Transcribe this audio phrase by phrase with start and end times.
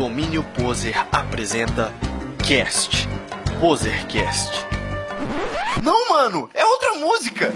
[0.00, 1.92] Domínio Poser apresenta
[2.48, 3.06] Cast.
[3.60, 4.66] Posercast.
[5.82, 7.52] Não, mano, é outra música.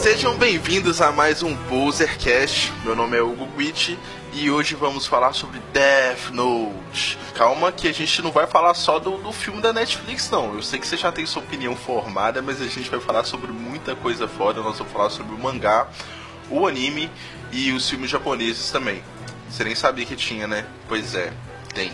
[0.00, 2.72] Sejam bem-vindos a mais um Posercast.
[2.84, 3.98] Meu nome é Hugo Guitti
[4.32, 6.73] e hoje vamos falar sobre Death Note.
[7.34, 10.54] Calma que a gente não vai falar só do, do filme da Netflix, não.
[10.54, 13.50] Eu sei que você já tem sua opinião formada, mas a gente vai falar sobre
[13.52, 14.62] muita coisa foda.
[14.62, 15.88] Nós vamos falar sobre o mangá,
[16.50, 17.10] o anime
[17.52, 19.02] e os filmes japoneses também.
[19.48, 20.66] Você nem sabia que tinha, né?
[20.88, 21.32] Pois é,
[21.74, 21.92] tem.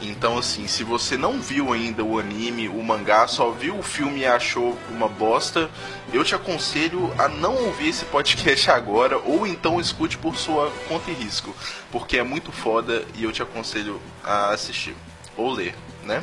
[0.00, 4.20] Então, assim, se você não viu ainda o anime, o mangá, só viu o filme
[4.20, 5.68] e achou uma bosta,
[6.12, 11.10] eu te aconselho a não ouvir esse podcast agora, ou então escute por sua conta
[11.10, 11.54] e risco,
[11.90, 14.94] porque é muito foda e eu te aconselho a assistir,
[15.36, 16.22] ou ler, né?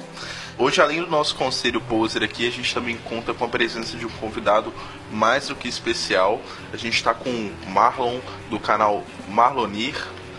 [0.58, 4.06] Hoje, além do nosso conselho poser aqui, a gente também conta com a presença de
[4.06, 4.74] um convidado
[5.12, 6.40] mais do que especial.
[6.72, 9.96] A gente está com o Marlon, do canal Marlonir.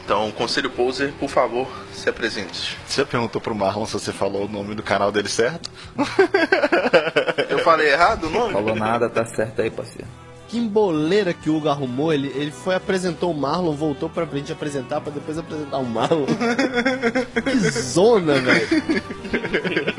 [0.07, 2.79] Então, conselho poser, por favor, se apresente.
[2.87, 5.69] Você já perguntou pro Marlon se você falou o nome do canal dele certo?
[7.51, 8.53] Eu falei errado o nome?
[8.53, 10.07] Falou nada, tá certo aí, parceiro.
[10.47, 14.53] Que emboleira que o Hugo arrumou, ele, ele foi, apresentou o Marlon, voltou pra frente
[14.53, 16.27] apresentar, pra depois apresentar o Marlon.
[17.43, 18.69] que zona, velho.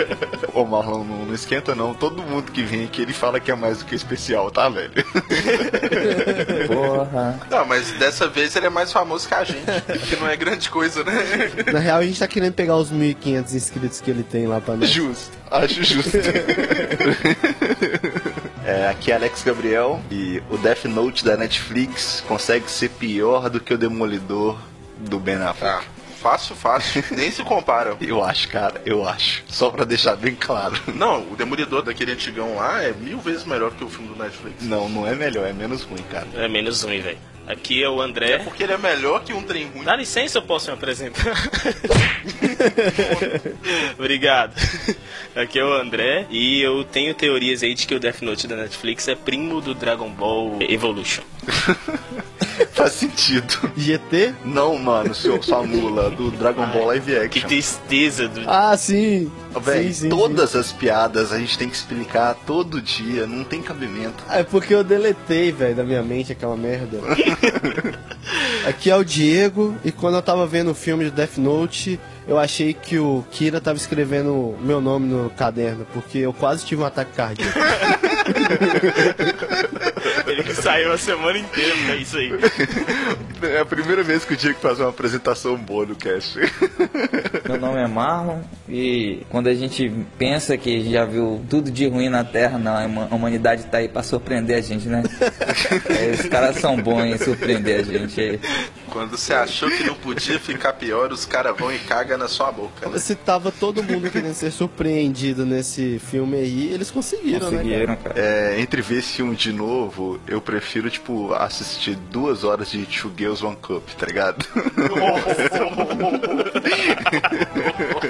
[0.58, 1.94] Ô Marlon, não, não esquenta não.
[1.94, 4.92] Todo mundo que vem aqui, ele fala que é mais do que especial, tá, velho?
[6.66, 7.40] Porra.
[7.48, 9.62] Não, mas dessa vez ele é mais famoso que a gente,
[10.10, 11.14] que não é grande coisa, né?
[11.72, 14.76] Na real, a gente tá querendo pegar os 1.500 inscritos que ele tem lá pra
[14.76, 14.90] nós.
[14.90, 16.18] Justo, acho justo.
[18.66, 23.60] É, aqui é Alex Gabriel e o Death Note da Netflix consegue ser pior do
[23.60, 24.58] que o Demolidor
[24.98, 25.86] do Ben Affleck.
[25.86, 27.04] Ah, fácil, fácil.
[27.16, 27.96] Nem se compara.
[28.02, 29.44] Eu acho, cara, eu acho.
[29.48, 30.76] Só pra deixar bem claro.
[30.96, 34.64] Não, o Demolidor daquele antigão lá é mil vezes melhor que o filme do Netflix.
[34.64, 36.28] Não, não é melhor, é menos ruim, cara.
[36.36, 37.18] É menos ruim, velho.
[37.48, 38.40] Aqui é o É André.
[38.40, 39.86] porque ele é melhor que um trem ruim.
[39.86, 41.24] Dá licença, eu posso me apresentar?
[43.98, 44.54] Obrigado.
[45.36, 48.56] Aqui é o André e eu tenho teorias aí de que o Death Note da
[48.58, 51.22] Netflix é primo do Dragon Ball Evolution.
[52.74, 53.72] Faz sentido.
[53.76, 54.34] GT?
[54.46, 57.48] Não, mano, seu, sua mula do Dragon Ball Live Que Action.
[57.48, 58.42] tristeza do.
[58.48, 59.32] Ah, sim.
[59.62, 63.62] Véi, sim, sim, todas as piadas a gente tem que explicar todo dia, não tem
[63.62, 64.24] cabimento.
[64.24, 64.30] sim.
[64.38, 67.00] É porque eu deletei, velho, da minha mente aquela merda.
[68.68, 72.38] Aqui é o Diego, e quando eu tava vendo o filme de Death Note, eu
[72.38, 76.86] achei que o Kira tava escrevendo meu nome no caderno, porque eu quase tive um
[76.86, 77.58] ataque cardíaco.
[80.38, 82.30] Ele saiu a semana inteira pra isso aí.
[83.42, 86.40] É a primeira vez que o Diego faz uma apresentação boa no cast.
[87.48, 92.10] Meu nome é Marlon e quando a gente pensa que já viu tudo de ruim
[92.10, 95.04] na Terra, não, a huma- a humanidade tá aí pra surpreender a gente, né?
[95.90, 98.40] É, os caras são bons em surpreender a gente.
[98.90, 102.52] Quando você achou que não podia ficar pior, os caras vão e cagam na sua
[102.52, 102.88] boca.
[102.90, 102.98] Né?
[103.00, 107.58] Se tava todo mundo querendo ser surpreendido nesse filme aí, eles conseguiram, né?
[107.58, 108.16] Conseguiram, cara.
[108.20, 113.14] É, entre ver esse filme de novo, eu prefiro, tipo, assistir duas horas de Two
[113.16, 114.46] Girls One Cup, tá ligado?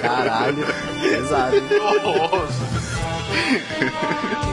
[0.00, 0.66] Caralho,
[1.00, 1.56] pesado.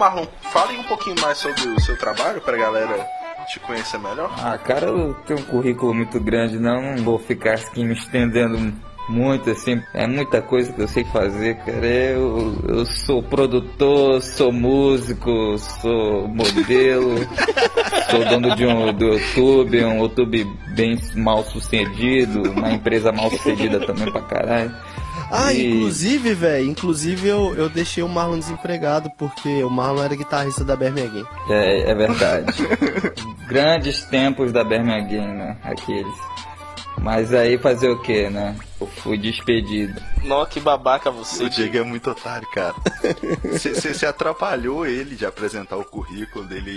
[0.00, 3.06] Marlon, fale um pouquinho mais sobre o seu trabalho pra galera
[3.46, 4.30] te conhecer melhor.
[4.38, 8.72] Ah, cara, eu tenho um currículo muito grande, não, não vou ficar aqui me estendendo
[9.10, 11.84] muito, assim, é muita coisa que eu sei fazer, cara.
[11.84, 17.16] Eu, eu sou produtor, sou músico, sou modelo,
[18.08, 20.44] sou dono de um do YouTube, um YouTube
[20.74, 24.74] bem mal sucedido, uma empresa mal sucedida também pra caralho.
[25.30, 30.14] Ah, E- inclusive, velho, inclusive eu, eu deixei o Marlon desempregado porque o Marlon era
[30.16, 31.24] guitarrista da Bermeguin.
[31.48, 32.52] É, é verdade.
[33.46, 35.56] Grandes tempos da Birmingham, né?
[35.62, 36.14] Aqueles.
[36.98, 38.54] Mas aí fazer o que, né?
[38.80, 40.00] Eu fui despedido.
[40.24, 41.44] Nó, que babaca você.
[41.44, 42.74] O Diego é muito otário, cara.
[43.44, 46.70] Você atrapalhou ele de apresentar o currículo dele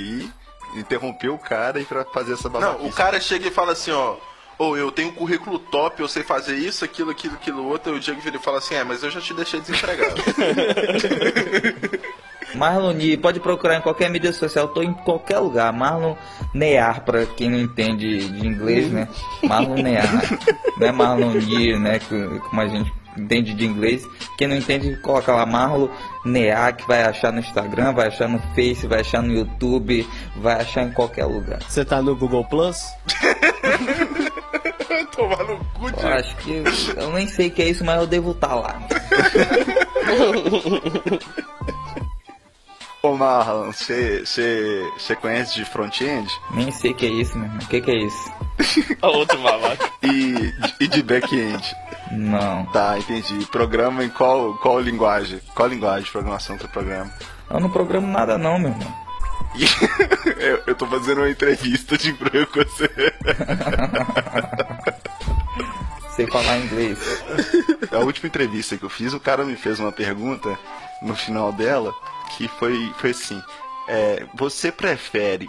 [0.74, 2.84] aí, interrompeu o cara e pra fazer essa babaquice.
[2.84, 4.16] Não, o cara chega e fala assim, ó.
[4.58, 7.98] Ou eu tenho um currículo top, eu sei fazer isso, aquilo, aquilo, aquilo outro, e
[7.98, 10.22] o Diego vira e fala assim, é, mas eu já te deixei desempregado.
[12.56, 15.74] Marlon Ni, pode procurar em qualquer mídia social, tô em qualquer lugar.
[15.74, 16.16] Marlon
[16.54, 19.08] Near, pra quem não entende de inglês, né?
[19.44, 20.08] Marlon Near.
[20.78, 22.00] Não é Marlon Ni, né?
[22.00, 24.08] que- Como a gente entende de inglês.
[24.38, 25.90] Quem não entende, coloca lá Marlo
[26.26, 30.08] Neak, vai achar no Instagram, vai achar no Face, vai achar no YouTube,
[30.38, 31.60] vai achar em qualquer lugar.
[31.68, 32.78] Você tá no Google Plus?
[35.12, 36.04] Tomar no cu de...
[36.04, 36.64] Eu acho que eu,
[36.96, 38.80] eu nem sei o que é isso, mas eu devo estar lá.
[43.02, 44.24] Ô Marlon, você
[45.20, 46.30] conhece de front-end?
[46.52, 47.60] Nem sei o que é isso, meu irmão.
[47.62, 48.32] O que, que é isso?
[49.02, 49.92] Outro babaca.
[50.04, 51.76] E, e de back-end?
[52.12, 52.66] Não.
[52.68, 53.46] Tá, entendi.
[53.48, 55.42] Programa em qual, qual linguagem?
[55.54, 57.12] Qual linguagem de programação que você programa?
[57.50, 59.04] Eu não programo nada não, meu irmão.
[60.40, 63.13] eu, eu tô fazendo uma entrevista de emprego com você.
[66.16, 67.00] Sei falar inglês.
[67.92, 70.58] A última entrevista que eu fiz, o cara me fez uma pergunta
[71.02, 71.94] no final dela
[72.38, 73.42] que foi, foi assim:
[73.88, 75.48] é, Você prefere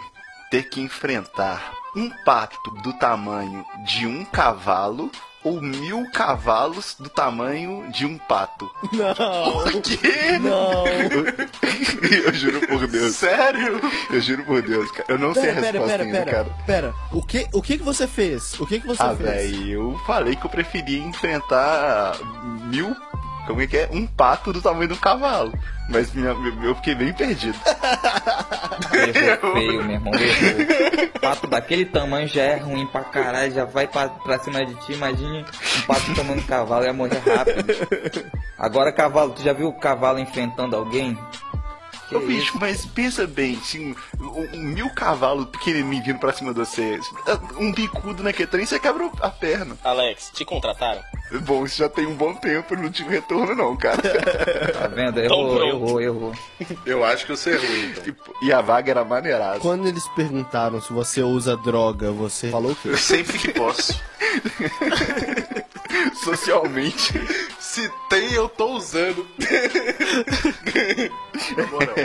[0.49, 5.11] ter que enfrentar um pato do tamanho de um cavalo
[5.45, 8.69] ou mil cavalos do tamanho de um pato?
[8.91, 9.63] Não.
[9.71, 10.37] Por quê?
[10.41, 10.85] Não.
[12.25, 13.15] Eu juro por Deus.
[13.15, 13.79] Sério?
[14.09, 15.05] Eu juro por Deus, cara.
[15.07, 16.31] Eu não sei a Pera, pera, resposta pera, ainda, pera.
[16.31, 16.49] cara.
[16.65, 16.93] Pera.
[17.11, 18.59] O que, o que que você fez?
[18.59, 19.51] O que que você Ah, fez?
[19.51, 22.17] velho, eu falei que eu preferia enfrentar
[22.65, 22.95] mil.
[23.45, 23.89] Como é que é?
[23.91, 25.53] Um pato do tamanho do cavalo.
[25.89, 26.29] Mas minha,
[26.63, 27.57] eu fiquei bem perdido.
[28.93, 30.13] Errou feio, meu irmão.
[30.13, 31.09] Errou.
[31.21, 34.93] Pato daquele tamanho já é ruim pra caralho, já vai pra, pra cima de ti.
[34.93, 35.45] Imagine
[35.77, 37.65] um pato do tamanho do cavalo, ia morrer rápido.
[38.57, 41.17] Agora, cavalo, tu já viu o cavalo enfrentando alguém?
[42.09, 46.53] Que Ô, bicho, mas pensa bem, assim, um, um mil cavalos pequenininho vindo pra cima
[46.53, 46.99] de você,
[47.57, 49.75] um bicudo naquele trem, você quebra a perna.
[49.83, 51.01] Alex, te contrataram?
[51.41, 53.95] Bom, isso já tem um bom tempo, não tive retorno não, cara.
[54.75, 55.19] Tá vendo?
[55.19, 55.67] Errou, pronto.
[55.67, 56.33] errou, errou.
[56.85, 58.15] Eu acho que eu sei ruim, então.
[58.41, 59.59] E, e a vaga era maneirada.
[59.59, 62.95] Quando eles perguntaram se você usa droga, você falou o quê?
[62.97, 63.99] Sempre que posso.
[66.25, 67.13] Socialmente.
[67.59, 69.27] Se tem, eu tô usando.
[71.57, 71.95] Na moral.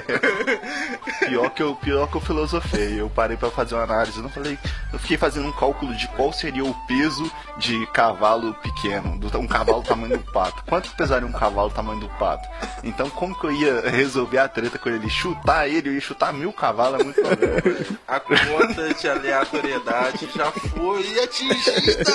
[1.26, 3.00] Pior que eu, pior que eu filosofei.
[3.00, 4.16] Eu parei pra fazer uma análise.
[4.18, 4.58] Eu não falei.
[4.92, 9.46] Eu fiquei fazendo um cálculo de qual seria o peso de cavalo pequeno, do- um
[9.46, 10.62] cavalo tamanho do pato.
[10.68, 12.46] Quanto pesaria um cavalo tamanho do pato?
[12.82, 15.08] Então, como que eu ia resolver a treta com ele?
[15.08, 17.62] Chutar ele, eu ia chutar mil cavalos, é muito problema.
[18.08, 22.10] A conta de aleatoriedade já foi atingida.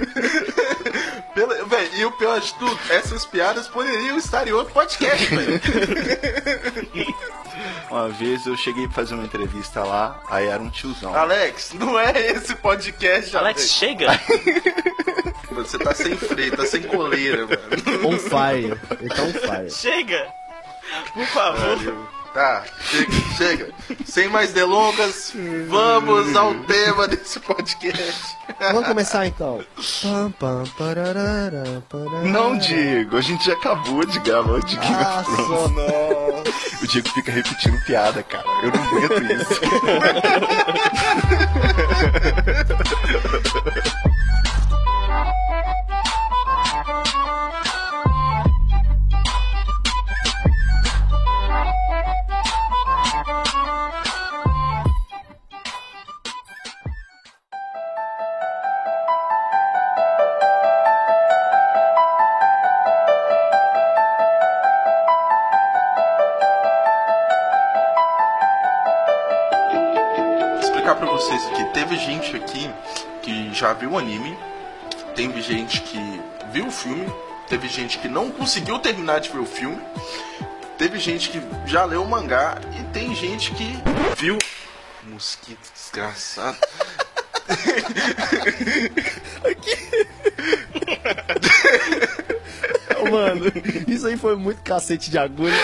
[1.34, 5.60] Pela, véi, e o pior de tudo, essas piadas poderiam estar em outro podcast, velho.
[7.90, 11.14] Uma vez eu cheguei pra fazer uma entrevista lá, aí era um tiozão.
[11.14, 14.08] Alex, não é esse podcast, Alex, chega!
[15.50, 18.08] Você tá sem freio, tá sem coleira, mano.
[18.08, 18.78] On fire.
[19.00, 19.70] Ele tá on fire.
[19.70, 20.28] chega!
[21.12, 22.19] Por favor.
[22.32, 23.68] Tá, chega, chega.
[24.04, 25.32] Sem mais delongas,
[25.68, 28.36] vamos ao tema desse podcast.
[28.60, 29.64] Vamos começar então.
[32.30, 35.70] Não, Diego, a gente já acabou de gravar o de Game Ah, of Thrones.
[35.76, 36.42] não.
[36.82, 38.44] O Diego fica repetindo piada, cara.
[38.62, 39.60] Eu não aguento isso.
[73.90, 74.38] viu o anime,
[75.16, 75.98] teve gente que
[76.52, 77.12] viu o filme,
[77.48, 79.82] teve gente que não conseguiu terminar de ver o filme,
[80.78, 83.76] teve gente que já leu o mangá e tem gente que
[84.16, 84.38] viu.
[85.02, 86.56] Mosquito desgraçado.
[93.10, 93.46] Mano,
[93.88, 95.52] isso aí foi muito cacete de agulha.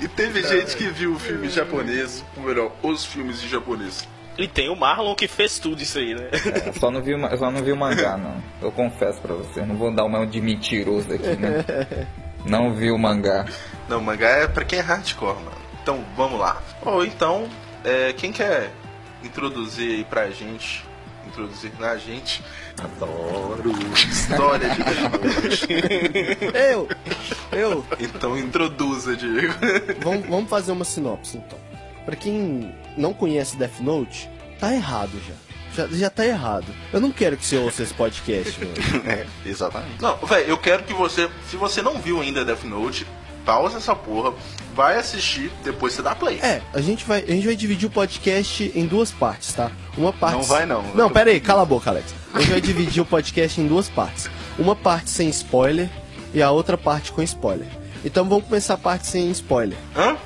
[0.00, 4.08] E teve gente que viu o filme japonês, ou melhor, os filmes em japonês.
[4.38, 6.30] E tem o Marlon que fez tudo isso aí, né?
[6.32, 8.42] É, só, não vi, o só não vi o mangá, não.
[8.62, 9.64] Eu confesso pra você.
[9.66, 11.64] Não vou dar uma de mentiroso aqui, né?
[12.46, 13.44] Não vi o mangá.
[13.88, 15.58] Não, mangá é pra quem é hardcore, mano.
[15.82, 16.62] Então, vamos lá.
[16.82, 17.48] Ou então,
[17.84, 18.70] é, quem quer
[19.22, 20.84] introduzir aí pra gente,
[21.26, 22.42] introduzir na gente,
[22.82, 23.72] adoro
[24.10, 25.68] história de Death Note.
[26.54, 26.88] Eu,
[27.52, 27.86] eu.
[27.98, 29.54] Então introduza, Diego.
[30.00, 31.58] Vamos, vamos fazer uma sinopse então.
[32.04, 35.34] Pra quem não conhece Death Note, tá errado já.
[35.72, 36.66] Já, já tá errado.
[36.92, 38.74] Eu não quero que você ouça esse podcast, mano.
[39.06, 40.02] É, exatamente.
[40.02, 43.06] Não, velho, eu quero que você, se você não viu ainda Death Note,
[43.50, 44.32] pausa essa porra,
[44.76, 46.38] vai assistir, depois você dá play.
[46.40, 49.72] É, a gente vai, a gente vai dividir o podcast em duas partes, tá?
[49.98, 50.36] Uma parte.
[50.36, 50.84] Não vai, não.
[50.94, 52.14] Não, pera aí, cala a boca, Alex.
[52.32, 54.30] A gente vai dividir o podcast em duas partes.
[54.56, 55.90] Uma parte sem spoiler
[56.32, 57.66] e a outra parte com spoiler.
[58.04, 59.76] Então vamos começar a parte sem spoiler.
[59.96, 60.16] Hã?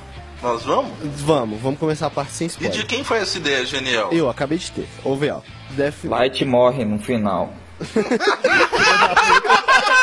[0.43, 0.91] Nós vamos?
[1.15, 2.77] Vamos, vamos começar a parte sem E spoiler.
[2.77, 4.11] de quem foi essa ideia genial?
[4.13, 4.87] Eu acabei de ter.
[5.03, 5.39] Ouve, ó.
[5.71, 7.51] Death Light morre no final.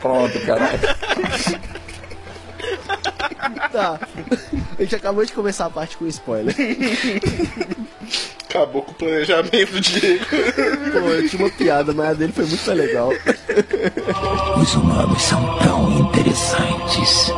[0.00, 0.80] Pronto, caralho.
[3.70, 3.98] Tá.
[4.78, 6.54] A gente acabou de começar a parte com spoiler.
[8.48, 10.26] Acabou com o planejamento do Diego.
[10.26, 13.10] Pô, eu tinha uma piada, mas a dele foi muito legal.
[14.60, 17.32] Os humanos são tão interessantes.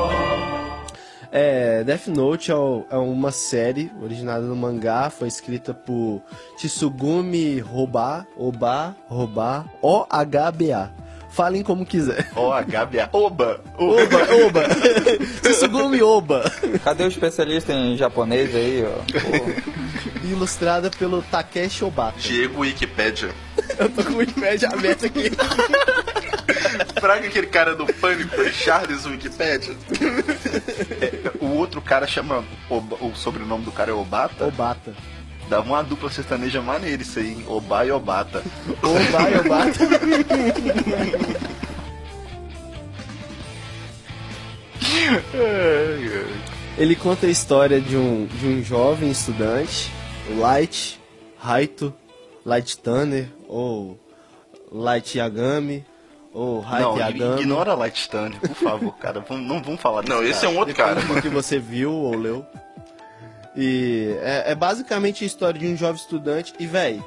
[1.36, 6.22] É, Death Note é, é uma série originada no mangá, foi escrita por
[6.56, 10.90] Tsugumi Hoba, Oba, Roba, O-H-B-A.
[11.30, 12.30] Falem como quiser.
[12.36, 13.60] Ó, a Gabi, a- Oba!
[13.76, 14.62] Oba, Oba.
[15.42, 16.44] Tsugumi Oba.
[16.84, 20.24] Cadê o especialista em japonês aí, ó?
[20.24, 22.20] Ilustrada pelo Takeshi Obata.
[22.20, 23.30] Diego Wikipedia.
[23.76, 25.32] Eu tô com o Wikipedia aberto aqui.
[27.04, 29.76] Fraga aquele cara do pânico, é Charles Wikipedia.
[31.38, 32.42] O outro cara chama.
[32.70, 34.46] Oba- o sobrenome do cara é Obata?
[34.46, 34.94] Obata.
[35.46, 37.44] Dava uma dupla sertaneja maneira isso aí, hein?
[37.46, 38.42] Oba e Obata.
[38.82, 39.78] Oba, Obata.
[46.76, 49.90] Ele conta a história de um, de um jovem estudante,
[50.30, 51.00] o Light
[51.38, 51.94] Raito,
[52.44, 53.98] Light Tanner, ou
[54.72, 55.84] Light Yagami,
[56.34, 57.42] ou Não, Yagami.
[57.42, 58.10] ignora Light
[58.40, 59.20] por favor, cara.
[59.20, 60.52] Vamos- não vamos falar desse Não, esse é cara.
[60.52, 60.94] um outro cara.
[60.96, 62.44] Depende do que você viu ou leu.
[63.56, 66.52] E é, é basicamente a história de um jovem estudante.
[66.58, 67.00] E, véi,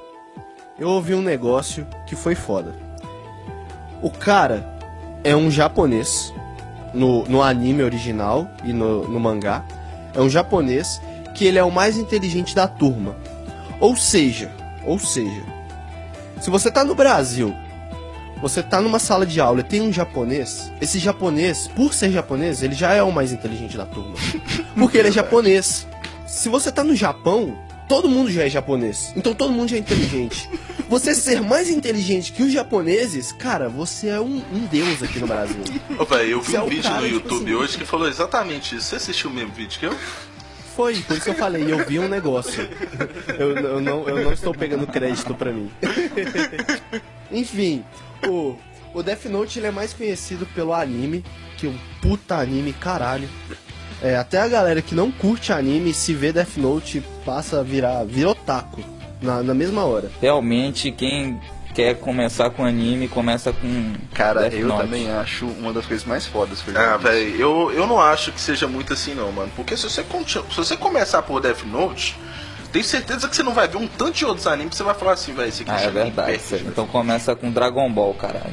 [0.80, 2.74] eu ouvi um negócio que foi foda.
[4.02, 4.66] O cara
[5.26, 6.34] é um japonês
[6.94, 9.66] no, no anime original e no, no mangá.
[10.16, 11.02] É um japonês
[11.36, 13.14] que ele é o mais inteligente da turma.
[13.80, 14.50] Ou seja,
[14.86, 15.44] ou seja,
[16.40, 17.54] se você tá no Brasil,
[18.42, 22.62] você tá numa sala de aula e tem um japonês, esse japonês, por ser japonês,
[22.64, 24.16] ele já é o mais inteligente da turma.
[24.76, 25.88] Porque ele é japonês.
[26.26, 29.12] Se você tá no Japão, todo mundo já é japonês.
[29.16, 30.50] Então todo mundo já é inteligente.
[30.90, 35.28] Você ser mais inteligente que os japoneses, cara, você é um, um deus aqui no
[35.28, 35.58] Brasil.
[36.00, 37.78] Ô, velho, eu vi Você é um o vídeo cara, no tipo YouTube assim- hoje
[37.78, 38.86] que falou exatamente isso.
[38.86, 39.94] Você assistiu o mesmo vídeo que eu?
[40.78, 42.70] Foi, por isso que eu falei, eu vi um negócio.
[43.38, 45.70] Eu, eu não, eu não estou pegando crédito pra mim.
[47.32, 47.84] Enfim,
[48.26, 48.56] o,
[48.94, 51.24] o Death Note ele é mais conhecido pelo anime,
[51.58, 53.28] que é um puta anime, caralho.
[54.02, 58.04] É, até a galera que não curte anime, se vê Death Note, passa a virar,
[58.04, 58.82] vira otaku
[59.22, 60.12] na, na mesma hora.
[60.22, 61.40] realmente, quem
[61.74, 63.94] quer começar com anime, começa com.
[64.14, 64.82] Cara, Death eu Note.
[64.84, 68.68] também acho uma das coisas mais fodas Ah, velho, eu, eu não acho que seja
[68.68, 69.52] muito assim não, mano.
[69.56, 72.16] Porque se você, se você começar por Death Note,
[72.72, 74.94] tenho certeza que você não vai ver um tanto de outros animes que você vai
[74.96, 76.42] falar assim, velho, esse aqui Ah, é chama verdade.
[76.66, 78.52] Então começa com Dragon Ball, caralho.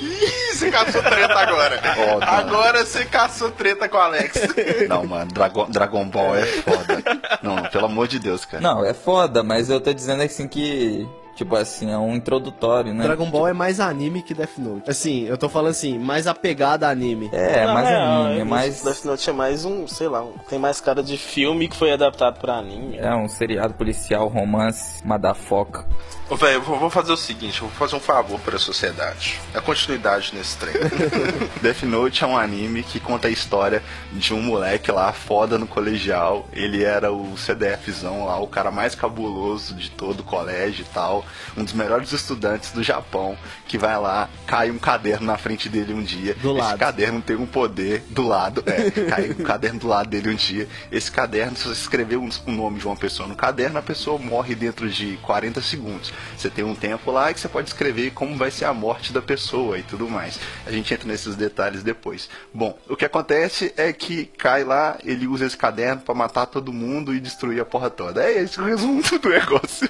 [0.00, 1.80] Ih, você caçou treta agora.
[1.96, 2.22] Não.
[2.22, 4.34] agora você caçou treta com o Alex.
[4.88, 7.02] Não, mano, Dragon, Dragon Ball é foda.
[7.42, 8.62] Não, pelo amor de Deus, cara.
[8.62, 11.06] Não, é foda, mas eu tô dizendo assim que.
[11.38, 13.04] Tipo assim, é um introdutório, né?
[13.04, 14.90] Dragon Ball é mais anime que Death Note.
[14.90, 17.30] Assim, eu tô falando assim, mais apegada a anime.
[17.32, 18.82] É, Não, mais é, anime, é, mais.
[18.82, 21.92] Death Note é mais um, sei lá, um- tem mais cara de filme que foi
[21.92, 22.96] adaptado pra anime.
[22.98, 25.86] É um seriado policial, romance, madafoca.
[26.28, 29.40] Ô, velho, eu vou fazer o seguinte, eu vou fazer um favor para a sociedade.
[29.54, 30.74] A continuidade nesse trem.
[31.62, 35.66] Death Note é um anime que conta a história de um moleque lá, foda no
[35.66, 36.46] colegial.
[36.52, 41.24] Ele era o CDFzão lá, o cara mais cabuloso de todo o colégio e tal.
[41.56, 43.36] Um dos melhores estudantes do Japão,
[43.68, 46.34] que vai lá, cai um caderno na frente dele um dia.
[46.34, 46.78] Do Esse lado.
[46.78, 50.66] caderno tem um poder do lado, é, cai um caderno do lado dele um dia.
[50.90, 54.18] Esse caderno, se você escrever um, o nome de uma pessoa no caderno, a pessoa
[54.18, 56.12] morre dentro de 40 segundos.
[56.36, 59.20] Você tem um tempo lá que você pode escrever como vai ser a morte da
[59.20, 60.40] pessoa e tudo mais.
[60.66, 62.30] A gente entra nesses detalhes depois.
[62.54, 66.72] Bom, o que acontece é que cai lá, ele usa esse caderno pra matar todo
[66.72, 68.24] mundo e destruir a porra toda.
[68.24, 69.88] É esse o resumo do negócio.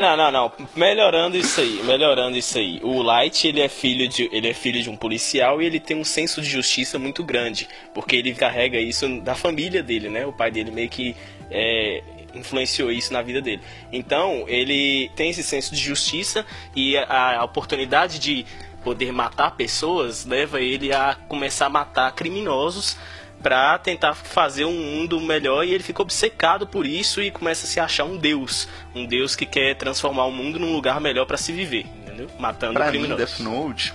[0.00, 0.52] Não, não, não.
[0.76, 2.80] Melhorando isso aí, melhorando isso aí.
[2.84, 5.96] O Light, ele é filho de, ele é filho de um policial e ele tem
[5.96, 10.26] um senso de justiça muito grande, porque ele carrega isso da família dele, né?
[10.26, 11.16] O pai dele meio que
[11.50, 12.02] é,
[12.34, 13.62] influenciou isso na vida dele.
[13.90, 16.44] Então, ele tem esse senso de justiça
[16.76, 18.44] e a, a oportunidade de
[18.82, 22.98] poder matar pessoas leva ele a começar a matar criminosos
[23.42, 27.68] pra tentar fazer um mundo melhor e ele fica obcecado por isso e começa a
[27.68, 28.68] se achar um deus.
[28.94, 32.30] Um deus que quer transformar o mundo num lugar melhor para se viver, entendeu?
[32.38, 33.38] Matando Pra mim, criminosos.
[33.38, 33.94] Death Note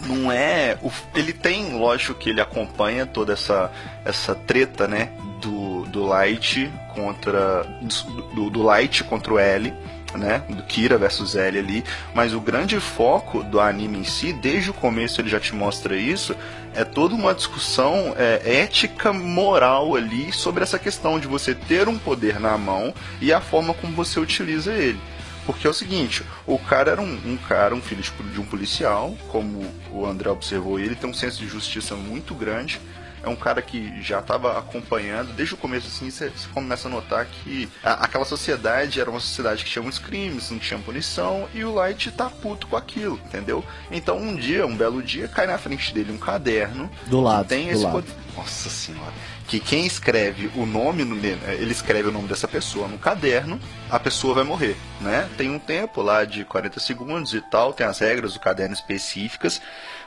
[0.00, 0.76] não é.
[0.82, 3.70] o- ele tem, lógico, que ele acompanha toda essa,
[4.04, 5.10] essa treta, né?
[5.40, 7.62] Do, do Light contra.
[8.34, 9.72] Do, do Light contra o L.
[10.14, 14.70] Né, do Kira versus L ali, mas o grande foco do anime em si, desde
[14.70, 16.34] o começo ele já te mostra isso,
[16.74, 21.98] é toda uma discussão é, ética, moral ali sobre essa questão de você ter um
[21.98, 24.98] poder na mão e a forma como você utiliza ele.
[25.46, 29.16] Porque é o seguinte, o cara era um, um cara, um filho de, um policial,
[29.28, 32.80] como o André observou, ele tem um senso de justiça muito grande.
[33.22, 37.26] É um cara que já estava acompanhando, desde o começo assim, você começa a notar
[37.26, 41.64] que a- aquela sociedade era uma sociedade que tinha muitos crimes, não tinha punição, e
[41.64, 43.64] o Light tá puto com aquilo, entendeu?
[43.90, 47.64] Então um dia, um belo dia, cai na frente dele um caderno Do lado, tem
[47.66, 47.94] do esse lado.
[47.94, 49.12] poder- Nossa senhora.
[49.46, 53.98] Que quem escreve o nome, no- ele escreve o nome dessa pessoa no caderno, a
[53.98, 55.28] pessoa vai morrer, né?
[55.36, 59.60] Tem um tempo lá de 40 segundos e tal, tem as regras do caderno específicas,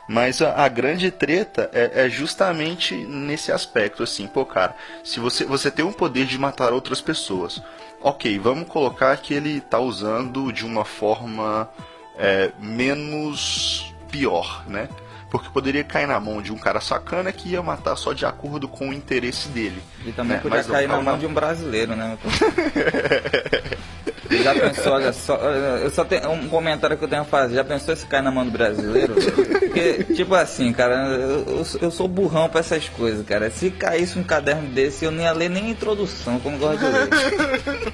[0.10, 5.46] mas a, a grande treta é, é justamente nesse aspecto, assim, pô, cara, se você,
[5.46, 7.62] você tem o poder de matar outras pessoas,
[8.01, 11.69] ok, vamos colocar que ele tá usando de uma forma
[12.17, 14.89] é, menos pior, né?
[15.29, 18.67] Porque poderia cair na mão de um cara sacana que ia matar só de acordo
[18.67, 19.81] com o interesse dele.
[20.05, 20.41] E também né?
[20.41, 22.17] podia Mas cair na mão de um brasileiro, né?
[24.29, 27.55] Já pensou, olha só, eu só tenho um comentário que eu tenho a fazer.
[27.55, 29.15] Já pensou se cair na mão do brasileiro?
[29.15, 33.50] Porque, tipo assim, cara, eu, eu sou- burrão pra essas coisas, cara.
[33.50, 36.86] Se caísse um caderno desse, eu não ia ler nem a introdução, como gosto de
[36.86, 37.09] ler.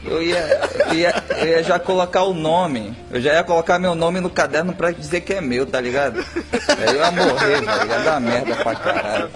[0.05, 0.59] Eu ia,
[0.93, 4.73] ia, eu ia já colocar o nome, eu já ia colocar meu nome no caderno
[4.73, 6.23] pra dizer que é meu, tá ligado?
[6.77, 9.29] Aí eu ia morrer, velho, ia dar merda pra caralho.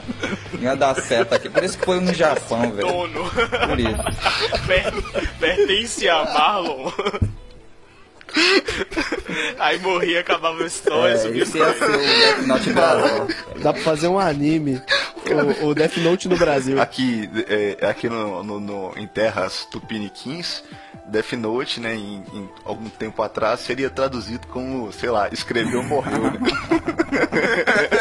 [0.59, 1.49] Ia dar certo aqui.
[1.49, 2.87] Por isso que foi no Japão, velho.
[2.87, 3.29] Dono.
[3.29, 4.65] Por isso.
[4.67, 6.91] Per- pertence a Marlon.
[9.57, 13.27] Aí morria, acabava a história, É, subia isso ia ser o Death Note Brasil.
[13.61, 14.79] Dá pra fazer um anime,
[15.61, 16.79] o, o Death Note no Brasil.
[16.79, 20.63] Aqui, é, aqui no, no- no- em terras tupiniquins,
[21.07, 26.21] Death Note, né, em, em algum tempo atrás, seria traduzido como, sei lá, escreveu morreu,
[26.21, 26.39] né?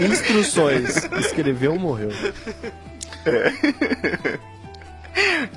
[0.00, 1.04] Instruções.
[1.18, 2.10] Escreveu, morreu.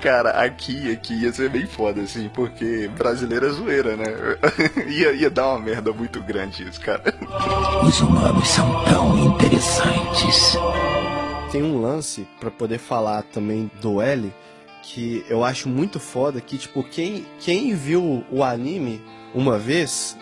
[0.01, 4.05] Cara, aqui, aqui ia ser bem foda, assim, porque brasileiro é zoeira, né?
[4.87, 7.13] ia, ia dar uma merda muito grande isso, cara.
[7.85, 10.57] Os humanos são tão interessantes.
[11.51, 14.33] Tem um lance pra poder falar também do L
[14.81, 19.01] que eu acho muito foda que tipo quem quem viu o anime
[19.33, 20.17] uma vez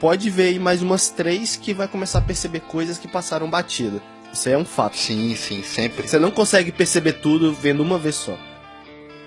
[0.00, 4.00] pode ver aí mais umas três que vai começar a perceber coisas que passaram batida.
[4.32, 4.96] Isso aí é um fato.
[4.96, 6.06] Sim, sim, sempre.
[6.08, 8.38] Você não consegue perceber tudo vendo uma vez só.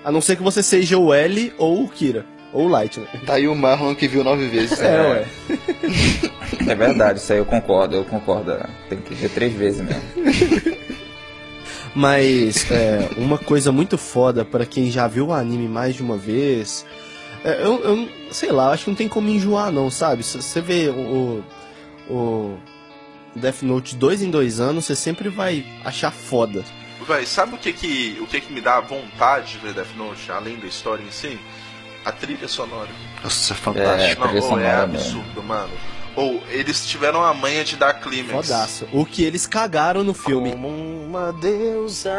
[0.04, 2.26] A não ser que você seja o L ou o Kira.
[2.52, 3.06] Ou o Light, né?
[3.26, 4.78] Tá aí o Marlon que viu nove vezes.
[4.78, 4.96] né?
[4.96, 5.26] É, ué.
[6.68, 8.56] É verdade, isso aí eu concordo, eu concordo.
[8.88, 10.02] Tem que ver três vezes mesmo.
[11.94, 16.16] Mas é, uma coisa muito foda pra quem já viu o anime mais de uma
[16.16, 16.86] vez.
[17.44, 20.22] É, eu, eu sei lá, acho que não tem como enjoar, não, sabe?
[20.22, 21.44] Se você vê o,
[22.08, 22.58] o
[23.36, 26.64] Death Note dois em dois anos, você sempre vai achar foda.
[27.06, 30.32] Véi, sabe o que que, o que que me dá vontade de ver Death Note,
[30.32, 31.38] além da história em si?
[32.04, 32.88] A trilha sonora.
[33.22, 34.20] Nossa, é É, fantástico.
[34.22, 35.20] Não, trilha ou é mesmo.
[35.20, 35.72] absurdo, mano.
[36.16, 38.46] Ou eles tiveram a manha de dar clímax.
[38.46, 38.88] Fodaço.
[38.92, 40.52] O que eles cagaram no filme.
[40.52, 42.12] Como uma deusa.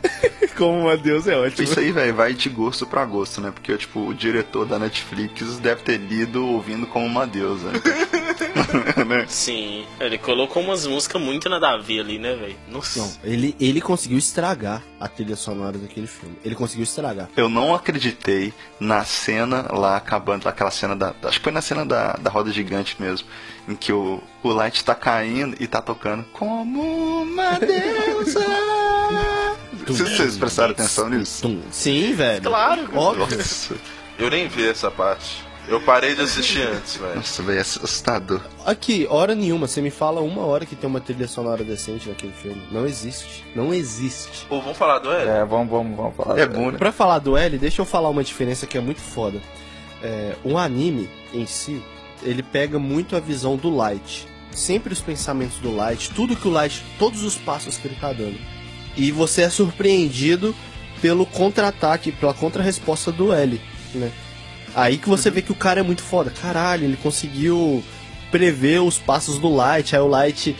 [0.56, 1.64] Como uma Deus é ótimo.
[1.64, 3.50] Isso aí, velho, vai de gosto pra gosto, né?
[3.50, 7.70] Porque, tipo, o diretor da Netflix deve ter lido ouvindo como uma deusa.
[9.06, 9.26] né?
[9.28, 12.56] Sim, ele colocou umas músicas muito nada a ver ali, né, velho?
[12.68, 13.00] Nossa.
[13.00, 16.36] Não, ele, ele conseguiu estragar a trilha sonora daquele filme.
[16.44, 17.28] Ele conseguiu estragar.
[17.36, 21.14] Eu não acreditei na cena lá acabando, aquela cena da.
[21.22, 23.26] Acho que foi na cena da, da roda gigante mesmo.
[23.68, 28.40] Em que o, o Light tá caindo e tá tocando como uma deusa.
[29.86, 31.58] Vocês, vocês prestaram atenção nisso?
[31.70, 32.42] Sim, velho.
[32.42, 32.88] Claro.
[32.94, 33.36] Óbvio.
[33.36, 33.74] Nossa,
[34.18, 35.42] Eu nem vi essa parte.
[35.70, 37.14] Eu parei de assistir antes, velho.
[37.14, 38.40] nossa velho, é assustador.
[38.66, 39.68] Aqui, hora nenhuma.
[39.68, 42.60] Você me fala uma hora que tem uma trilha sonora decente naquele filme.
[42.72, 43.44] Não existe.
[43.54, 44.48] Não existe.
[44.50, 45.30] Ou vamos falar do L?
[45.30, 46.40] É, vamos, vamos, vamos falar.
[46.40, 46.76] É bom, né?
[46.76, 49.40] Pra falar do L, deixa eu falar uma diferença que é muito foda.
[50.02, 51.80] É, o anime em si,
[52.24, 54.26] ele pega muito a visão do Light.
[54.50, 58.12] Sempre os pensamentos do Light, tudo que o Light, todos os passos que ele tá
[58.12, 58.36] dando.
[58.96, 60.52] E você é surpreendido
[61.00, 63.60] pelo contra-ataque, pela contra-resposta do L,
[63.94, 64.10] né?
[64.74, 66.30] Aí que você vê que o cara é muito foda.
[66.30, 67.82] Caralho, ele conseguiu
[68.30, 70.56] prever os passos do Light, aí o Light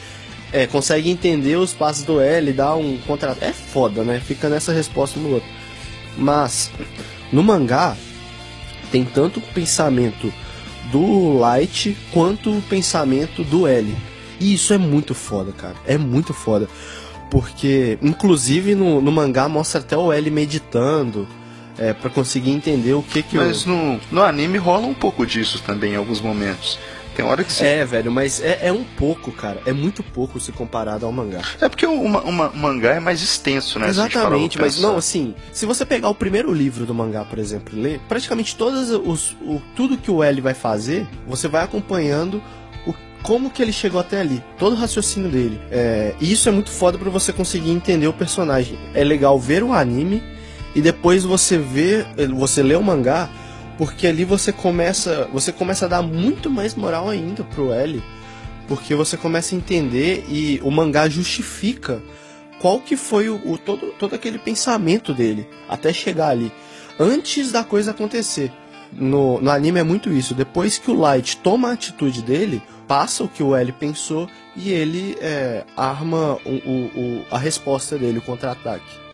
[0.53, 3.37] é, consegue entender os passos do L, dá um contra.
[3.41, 4.21] É foda, né?
[4.21, 5.49] Fica nessa resposta no outro.
[6.17, 6.71] Mas
[7.33, 7.97] no mangá
[8.91, 10.33] tem tanto pensamento
[10.91, 13.97] do Light quanto o pensamento do L.
[14.41, 15.77] E isso é muito foda, cara.
[15.87, 16.69] É muito foda.
[17.31, 21.29] Porque, inclusive, no, no mangá mostra até o L meditando.
[21.81, 23.71] É, para conseguir entender o que que Mas o...
[23.71, 26.79] no, no anime rola um pouco disso também em alguns momentos.
[27.17, 27.65] Tem hora que você.
[27.65, 29.61] É, velho, mas é, é um pouco, cara.
[29.67, 31.41] É muito pouco se comparado ao mangá.
[31.61, 33.87] É porque o, uma- uma- o mangá é mais extenso, né?
[33.87, 34.87] se Exatamente, mas pensar.
[34.89, 38.55] não, assim, se você pegar o primeiro livro do mangá, por exemplo, e ler, praticamente
[38.55, 42.41] todas os, o, tudo que o L vai fazer, você vai acompanhando
[42.87, 45.61] o, como que ele chegou até ali, todo o raciocínio dele.
[45.71, 48.79] É, e isso é muito foda pra você conseguir entender o personagem.
[48.95, 50.23] É legal ver o anime
[50.75, 53.29] e depois você ver, você lê o mangá,
[53.79, 58.03] porque ali você começa, você começa a dar muito mais moral ainda pro L,
[58.69, 62.01] porque você começa a entender e o mangá justifica
[62.61, 66.53] qual que foi o, o- todo, todo aquele pensamento dele até chegar ali,
[66.99, 68.53] antes da coisa acontecer.
[68.93, 70.35] No, no anime é muito isso.
[70.35, 74.71] Depois que o Light toma a atitude dele, passa o que o L pensou e
[74.73, 79.10] ele é, arma o, o- o- a resposta dele, o contra-ataque.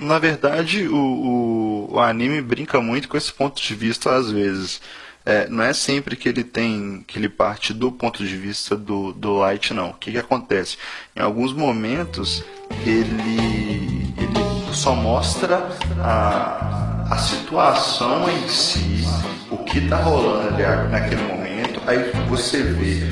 [0.00, 4.80] Na verdade, o, o, o anime brinca muito com esse ponto de vista às vezes.
[5.24, 9.12] É, não é sempre que ele tem que ele parte do ponto de vista do,
[9.12, 9.90] do Light, não.
[9.90, 10.76] O que, que acontece?
[11.16, 12.44] Em alguns momentos
[12.86, 15.68] ele, ele só mostra
[16.00, 19.04] a, a situação em si,
[19.50, 21.80] o que está rolando ali naquele momento.
[21.86, 23.10] Aí você vê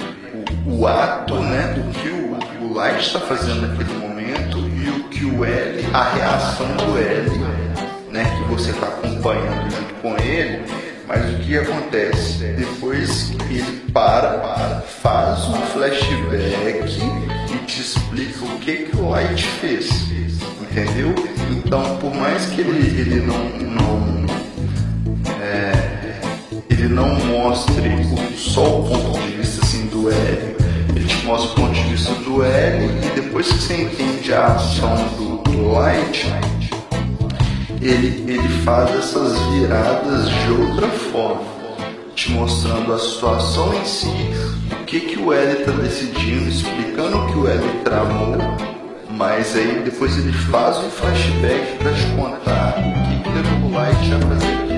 [0.66, 4.03] o, o ato né, do que o, o Light está fazendo naquele momento
[5.94, 7.30] a reação do L,
[8.11, 10.61] né, que você está acompanhando junto com ele.
[11.07, 12.44] Mas o que acontece?
[12.59, 16.98] Depois ele para, faz um flashback
[17.52, 19.88] e te explica o que, que o Light fez.
[20.62, 21.14] Entendeu?
[21.52, 24.26] Então, por mais que ele, ele não, não
[25.40, 26.18] é,
[26.68, 27.88] ele não mostre
[28.37, 30.57] só o ponto de vista assim do L,
[30.88, 34.46] ele te mostra o ponto de vista do L e depois que você entende a
[34.46, 36.26] ação do Light,
[37.80, 41.42] ele, ele faz essas viradas de outra forma,
[42.14, 44.08] te mostrando a situação em si,
[44.72, 48.36] o que, que o L está decidindo, explicando o que o L tramou,
[49.10, 54.12] mas aí depois ele faz um flashback para te contar o que, que o Light
[54.12, 54.73] a fazer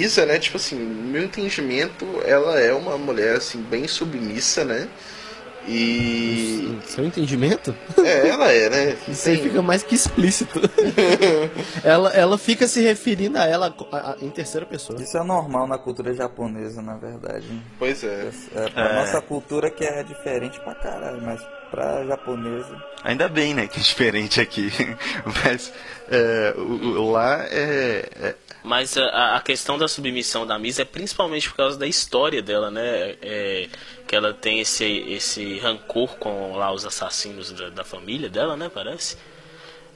[0.00, 4.64] A Misa, né, tipo assim, no meu entendimento, ela é uma mulher, assim, bem submissa,
[4.64, 4.88] né?
[5.68, 6.78] E.
[6.86, 7.74] Seu entendimento?
[8.02, 8.96] É, ela é, né?
[9.06, 10.58] Isso aí fica mais que explícito.
[11.84, 15.00] ela, ela fica se referindo a ela a- a- em terceira pessoa.
[15.00, 17.46] Isso é normal na cultura japonesa, na verdade.
[17.78, 18.30] Pois é.
[18.56, 22.82] É, pra nossa cultura que é diferente pra caralho, mas pra japonesa.
[23.04, 24.72] Ainda bem, né, que é diferente aqui.
[25.44, 25.72] Mas
[26.10, 26.60] é, o,
[27.00, 31.56] o- lá é, é- Mas a, a questão da submissão da Misa é principalmente por
[31.56, 33.16] causa da história dela, né?
[33.22, 33.68] É,
[34.06, 38.70] que ela tem esse, esse rancor com lá os assassinos da, da família dela, né?
[38.72, 39.16] Parece.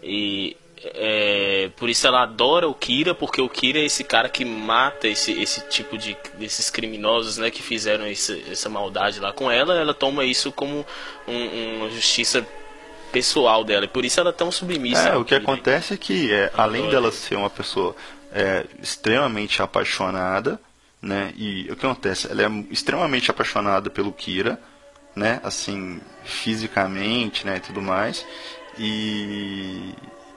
[0.02, 4.44] E é, por isso ela adora o Kira, porque o Kira é esse cara que
[4.44, 7.50] mata esse, esse tipo de desses criminosos, né?
[7.50, 9.78] Que fizeram esse, essa maldade lá com ela.
[9.78, 10.86] Ela toma isso como
[11.28, 12.46] um- uma justiça
[13.12, 13.84] pessoal dela.
[13.84, 15.10] E por isso ela é tão submissa.
[15.10, 17.94] É, o que acontece é que, é, além dela ser uma pessoa
[18.34, 20.60] é, extremamente apaixonada,
[21.00, 21.32] né?
[21.36, 22.30] E o que acontece?
[22.30, 24.60] Ela é extremamente apaixonada pelo Kira,
[25.14, 25.40] né?
[25.44, 27.58] Assim, fisicamente, né?
[27.58, 28.26] E tudo mais.
[28.76, 29.94] E,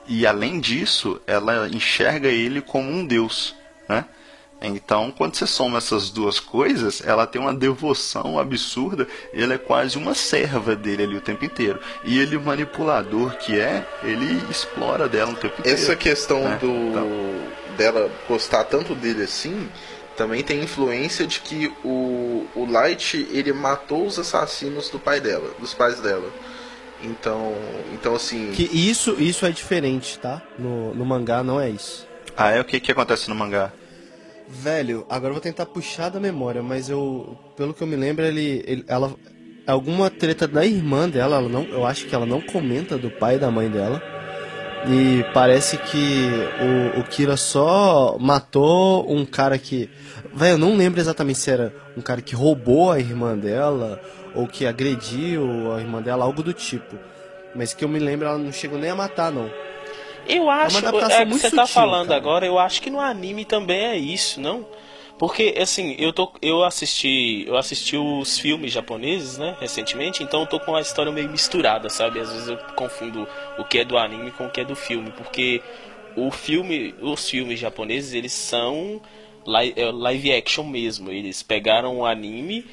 [0.08, 3.56] e além disso, ela enxerga ele como um deus,
[3.90, 4.06] né?
[4.60, 9.98] Então, quando você soma essas duas coisas, ela tem uma devoção absurda, ele é quase
[10.00, 11.80] uma serva dele ali o tempo inteiro.
[12.04, 15.80] E ele, o manipulador que é, ele explora dela o tempo inteiro.
[15.80, 16.58] Essa questão né?
[16.60, 17.08] do Então,
[17.78, 19.70] dela gostar tanto dele assim
[20.18, 25.54] também tem influência de que o, o Light ele matou os assassinos do pai dela,
[25.60, 26.30] dos pais dela.
[27.04, 27.54] Então,
[27.94, 30.42] então assim, Que isso, isso é diferente, tá?
[30.58, 32.08] No, no mangá não é isso.
[32.36, 33.72] ah, é o que, que acontece no mangá?
[34.50, 38.26] Velho, agora eu vou tentar puxar da memória, mas eu, pelo que eu me lembro,
[38.26, 39.14] ele, ele ela
[39.68, 43.36] alguma treta da irmã dela, ela não, eu acho que ela não comenta do pai
[43.36, 44.02] e da mãe dela.
[44.90, 46.30] E parece que
[46.96, 49.90] o, o Kira só matou um cara que.
[50.34, 54.02] Velho, eu não lembro exatamente se era um cara que roubou a irmã dela
[54.34, 56.96] ou que agrediu a irmã dela, algo do tipo.
[57.54, 59.50] Mas que eu me lembro, ela não chegou nem a matar, não.
[60.28, 62.20] Eu acho, adaptação é que você tá sutil, falando cara.
[62.20, 64.66] agora, eu acho que no anime também é isso, não?
[65.18, 70.48] Porque assim, eu tô eu assisti, eu assisti os filmes japoneses, né, recentemente, então eu
[70.48, 72.20] tô com a história meio misturada, sabe?
[72.20, 75.12] Às vezes eu confundo o que é do anime com o que é do filme,
[75.12, 75.64] porque
[76.16, 79.02] o filme, os filmes japoneses, eles são
[79.46, 81.12] li- é, live action mesmo.
[81.12, 82.68] Eles pegaram o anime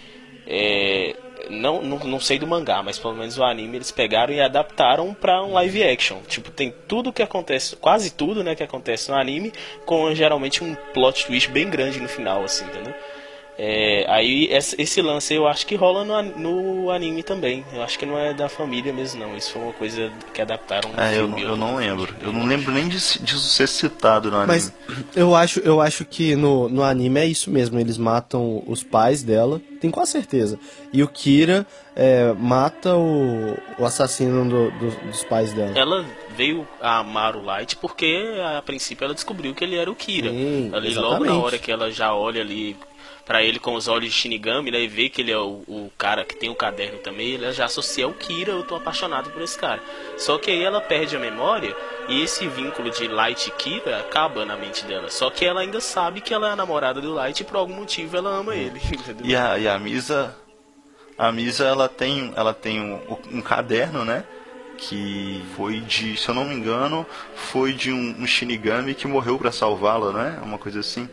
[0.47, 1.19] é,
[1.51, 5.15] não, não, não sei do mangá, mas pelo menos o anime eles pegaram e adaptaram
[5.15, 6.21] pra um live action.
[6.29, 9.53] Tipo, tem tudo que acontece, quase tudo, né, que acontece no anime,
[9.85, 12.95] com geralmente um plot twist bem grande no final, assim, entendeu?
[13.57, 17.65] É, aí esse, lance eu acho que rola no, no anime também.
[17.73, 19.37] Eu acho que não é da família mesmo, não.
[19.37, 21.43] Isso foi uma coisa que adaptaram no É, eu, filme.
[21.43, 22.13] eu não lembro.
[22.21, 24.49] Eu não lembro nem disso, disso ser citado no anime.
[24.55, 24.73] Mas
[25.15, 27.79] eu acho, eu acho que no, no anime é isso mesmo.
[27.79, 30.59] Eles matam os pais dela, tenho quase certeza.
[30.93, 31.65] E o Kira
[31.95, 35.79] é, mata o, o assassino do- do- dos pais dela.
[35.79, 36.05] Ela
[36.37, 38.21] veio a amar o Light porque
[38.57, 40.31] a princípio ela descobriu que ele era o Kira.
[40.31, 41.45] Sim, ali logo na exatamente.
[41.45, 42.77] hora que ela já olha ali
[43.25, 45.91] pra ele com os olhos de Shinigami, né, e vê que ele é o, o
[45.97, 49.43] cara que tem o caderno também, ela já associa o Kira, eu tô apaixonado por
[49.43, 49.83] esse cara.
[50.19, 51.75] Só que aí ela perde a memória
[52.09, 55.11] e esse vínculo de Light e Kira acaba na mente dela.
[55.11, 57.75] Só que ela ainda sabe que ela é a namorada do Light e por algum
[57.75, 58.81] motivo ela ama ele.
[59.25, 60.37] E a, e a Misa,
[61.17, 63.01] a Misa ela tem, ela tem um,
[63.33, 64.25] um caderno, né?
[64.77, 69.39] Que foi de, se eu não me engano, foi de um, um Shinigami que morreu
[69.39, 70.41] pra salvá-la, né?
[70.43, 71.09] Uma coisa assim.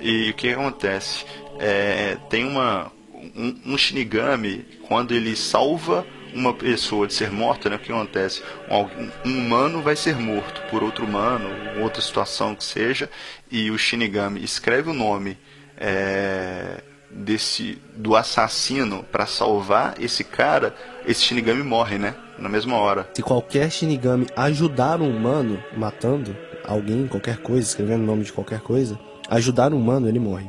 [0.00, 1.24] E o que acontece?
[1.58, 2.92] É, tem uma
[3.36, 7.76] um, um Shinigami quando ele salva uma pessoa de ser morta, né?
[7.76, 8.42] O que acontece?
[8.68, 11.48] Um, um humano vai ser morto por outro humano,
[11.80, 13.08] outra situação que seja,
[13.50, 15.38] e o Shinigami escreve o nome
[15.76, 20.74] é, desse do assassino para salvar esse cara,
[21.06, 22.14] esse Shinigami morre, né?
[22.36, 23.08] Na mesma hora.
[23.14, 28.60] Se qualquer Shinigami ajudar um humano matando alguém, qualquer coisa, escrevendo o nome de qualquer
[28.60, 28.98] coisa,
[29.34, 30.48] ajudar um humano, ele morre.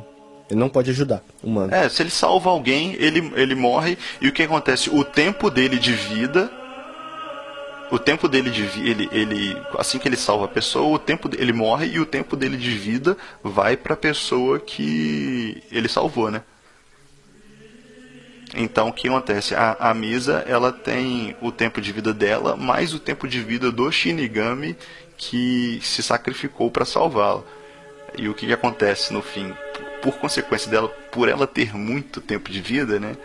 [0.50, 1.74] Ele não pode ajudar um humano.
[1.74, 3.98] É, se ele salva alguém, ele, ele morre.
[4.20, 4.88] E o que acontece?
[4.90, 6.50] O tempo dele de vida.
[7.90, 8.88] O tempo dele de vida.
[8.88, 12.36] Ele, ele, assim que ele salva a pessoa, o tempo ele morre e o tempo
[12.36, 16.42] dele de vida vai pra pessoa que ele salvou, né?
[18.54, 19.54] Então o que acontece?
[19.54, 23.72] A, a Misa ela tem o tempo de vida dela mais o tempo de vida
[23.72, 24.76] do Shinigami
[25.16, 27.42] que se sacrificou para salvá-la.
[28.16, 29.54] E o que, que acontece no fim?
[30.02, 33.16] Por consequência dela, por ela ter muito tempo de vida, né?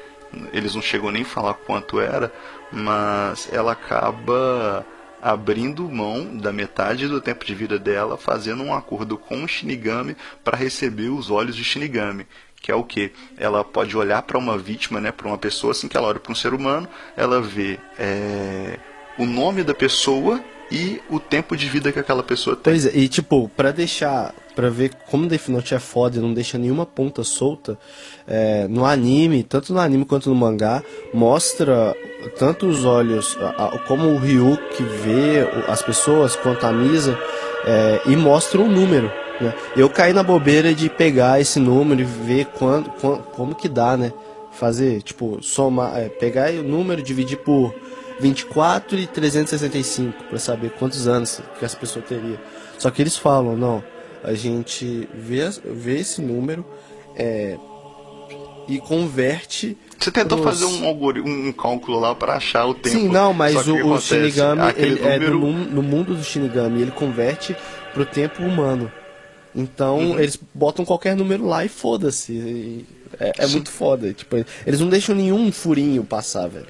[0.54, 2.32] Eles não chegam nem a falar quanto era,
[2.72, 4.86] mas ela acaba
[5.22, 10.16] abrindo mão da metade do tempo de vida dela, fazendo um acordo com o Shinigami
[10.44, 12.26] para receber os olhos de Shinigami.
[12.60, 13.12] Que é o que?
[13.38, 16.32] Ela pode olhar para uma vítima, né, para uma pessoa, assim que ela olha para
[16.32, 18.80] um ser humano, ela vê é,
[19.18, 22.64] o nome da pessoa e o tempo de vida que aquela pessoa tem.
[22.74, 26.34] Pois é, e tipo, pra deixar, pra ver como Death Note é foda e não
[26.34, 27.78] deixa nenhuma ponta solta,
[28.28, 30.82] é, no anime, tanto no anime quanto no mangá,
[31.14, 31.96] mostra
[32.38, 33.38] tanto os olhos,
[33.88, 37.18] como o Ryuk vê o- as pessoas, quanto a Misa,
[37.66, 39.12] é, e mostra o número.
[39.40, 39.54] Né?
[39.76, 43.98] Eu caí na bobeira de pegar esse número e ver quando, quan- como que dá,
[43.98, 44.14] né?
[44.52, 47.74] Fazer, tipo, somar, é, pegar o número, dividir por
[48.22, 52.40] 24 e 365 para saber quantos anos que essa pessoa teria.
[52.78, 53.84] Só que eles falam, não,
[54.24, 56.66] a gente vê, vê esse número
[57.16, 57.58] é,
[58.68, 59.78] e converte.
[60.00, 62.96] Você tentou pros- fazer um, algori- um, cálculo lá para achar o tempo.
[62.98, 64.00] Sim, não, mas o, o?
[64.00, 67.56] Shinigami, ele é número- mun- no mundo do Shinigami, ele converte
[67.94, 68.92] pro tempo humano.
[69.54, 70.20] Então, Uhum.
[70.20, 72.86] eles botam qualquer número lá e foda-se.
[73.20, 74.14] É, é muito foda.
[74.14, 76.68] Tipo, eles não deixam nenhum furinho passar, velho.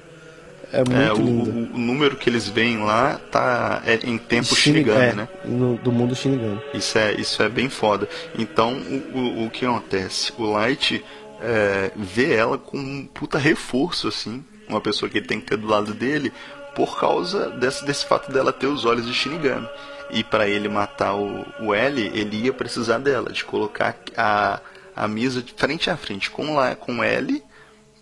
[0.72, 1.50] É muito É, o, lindo.
[1.74, 5.28] o- número que eles veem lá tá é em tempo Shini- Shinigami, é, né?
[5.44, 6.60] no- do mundo Shinigami.
[6.72, 8.08] Isso é, isso é bem foda.
[8.38, 10.32] Então, o, o, o que acontece?
[10.38, 11.04] O Light
[11.42, 14.42] é, vê ela com um puta reforço, assim.
[14.68, 16.32] Uma pessoa que ele tem que ter do lado dele,
[16.74, 19.68] por causa desse, desse fato dela ter os olhos de Shinigami.
[20.10, 24.60] E para ele matar o, o L, ele ia precisar dela, de colocar a,
[24.96, 27.42] a Misa de frente a frente com, lá, com L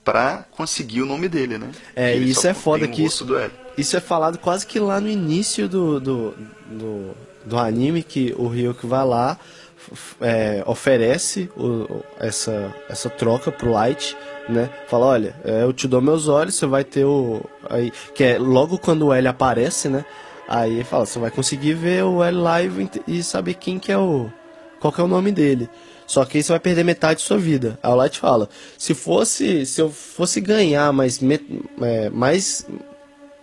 [0.04, 1.70] pra conseguir o nome dele, né?
[1.94, 3.24] É, Ele isso é foda que isso-.
[3.76, 6.34] Isso é falado quase que lá no início do, do,
[6.70, 7.10] do,
[7.44, 9.38] do anime, que o Ryuk vai lá,
[10.20, 14.16] é, oferece o- essa, essa troca pro Light,
[14.48, 14.68] né?
[14.88, 17.42] Fala, olha, é, eu te dou meus olhos, você vai ter o.
[17.68, 20.04] Aí, que é logo quando o L aparece, né?
[20.48, 23.92] Aí ele fala, você vai conseguir ver o L live e- e saber quem que
[23.92, 24.30] é o.
[24.80, 25.68] qual que é o nome dele.
[26.10, 27.78] Só que aí você vai perder metade de sua vida.
[27.80, 29.64] Aí o Light fala, se fosse.
[29.64, 31.20] Se eu fosse ganhar mais,
[31.80, 32.66] é, mais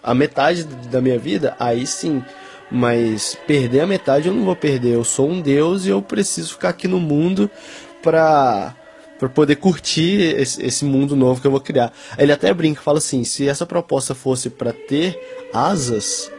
[0.04, 2.22] a metade da minha vida, aí sim.
[2.70, 4.96] Mas perder a metade eu não vou perder.
[4.96, 7.50] Eu sou um deus e eu preciso ficar aqui no mundo
[8.04, 8.76] pra,
[9.18, 11.94] pra poder curtir esse, esse mundo novo que eu vou criar.
[12.18, 15.18] Ele até brinca, fala assim: se essa proposta fosse pra ter
[15.54, 16.30] asas,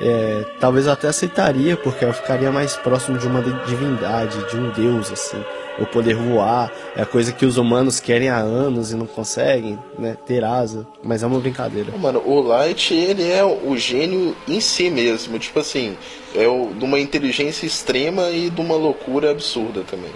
[0.00, 4.70] é, talvez eu até aceitaria, porque eu ficaria mais próximo de uma divindade, de um
[4.72, 5.40] deus, assim.
[5.78, 9.78] Eu poder voar, é a coisa que os humanos querem há anos e não conseguem,
[9.98, 10.16] né?
[10.26, 11.96] Ter asa, mas é uma brincadeira.
[11.96, 15.38] Mano, o Light, ele é o gênio em si mesmo.
[15.38, 15.96] Tipo assim,
[16.34, 20.12] é o, de uma inteligência extrema e de uma loucura absurda também.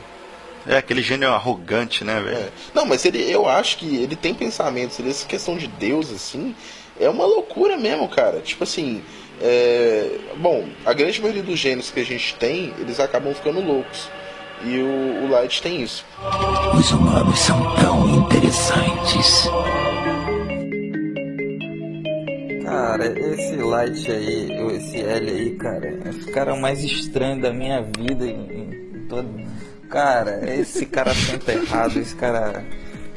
[0.67, 2.37] É aquele gênio arrogante, né, velho?
[2.37, 2.49] É.
[2.75, 4.99] Não, mas ele, eu acho que ele tem pensamentos.
[4.99, 6.55] Ele, essa questão de Deus, assim,
[6.99, 8.41] é uma loucura mesmo, cara.
[8.41, 9.03] Tipo assim,
[9.43, 14.09] é, bom, a grande maioria dos gênios que a gente tem, eles acabam ficando loucos.
[14.67, 16.05] E o, o Light tem isso.
[16.79, 19.49] Os humanos são tão interessantes.
[22.65, 27.53] Cara, esse Light aí, ou esse L aí, cara, é o cara mais estranho da
[27.53, 29.29] minha vida em, em todo.
[29.91, 32.65] Cara, esse cara senta errado, esse cara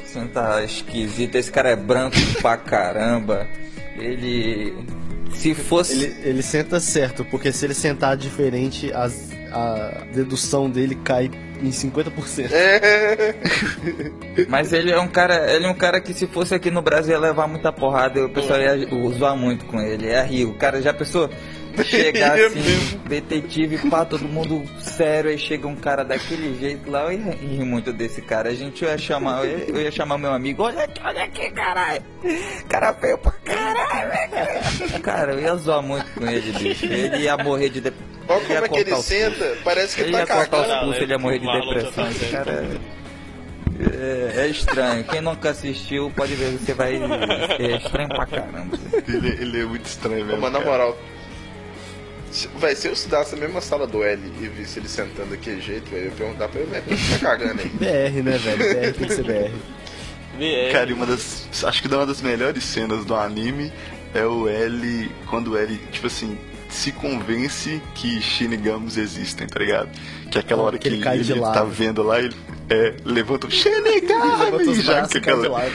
[0.05, 3.47] senta esquisito, esse cara é branco pra caramba.
[3.97, 4.75] Ele.
[5.33, 5.93] Se fosse.
[5.93, 11.31] Ele, ele senta certo, porque se ele sentar diferente, as- a dedução dele cai
[11.61, 12.49] em 50%.
[14.47, 17.13] Mas ele é um cara, ele é um cara que se fosse aqui no Brasil
[17.13, 18.77] ia levar muita porrada e o pessoal ia
[19.17, 20.45] zoar muito com ele, ia rir.
[20.45, 21.29] O cara já pensou
[21.83, 27.13] chegar assim, detetive, pá, todo mundo sério, aí chega um cara daquele jeito lá, eu
[27.13, 28.49] ia rir muito desse cara.
[28.49, 31.49] A gente ia chamar, eu ia, eu ia chamar meu amigo, olha aqui, olha aqui,
[31.51, 32.01] caralho.
[32.67, 35.01] Cara feio pra caralho, velho.
[35.01, 36.85] Cara, eu ia zoar muito com ele, bicho.
[36.85, 38.07] Ele ia morrer de depressão.
[38.29, 40.85] Olha como é que ele senta, parece que Ele tá ia cortar os cagando.
[40.85, 42.09] pulsos, ele ia morrer de depressão.
[42.09, 42.65] Esse cara
[43.79, 45.03] é, é, é estranho.
[45.05, 46.95] Quem nunca assistiu pode ver, você vai.
[47.59, 48.77] É estranho pra caramba.
[49.07, 50.41] Ele, ele é muito estranho mesmo.
[50.41, 50.71] Mas na cara.
[50.71, 50.97] moral,
[52.57, 55.89] vai, se eu estudasse a mesma sala do L e visse ele sentando daquele jeito,
[55.89, 57.69] velho, eu ia perguntar pra ele, velho, tá cagando aí?
[57.69, 58.57] BR, né, velho?
[58.57, 59.51] BR tem que ser BR.
[60.37, 60.71] VR.
[60.71, 61.47] Cara, e uma das.
[61.63, 63.71] Acho que uma das melhores cenas do anime
[64.13, 65.11] é o L.
[65.27, 66.37] Quando o L, tipo assim,
[66.69, 69.89] se convence que Shinigamis existem, tá ligado?
[70.29, 71.53] Que é aquela Ah, hora que ele ele lado.
[71.53, 72.35] tá vendo lá, ele
[72.69, 74.75] é, levanta o Shinigami!
[74.81, 75.71] Já que aquela- lado.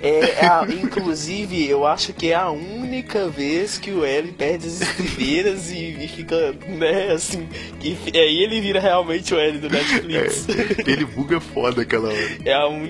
[0.00, 4.80] É, a- inclusive, eu acho que é a única vez que o L perde as
[4.80, 7.46] estribeiras e, e fica, né, assim,
[7.80, 10.46] que aí ele vira realmente o L do Netflix.
[10.48, 12.36] É, ele buga foda aquela hora.
[12.44, 12.88] É a, un...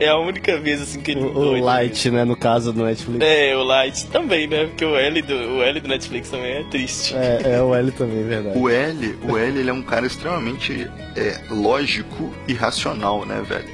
[0.00, 3.24] é a única vez assim que ele O, o Light, né, no caso do Netflix.
[3.24, 4.66] É, o Light também, né?
[4.66, 7.14] Porque o L do, o L do Netflix também é triste.
[7.14, 8.58] É, é o L também, verdade.
[8.58, 13.68] O L, o L ele é um cara extremamente é, lógico e racional, né, velho?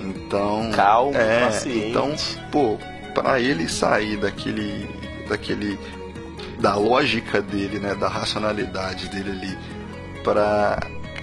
[0.00, 0.70] Então.
[0.74, 1.88] Calmo, é, paciente.
[1.90, 2.14] Então,
[2.50, 2.78] pô,
[3.14, 4.88] pra ele sair daquele.
[5.28, 5.78] daquele.
[6.60, 7.94] da lógica dele, né?
[7.94, 9.58] Da racionalidade dele ali,
[10.24, 10.78] pra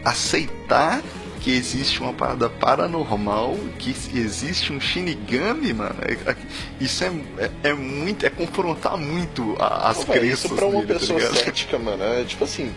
[0.05, 1.01] aceitar
[1.41, 5.95] que existe uma parada paranormal, que existe um Shinigami, mano.
[6.01, 6.35] é- é-
[6.79, 8.25] Isso é, é, é muito.
[8.25, 11.35] é confrontar muito a- as Ô, véi, crenças isso pra uma dele, tá pessoa ligado?
[11.35, 12.71] cética, mano, é tipo assim,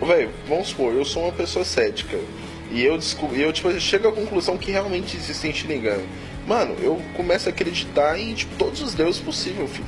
[0.00, 2.16] velho, vamos supor, eu sou uma pessoa cética.
[2.74, 6.04] E eu descubro, eu tipo, chego à conclusão que realmente existem Shinigami.
[6.44, 9.86] Mano, eu começo a acreditar em tipo, todos os deuses possíveis, filho.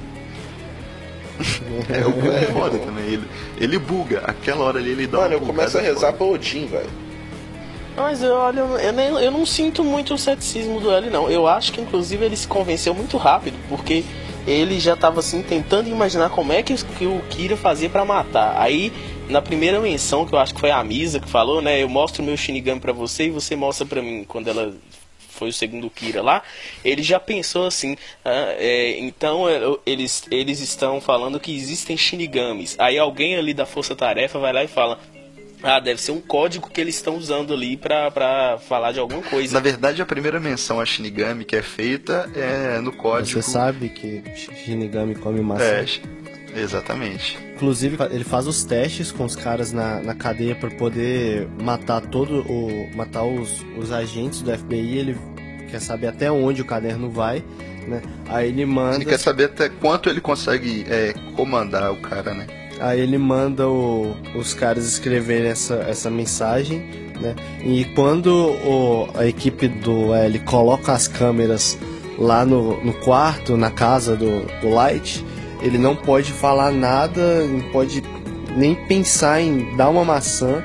[1.91, 3.05] É, o Buga é foda também.
[3.05, 3.25] Ele,
[3.61, 4.23] ele buga.
[4.25, 6.13] Aquela hora ali ele dá Mano, uma eu começo a rezar foda.
[6.15, 6.89] pra Odin, velho.
[7.97, 11.31] Mas eu, olha, eu, nem, eu não sinto muito o ceticismo do L, não.
[11.31, 14.05] Eu acho que, inclusive, ele se convenceu muito rápido, porque
[14.47, 18.55] ele já tava, assim, tentando imaginar como é que, que o Kira fazia pra matar.
[18.61, 18.93] Aí,
[19.29, 21.83] na primeira menção, que eu acho que foi a Misa que falou, né?
[21.83, 24.75] Eu mostro o meu Shinigami pra você e você mostra pra mim, quando ela
[25.29, 26.43] foi o segundo Kira lá,
[26.83, 32.75] ele já pensou assim, ah, é, então é, eles, eles estão falando que existem Shinigamis.
[32.79, 34.99] Aí alguém ali da Força Tarefa vai lá e fala,
[35.63, 39.23] ah, deve ser um código que eles estão usando ali pra, pra falar de alguma
[39.23, 39.55] coisa.
[39.55, 43.43] Na verdade, a primeira menção a Shinigami que é feita é no código.
[43.43, 44.23] Você sabe que
[44.65, 45.65] Shinigami come maçã.
[45.65, 45.87] É,
[46.61, 47.39] exatamente.
[47.55, 52.41] Inclusive, ele faz os testes com os caras na, na cadeia para poder matar todo
[52.43, 54.99] o matar os, os agentes do FBI.
[54.99, 55.17] Ele
[55.71, 57.43] quer saber até onde o caderno vai,
[57.87, 58.03] né?
[58.29, 58.97] Aí ele manda.
[58.97, 62.47] Ele quer saber até quanto ele consegue é, comandar o cara, né?
[62.79, 66.81] Aí ele manda o- os caras escreverem essa, essa mensagem,
[67.21, 67.35] né?
[67.65, 71.79] E quando o- a equipe do L coloca as câmeras
[72.19, 75.25] lá no, no quarto, na casa do, do Light,
[75.63, 78.03] ele não pode falar nada, não pode
[78.57, 80.63] nem pensar em dar uma maçã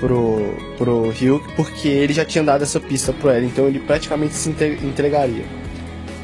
[0.00, 4.34] pro, pro Ryuk, porque ele já tinha dado essa pista pro L, então ele praticamente
[4.34, 5.44] se entre- entregaria.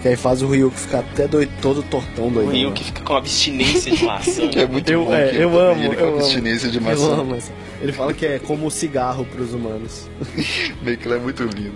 [0.02, 2.50] Que aí faz o Ryuk ficar até doido, todo tortão O doido.
[2.52, 4.48] Rio que fica com abstinência de maçã.
[4.48, 5.14] Que é muito Eu- bom.
[5.14, 6.16] é, eu amo, Ele com eu amo.
[6.20, 7.12] abstinência de Eu maçã.
[7.20, 7.52] amo essa.
[7.82, 10.08] Ele fala que é como cigarro pros humanos.
[10.82, 11.74] Meio que ele é muito lindo.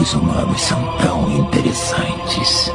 [0.00, 2.70] Os humanos são tão interessantes.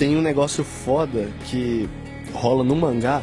[0.00, 1.86] Tem um negócio foda que
[2.32, 3.20] rola no mangá,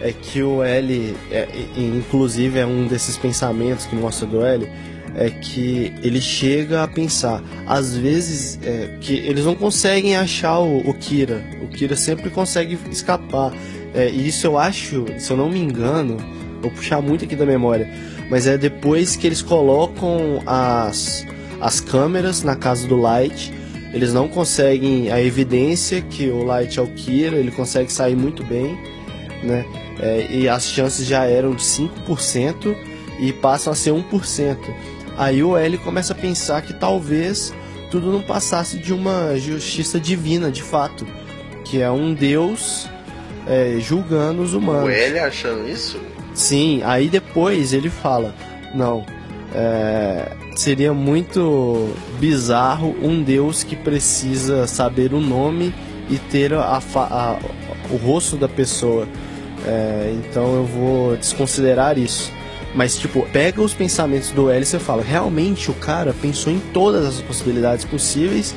[0.00, 1.46] é que o L, é,
[1.76, 4.68] inclusive é um desses pensamentos que mostra do L,
[5.14, 10.78] é que ele chega a pensar, às vezes, é, que eles não conseguem achar o,
[10.80, 11.44] o Kira.
[11.62, 13.52] O Kira sempre consegue escapar.
[13.94, 16.16] É, e isso eu acho, se eu não me engano,
[16.60, 17.88] vou puxar muito aqui da memória,
[18.28, 21.24] mas é depois que eles colocam as,
[21.60, 23.54] as câmeras na casa do Light,
[23.96, 28.44] eles não conseguem a evidência que o Light é o Kira, ele consegue sair muito
[28.44, 28.78] bem,
[29.42, 29.64] né?
[29.98, 32.76] É, e as chances já eram de 5%
[33.18, 34.58] e passam a ser 1%.
[35.16, 37.54] Aí o L começa a pensar que talvez
[37.90, 41.06] tudo não passasse de uma justiça divina, de fato,
[41.64, 42.86] que é um Deus
[43.46, 44.90] é, julgando os humanos.
[44.90, 45.98] O L achando isso?
[46.34, 48.34] Sim, aí depois ele fala:
[48.74, 49.06] não,
[49.58, 55.74] é, seria muito bizarro um Deus que precisa saber o nome
[56.10, 57.38] e ter a a-
[57.90, 59.08] o rosto da pessoa.
[59.66, 62.30] É, então eu vou desconsiderar isso.
[62.74, 67.06] Mas, tipo, pega os pensamentos do L e fala: realmente o cara pensou em todas
[67.06, 68.54] as possibilidades possíveis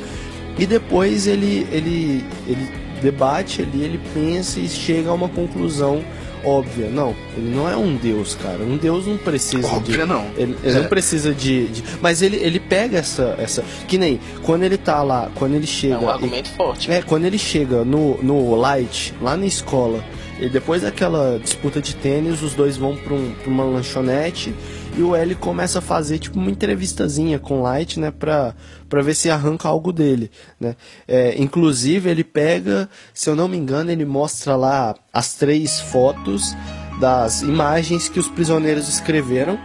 [0.58, 2.68] e depois ele, ele, ele
[3.02, 6.04] debate ali, ele pensa e chega a uma conclusão
[6.44, 6.90] óbvia.
[6.90, 8.60] Não, ele não é um deus, cara.
[8.64, 9.76] Um deus não precisa de.
[9.76, 10.26] Óbvio não.
[10.38, 10.82] Ele, ele É.
[10.82, 13.64] não precisa de, de- Mas ele, ele pega essa, essa.
[13.88, 15.96] Que nem quando ele tá lá, quando ele chega.
[15.96, 16.92] É um argumento forte.
[16.92, 20.04] é, quando ele chega no, no Light, lá na escola,
[20.40, 24.54] e depois daquela disputa de tênis, os dois vão pra, um, pra uma lanchonete
[24.98, 28.54] e o L começa a fazer tipo uma entrevistazinha com Light, né, pra,
[28.88, 30.76] pra ver se arranca algo dele, né.
[31.08, 36.56] É, inclusive ele pega, se eu não me engano, ele mostra lá as três fotos
[37.00, 39.58] das imagens que os prisioneiros escreveram,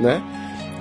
[0.00, 0.22] né.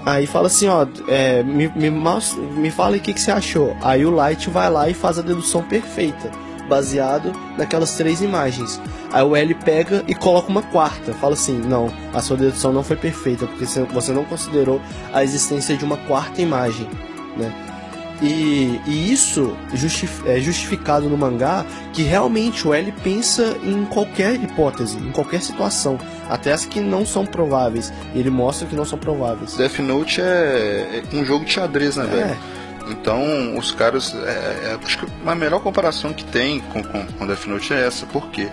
[0.06, 3.76] Aí fala assim, ó, é, me, me, me fala o que, que você achou.
[3.82, 6.32] Aí o Light vai lá e faz a dedução perfeita,
[6.68, 8.80] baseado naquelas três imagens.
[9.12, 12.84] Aí o L pega e coloca uma quarta, fala assim, não, a sua dedução não
[12.84, 14.82] foi perfeita, porque você- não considerou
[15.14, 16.88] a existência de uma quarta imagem,
[17.38, 17.52] né?
[18.20, 21.64] E, e isso justif- é justificado no mangá
[21.94, 27.06] que realmente o L pensa em qualquer hipótese, em qualquer situação, até as que não
[27.06, 27.94] são prováveis.
[28.16, 29.56] Ele mostra que não são prováveis.
[29.56, 32.38] Death Note é, é um jogo de xadrez, né, velho?
[32.92, 34.14] Então, os caras.
[34.16, 37.86] é, é, acho que a melhor comparação que tem com, com, com Death Note é
[37.86, 38.06] essa.
[38.06, 38.50] Por quê?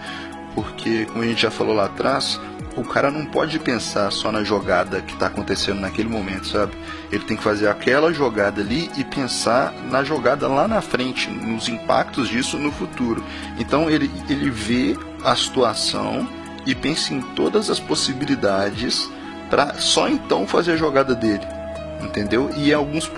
[0.55, 2.41] Porque, como a gente já falou lá atrás,
[2.77, 6.73] o cara não pode pensar só na jogada que está acontecendo naquele momento, sabe?
[7.11, 11.69] Ele tem que fazer aquela jogada ali e pensar na jogada lá na frente, nos
[11.69, 13.25] impactos disso no futuro.
[13.59, 16.29] Então, ele, ele vê a situação
[16.67, 19.11] e pensa em todas as possibilidades
[19.51, 21.54] para só então fazer a jogada dele
[22.01, 22.51] entendeu?
[22.57, 23.11] E alguns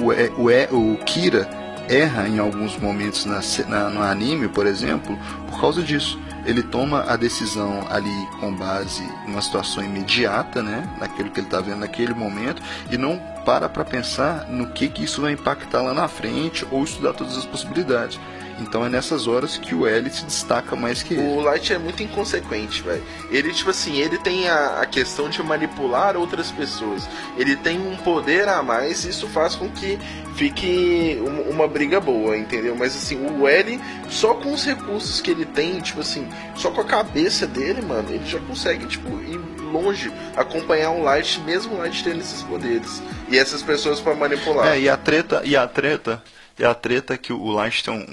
[0.00, 1.48] o, é- o, é- o Kira
[1.88, 5.18] erra em alguns momentos na, na- no anime, por exemplo,
[5.48, 6.18] por causa disso.
[6.44, 11.60] Ele toma a decisão ali com base numa situação imediata, né, naquilo que ele está
[11.60, 15.94] vendo naquele momento, e não para para pensar no que, que isso vai impactar lá
[15.94, 18.18] na frente ou estudar todas as possibilidades.
[18.62, 21.22] Então é nessas horas que o L se destaca mais que ele.
[21.22, 23.02] O Light é muito inconsequente, velho.
[23.30, 27.08] Ele, tipo assim, ele tem a, a questão de manipular outras pessoas.
[27.36, 29.98] Ele tem um poder a mais, e isso faz com que
[30.36, 32.74] fique um- uma briga boa, entendeu?
[32.76, 36.80] Mas assim, o L, só com os recursos que ele tem, tipo assim, só com
[36.80, 39.38] a cabeça dele, mano, ele já consegue, tipo, ir
[39.72, 43.02] longe, acompanhar o Light, mesmo o Light tendo esses poderes.
[43.28, 44.68] E essas pessoas pra manipular.
[44.68, 46.22] É, e a treta, e a treta,
[46.62, 48.06] e a treta é que o Light tem um,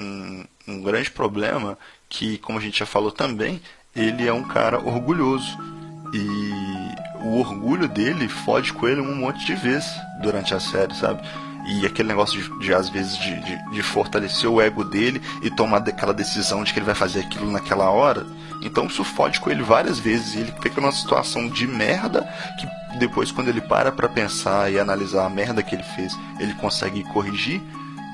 [0.68, 1.78] um, um grande problema
[2.10, 3.62] que, como a gente já falou também,
[3.95, 5.56] ele é um cara orgulhoso.
[6.12, 9.88] E o orgulho dele fode com ele um monte de vezes
[10.24, 11.22] durante a série, sabe?
[11.68, 15.52] E aquele negócio de, de, às vezes, de, de, de fortalecer o ego dele e
[15.52, 18.26] tomar aquela decisão de que ele vai fazer aquilo naquela hora.
[18.64, 20.34] Então isso fode com ele várias vezes.
[20.34, 22.28] E ele fica numa situação de merda
[22.60, 26.56] que depois, quando ele para pra pensar e analisar a merda que ele fez, ele
[26.56, 27.62] consegue corrigir.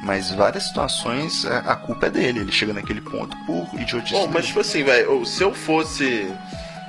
[0.03, 2.39] Mas várias situações a, a culpa é dele.
[2.39, 4.13] Ele chega naquele ponto por idiotice.
[4.13, 6.27] Bom, mas tipo assim, velho, se eu fosse.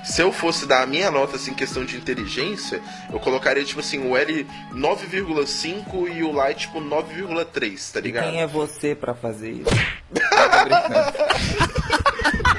[0.05, 2.81] Se eu fosse dar a minha nota assim, em questão de inteligência,
[3.13, 8.31] eu colocaria, tipo assim, o L 9,5 e o Light, tipo, 9,3, tá ligado?
[8.31, 9.65] Quem é você pra fazer isso?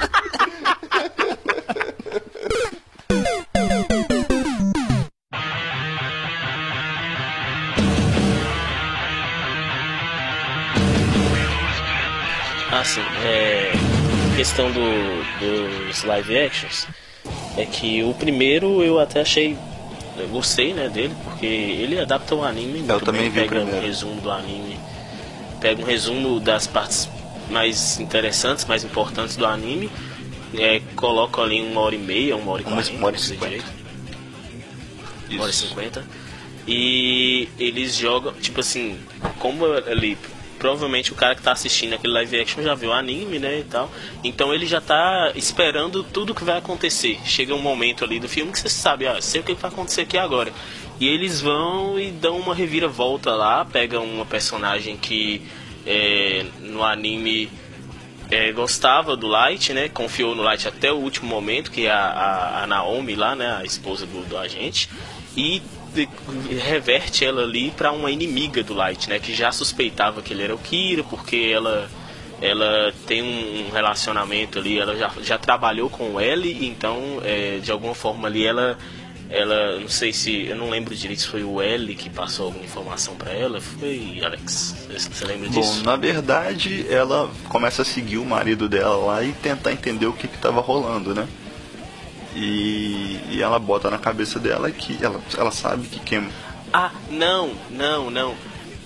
[12.80, 13.72] Assim, é.
[14.36, 14.80] Questão do,
[15.40, 16.86] dos live actions.
[17.56, 19.56] É que o primeiro eu até achei.
[20.16, 23.60] Eu gostei, né, dele, porque ele adapta o anime Eu também bem, vi o pega
[23.64, 24.76] um resumo do anime,
[25.60, 27.08] pega um resumo das partes
[27.48, 29.88] mais interessantes, mais importantes do anime,
[30.54, 33.64] é, coloca ali uma hora e meia, uma hora e quarenta, uma hora e cinquenta.
[35.30, 36.04] Uma hora e cinquenta.
[36.66, 38.98] E eles jogam, tipo assim,
[39.38, 40.18] como ali,
[40.58, 43.90] provavelmente o cara que tá assistindo aquele live action já viu anime, né, e tal.
[44.22, 47.18] Então ele já tá esperando tudo que vai acontecer.
[47.24, 50.02] Chega um momento ali do filme que você sabe, ah, sei o que vai acontecer
[50.02, 50.52] aqui agora.
[51.00, 55.42] E eles vão e dão uma reviravolta lá, pegam uma personagem que
[55.86, 57.48] é, no anime
[58.30, 59.88] é, gostava do Light, né?
[59.88, 63.56] Confiou no Light até o último momento, que é a, a, a Naomi lá, né?
[63.58, 64.90] A esposa do, do agente.
[65.36, 65.62] E
[66.06, 69.18] de- reverte ela ali para uma inimiga do Light, né?
[69.18, 71.88] Que já suspeitava que ele era o Kira, porque ela
[72.40, 77.94] ela tem um, relacionamento ali, ela já, já trabalhou com ele, então é, de alguma
[77.96, 78.78] forma ali ela
[79.30, 82.64] ela não sei se eu não lembro direito se foi o L que passou alguma
[82.64, 85.82] informação para ela, foi Alex, você lembra Bom, disso?
[85.84, 90.28] na verdade, ela começa a seguir o marido dela lá e tentar entender o que
[90.28, 91.26] que tava rolando, né?
[92.40, 96.28] E, e ela bota na cabeça dela que ela, ela sabe que quem
[96.72, 98.36] Ah, não, não, não.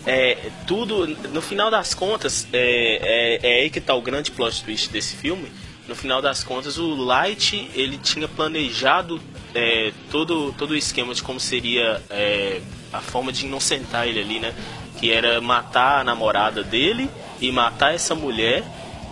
[0.06, 4.64] É, tudo, no final das contas, é, é, é aí que tá o grande plot
[4.64, 5.52] twist desse filme.
[5.86, 9.20] No final das contas, o Light, ele tinha planejado
[9.54, 12.60] é, todo, todo o esquema de como seria é,
[12.92, 14.54] a forma de inocentar ele ali, né?
[14.98, 18.64] Que era matar a namorada dele e matar essa mulher,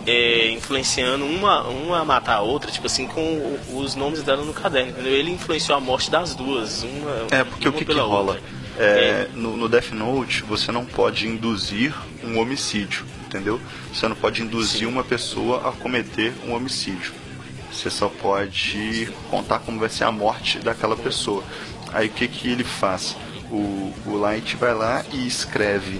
[0.05, 4.43] é, influenciando uma, uma a matar a outra, tipo assim, com o- os nomes dela
[4.43, 4.91] no caderno.
[4.91, 5.13] entendeu?
[5.13, 8.33] Ele influenciou a morte das duas, uma, É, porque o uma que, que pela rola?
[8.33, 8.61] outra.
[8.79, 11.93] É, no, no Death Note, você não pode induzir
[12.23, 13.59] um homicídio, entendeu?
[13.93, 17.11] Você não pode induzir uma pessoa a cometer um homicídio.
[17.71, 21.43] Você só pode contar como vai ser a morte daquela pessoa.
[21.93, 23.15] Aí o que, que ele faz?
[23.51, 25.99] O, o Light vai lá e escreve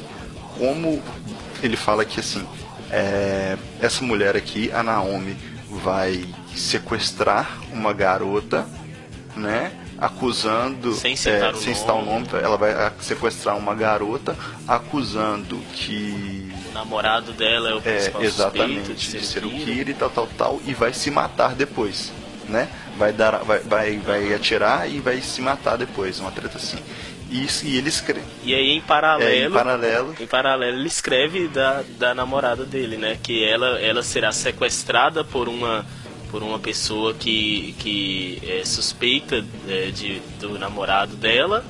[0.58, 1.02] como
[1.62, 2.46] ele fala que assim,
[2.92, 5.36] é, essa mulher aqui, a Naomi,
[5.70, 6.26] vai
[6.56, 8.68] sequestrar uma garota,
[9.36, 9.72] né?
[9.98, 12.28] Acusando, Sem citar é, o sem citar o nome.
[12.28, 14.36] nome, ela vai ah, sequestrar uma garota,
[14.68, 19.50] acusando que O namorado dela é o é, principal exatamente, suspeito de de ser o.
[19.52, 22.12] Kira e tal, tal, tal, e vai se matar depois,
[22.50, 22.68] né?
[22.98, 26.80] Vai dar, vai, vai, vai atirar e vai se matar depois, uma treta assim.
[27.32, 28.26] E, e ele escreve.
[28.44, 32.98] E aí em É, paralelo, em paralelo, em paralelo ele escreve da, da namorada dele,
[32.98, 33.18] né?
[33.24, 35.86] Que ela, ela será sequestrada por uma
[36.30, 41.62] por uma pessoa que, que é suspeita é, de, do namorado dela,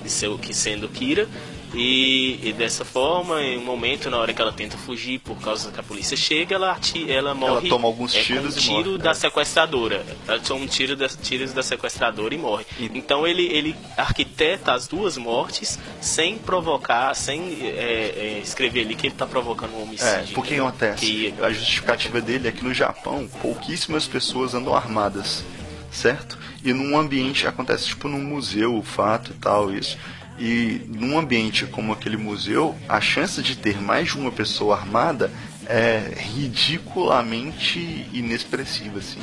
[0.00, 1.28] que, seu, que sendo Kira.
[1.74, 5.70] E, e dessa forma, em um momento, na hora que ela tenta fugir por causa
[5.70, 7.68] que a polícia chega, ela, ati- ela morre.
[7.68, 9.14] toma alguns é, tiros um tiro morre, da é.
[9.14, 10.04] sequestradora.
[10.26, 12.64] Ela toma um tiro da, tiros da sequestradora e morre.
[12.78, 18.94] E- Então ele, ele arquiteta as duas mortes sem provocar, sem é, é, escrever ali
[18.94, 20.06] que ele está provocando um homicídio.
[20.08, 20.68] É, porque entendeu?
[20.68, 21.04] acontece?
[21.06, 25.44] Que- A justificativa dele é que no Japão pouquíssimas pessoas andam armadas,
[25.90, 26.38] certo?
[26.64, 29.98] E num ambiente, acontece tipo num museu o fato e tal, isso.
[30.38, 35.30] E num ambiente como aquele museu, a chance de ter mais de uma pessoa armada
[35.66, 39.20] é ridiculamente inexpressiva, assim.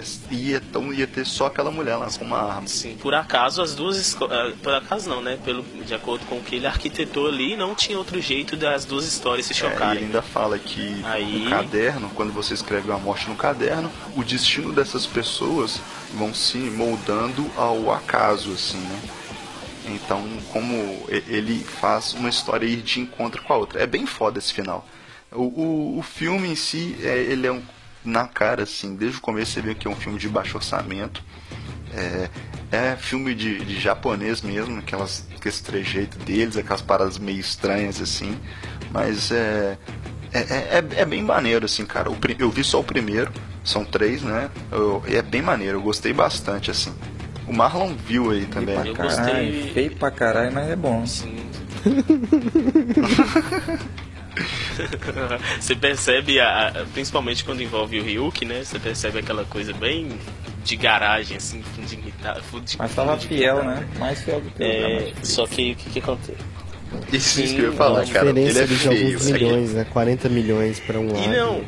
[0.00, 2.66] É- ia, então ia ter só aquela mulher lá com uma arma.
[2.66, 5.38] Sim, por acaso as duas ah, por acaso não, né?
[5.44, 9.04] Pelo de acordo com o que ele arquitetou ali, não tinha outro jeito das duas
[9.06, 10.04] histórias se É, e ele chocarem.
[10.04, 14.72] ainda fala que Aí- no caderno, quando você escreve uma morte no caderno, o destino
[14.72, 15.80] dessas pessoas
[16.14, 19.00] vão se moldando ao acaso, assim, né?
[19.86, 20.22] Então,
[20.52, 20.74] como
[21.08, 23.82] ele faz uma história ir de encontro com a outra.
[23.82, 24.86] É bem foda esse final.
[25.32, 27.62] O, o, o filme em si, é, ele é um,
[28.04, 31.22] na cara, assim, desde o começo você vê que é um filme de baixo orçamento.
[31.92, 32.28] É,
[32.70, 38.36] é filme de, de japonês mesmo, aquelas, aquele trejeito deles, aquelas paradas meio estranhas assim.
[38.92, 39.76] Mas é,
[40.32, 42.10] é, é, é bem maneiro, assim, cara.
[42.10, 43.32] O eu vi só o primeiro,
[43.64, 44.50] são três, né?
[44.70, 46.92] Eu- é bem maneiro, eu gostei bastante, assim.
[47.46, 48.76] O Marlon viu aí também.
[48.86, 49.72] Eu Caralho, gostei.
[49.72, 51.04] feio pra caralho, mas é bom.
[51.04, 51.36] Sim.
[55.60, 58.62] você percebe, a, a- principalmente quando envolve o Ryuk, né?
[58.64, 60.08] Você percebe aquela coisa bem
[60.64, 62.40] de garagem, assim, fundo de guitarra.
[62.64, 63.80] de- Mas tava de fiel, guitarra.
[63.80, 63.88] né?
[63.98, 66.38] Mais fiel do que É, só que o que, que acontece?
[67.12, 68.30] Isso, isso Sim, que eu ia falar, cara.
[68.30, 69.06] Ele diferença é feio.
[69.08, 69.86] alguns milhões, né?
[69.92, 71.22] 40 milhões pra um lado.
[71.24, 71.64] E não,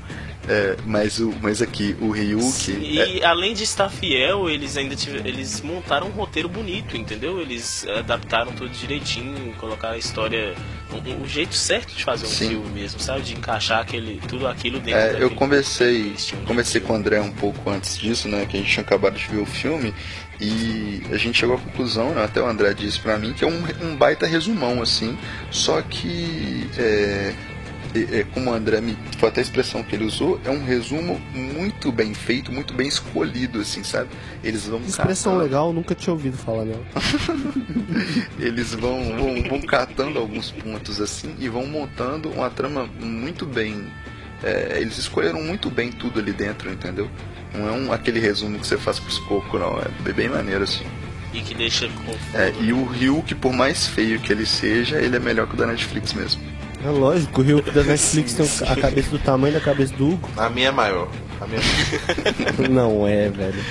[0.49, 2.72] É, mas, o, mas aqui, o Ryuk.
[2.72, 7.40] é- E além de estar fiel, eles ainda tiveram, eles montaram um roteiro bonito, entendeu?
[7.40, 10.55] Eles adaptaram tudo direitinho, colocaram a história,
[10.90, 12.49] o, o jeito certo de fazer um Sim.
[12.49, 13.22] filme mesmo, sabe?
[13.22, 16.12] De encaixar aquele, tudo aquilo dentro É, eu conversei,
[16.47, 18.45] conversei com o André um pouco antes disso, né?
[18.45, 19.95] Que a gente tinha acabado de ver o filme
[20.40, 23.47] e a gente chegou à conclusão, né, até o André disse pra mim, que é
[23.47, 25.16] um, um baita resumão, assim.
[25.53, 27.34] Só que, é, é, é,
[28.32, 28.97] como o André me.
[29.18, 32.88] Foi até a expressão que ele usou, é um resumo muito bem feito, muito bem
[32.88, 34.09] escolhido, assim, sabe?
[34.43, 34.80] Eles vão.
[34.80, 36.82] Expressão catando- legal, nunca tinha ouvido falar nela.
[38.38, 43.84] eles vão, vão, vão catando alguns pontos assim e vão montando uma trama muito bem.
[44.43, 47.09] é, eles escolheram muito bem tudo ali dentro, entendeu?
[47.55, 49.78] Não é um, aquele resumo que você faz pros cocos, não.
[49.78, 50.84] É bem- bem maneiro assim.
[51.32, 52.18] e que deixa confuso.
[52.34, 55.57] É, e o Ryuk, por mais feio que ele seja, ele é melhor que o
[55.57, 56.43] da Netflix mesmo.
[56.85, 60.28] É lógico, o Rio da Netflix tem a cabeça do tamanho da cabeça do Hugo.
[60.37, 61.09] A minha é maior.
[61.41, 61.61] A minha
[62.68, 63.64] Não é, velho.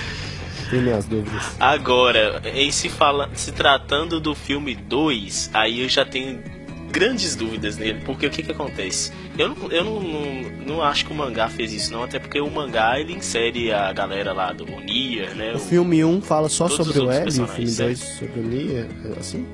[0.70, 1.56] Tem minhas dúvidas.
[1.60, 6.42] Agora, em se, fala, se tratando do filme 2, aí eu já tenho
[6.90, 9.12] grandes dúvidas nele, porque o que que acontece?
[9.38, 12.40] Eu, não, eu não, não, não acho que o mangá fez isso não, até porque
[12.40, 15.54] o mangá ele insere a galera lá do Nier, né?
[15.54, 18.88] O filme 1 fala só sobre o L, o filme personagens, 2 sobre o Nia,
[19.20, 19.46] assim?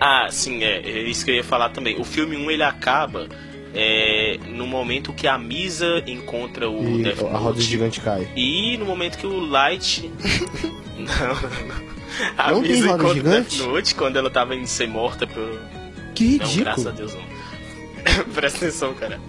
[0.00, 2.00] Ah, sim, é, é isso que eu ia falar também.
[2.00, 3.28] O filme 1 ele acaba
[3.74, 8.26] é, no momento que a Misa encontra o E Death a roda gigante cai.
[8.34, 10.10] E no momento que o Light.
[10.96, 11.50] não.
[12.36, 13.58] A Não tem Misa roda encontra o gigante?
[13.58, 15.60] Death Note quando ela tava indo ser morta por.
[16.14, 16.92] Que Não, graças a ridículo.
[16.92, 18.24] Deus não.
[18.34, 19.20] Presta atenção, cara.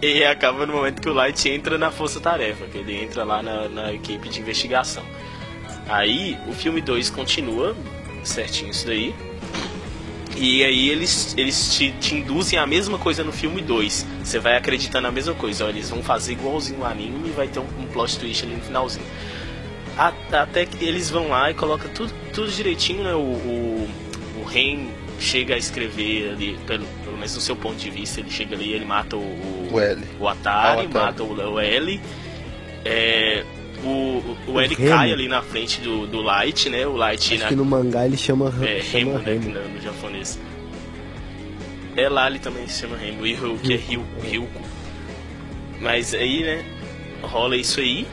[0.00, 3.24] e, e acaba no momento que o Light entra na Força Tarefa, que ele entra
[3.24, 5.02] lá na, na equipe de investigação.
[5.88, 7.74] Aí o filme 2 continua
[8.28, 9.14] certinho isso daí.
[10.36, 14.06] E aí eles, eles te, te induzem a mesma coisa no filme 2.
[14.22, 15.64] Você vai acreditando na mesma coisa.
[15.64, 18.54] Olha, eles vão fazer igualzinho o anime e vai ter um, um plot twist ali
[18.54, 19.04] no finalzinho.
[19.96, 23.14] A- Até que eles vão lá e colocam tudo, tudo direitinho, né?
[23.14, 23.88] O, o,
[24.40, 24.86] o Ren
[25.18, 28.72] chega a escrever ali, pelo, pelo menos no seu ponto de vista, ele chega ali
[28.72, 30.00] ele mata o, o, O L.
[30.20, 30.88] o Atari, Ah, o Atari.
[30.88, 32.00] mata o, o L.
[32.84, 33.44] É,
[33.84, 34.90] o, o, o L Remo.
[34.90, 36.86] cai ali na frente do, do Light, né?
[36.86, 39.50] O Light Acho na, que no mangá ele chama, é, chama Remo, né, Remo.
[39.50, 40.38] no, no japonês.
[41.96, 44.20] É lá ele também se chama Remo, e o que é Ryuko.
[44.20, 44.60] Ryuko.
[45.80, 46.64] Mas aí, né,
[47.22, 48.06] rola isso aí.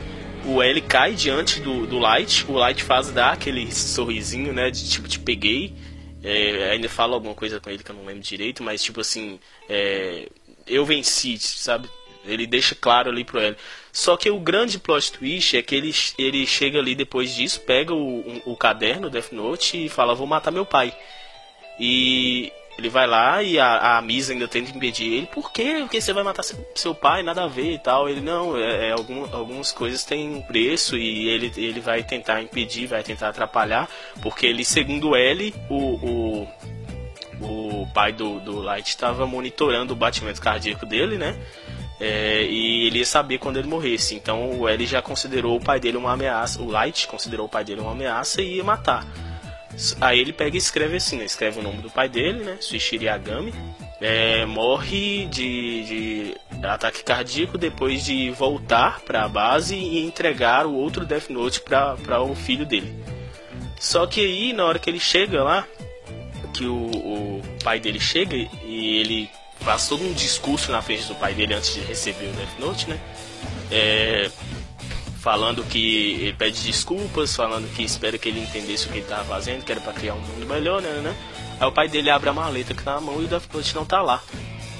[0.44, 4.88] O L cai diante do, do Light, o Light faz dar aquele sorrisinho, né, de
[4.88, 5.74] tipo, te peguei.
[6.22, 9.38] É, ainda fala alguma coisa com ele que eu não lembro direito, mas tipo assim,
[9.68, 10.28] é,
[10.66, 11.88] eu venci, sabe?
[12.24, 13.56] Ele deixa claro ali pro L.
[13.96, 17.94] Só que o grande plot twist é que ele, ele chega ali depois disso, pega
[17.94, 20.94] o, o caderno, Death Note, e fala: Vou matar meu pai.
[21.80, 25.26] E ele vai lá e a, a Misa ainda tenta impedir ele.
[25.26, 25.76] Por quê?
[25.80, 28.06] Porque você vai matar seu, seu pai, nada a ver e tal.
[28.06, 32.42] Ele não, é, é, algum, algumas coisas têm um preço e ele, ele vai tentar
[32.42, 33.88] impedir, vai tentar atrapalhar.
[34.20, 36.48] Porque ele, segundo ele, o, o,
[37.40, 41.34] o pai do, do Light estava monitorando o batimento cardíaco dele, né?
[41.98, 44.14] É, e ele ia saber quando ele morresse.
[44.14, 46.60] Então o L já considerou o pai dele uma ameaça.
[46.60, 49.06] O Light considerou o pai dele uma ameaça e ia matar.
[50.00, 51.24] Aí ele pega e escreve assim, né?
[51.24, 52.56] Escreve o nome do pai dele, né?
[52.60, 53.52] Suishiro Yagami.
[54.00, 60.74] É, morre de, de ataque cardíaco depois de voltar para a base e entregar o
[60.74, 62.94] outro Death Note para o filho dele.
[63.78, 65.66] Só que aí, na hora que ele chega lá,
[66.52, 69.30] que o, o pai dele chega e ele
[69.66, 72.88] faz todo um discurso na frente do pai dele antes de receber o Death Note,
[72.88, 73.00] né?
[73.68, 74.30] É,
[75.18, 79.24] falando que ele pede desculpas, falando que espera que ele entendesse o que ele estava
[79.24, 81.16] fazendo, que era para criar um mundo melhor, né, né?
[81.58, 83.74] Aí o pai dele abre a maleta que tá na mão e o Death Note
[83.74, 84.22] não tá lá.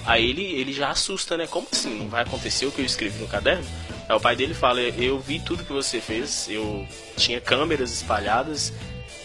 [0.07, 1.49] Aí ele, ele já assusta, né?
[1.49, 1.99] Como assim?
[1.99, 3.67] Não vai acontecer o que eu escrevi no caderno?
[4.09, 8.73] Aí o pai dele fala: Eu vi tudo que você fez, eu tinha câmeras espalhadas,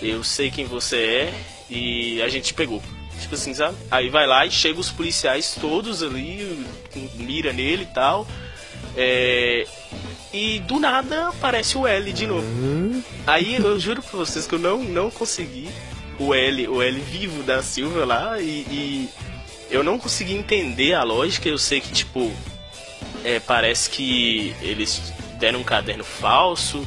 [0.01, 1.33] eu sei quem você é
[1.69, 2.81] e a gente te pegou.
[3.21, 3.77] Tipo assim, sabe?
[3.89, 6.65] Aí vai lá e chega os policiais todos ali,
[7.15, 8.27] mira nele e tal.
[8.97, 9.65] É,
[10.33, 12.45] E do nada aparece o L de novo.
[13.27, 15.69] Aí eu juro pra vocês que eu não, não consegui
[16.19, 19.09] o L, o L vivo da Silva lá e, e
[19.69, 21.47] eu não consegui entender a lógica.
[21.47, 22.31] Eu sei que, tipo,
[23.23, 26.85] é, parece que eles deram um caderno falso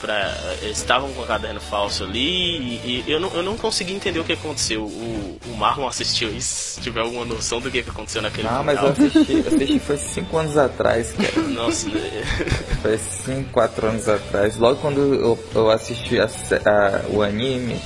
[0.00, 0.34] pra.
[0.62, 4.18] Eles estavam com o caderno falso ali e, e eu, não, eu não consegui entender
[4.20, 4.82] o que aconteceu.
[4.84, 8.64] O, o Marlon assistiu isso, se tiver alguma noção do que aconteceu naquele Ah, final.
[8.64, 11.46] mas eu assisti, eu assisti foi 5 anos atrás, cara.
[11.48, 12.22] Nossa, né?
[12.82, 14.56] Foi 5, 4 anos atrás.
[14.56, 17.80] Logo quando eu, eu assisti a a- o anime,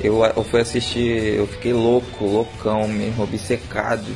[0.00, 4.06] eu, eu fui assistir, eu fiquei louco, loucão mesmo, obcecado.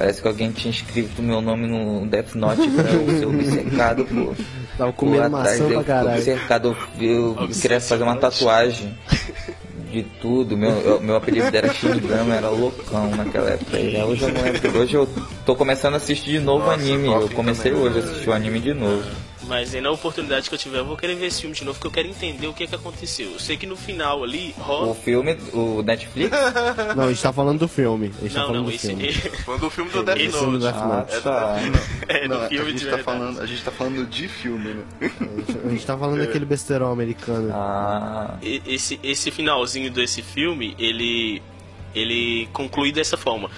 [0.00, 4.32] Parece que alguém tinha escrito meu nome no Death Note pra eu ser obcecado, pô.
[4.78, 6.16] Tava comendo atrás maçã eu pra caralho.
[6.18, 8.96] Obcecado, eu, eu queria fazer uma tatuagem
[9.92, 10.56] de tudo.
[10.56, 13.78] Meu, eu- meu apelido era Shinigami, era loucão naquela época.
[13.78, 14.78] E hoje eu não lembro.
[14.78, 15.06] Hoje eu
[15.44, 17.08] tô começando a assistir de novo Nossa, anime.
[17.08, 17.86] Eu comecei também.
[17.86, 19.04] hoje a assistir o anime de novo.
[19.50, 21.76] Mas aí na oportunidade que eu tiver, eu vou querer ver esse filme de novo,
[21.76, 23.32] porque eu quero entender o que que aconteceu.
[23.32, 26.30] Eu sei que no final ali O filme, o Netflix.
[26.96, 28.12] Não, a gente tá falando do filme.
[28.18, 28.86] A gente tá Não, falando não, do esse.
[28.86, 29.12] filme.
[29.12, 30.72] Falando do filme do Death Esse filme do Note.
[30.72, 31.20] Death Ah, Note.
[31.22, 31.56] tá.
[32.08, 33.02] É, no Não, filme a de gente tá verdade.
[33.02, 35.10] falando, a gente tá falando de filme, né?
[35.64, 37.50] A gente tá falando daquele besterol americano.
[37.52, 41.42] Ah, E- esse, esse finalzinho desse filme, ele
[41.92, 43.50] ele conclui dessa forma.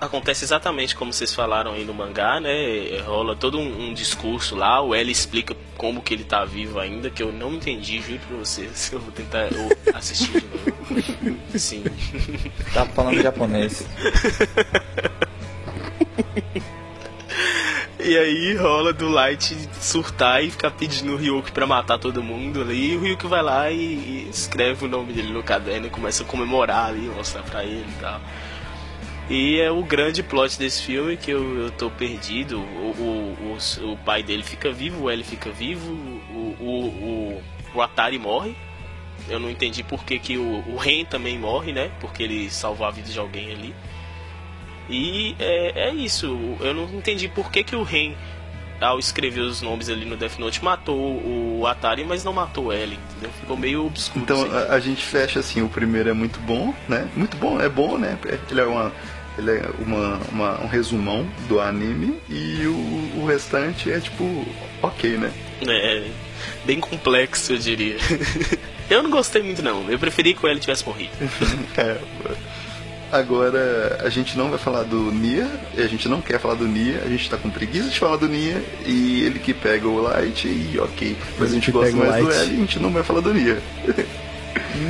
[0.00, 3.00] Acontece exatamente como vocês falaram aí no mangá, né?
[3.04, 7.10] Rola todo um, um discurso lá, o L explica como que ele tá vivo ainda,
[7.10, 8.90] que eu não entendi, juro pra vocês.
[8.90, 11.40] Eu vou tentar eu assistir de novo.
[11.58, 11.84] Sim.
[12.72, 13.86] tá falando japonês.
[18.02, 22.62] E aí rola do Light surtar e ficar pedindo o Ryuk pra matar todo mundo
[22.62, 22.92] ali.
[22.92, 26.22] E o Ryuk vai lá e, e escreve o nome dele no caderno e começa
[26.22, 28.20] a comemorar ali, mostrar pra ele e tal.
[29.30, 32.58] E é o grande plot desse filme que eu, eu tô perdido.
[32.58, 37.42] O, o, o, o pai dele fica vivo, o L fica vivo, o, o, o,
[37.76, 38.56] o Atari morre.
[39.28, 41.92] Eu não entendi por que, que o, o Ren também morre, né?
[42.00, 43.72] Porque ele salvou a vida de alguém ali.
[44.88, 46.26] E é, é isso.
[46.58, 48.14] Eu não entendi por que, que o Ren,
[48.80, 52.72] ao escrever os nomes ali no Death Note, matou o Atari, mas não matou o
[52.72, 53.30] L, entendeu?
[53.38, 54.24] Ficou meio obscuro.
[54.24, 54.50] Então aí.
[54.70, 57.08] a, a gente fecha assim, o primeiro é muito bom, né?
[57.14, 58.18] Muito bom, é bom, né?
[58.50, 58.92] Ele é uma.
[59.38, 64.44] Ele é uma, uma- um resumão do anime e o, o restante é tipo,
[64.82, 65.32] ok, né?
[65.66, 66.08] É,
[66.64, 67.96] bem complexo, eu diria.
[68.90, 69.88] eu não gostei muito, não.
[69.90, 71.12] Eu preferi que o L tivesse morrido.
[71.76, 71.96] É,
[73.12, 77.02] Agora, a gente não vai falar do Nia, a gente não quer falar do Nia,
[77.04, 80.46] a gente tá com preguiça de falar do Nia, e ele que pega o Light,
[80.46, 81.16] e ok.
[81.36, 82.40] Mas a gente gosta mais do Light.
[82.42, 83.60] L e a gente não vai falar do Nia.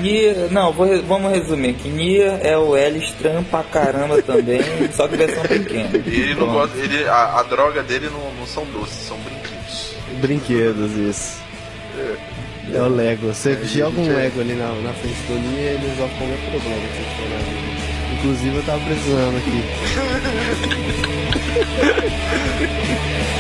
[0.01, 4.61] Nia, não, vou vamos resumir que Nia é o L estranho pra caramba também,
[4.95, 5.91] só que versão pequena.
[5.95, 6.77] Ele não gosta.
[6.79, 9.95] Ele, a, a droga dele não, não são doces, são brinquedos.
[10.21, 11.41] Brinquedos, isso.
[12.73, 13.27] É o Lego.
[13.29, 16.15] Você É, joga um é- Lego ali na, na frente do Nia e ele resolve
[16.15, 17.03] qualquer problema que você
[17.51, 17.61] vida.
[18.19, 19.63] Inclusive eu tava precisando aqui.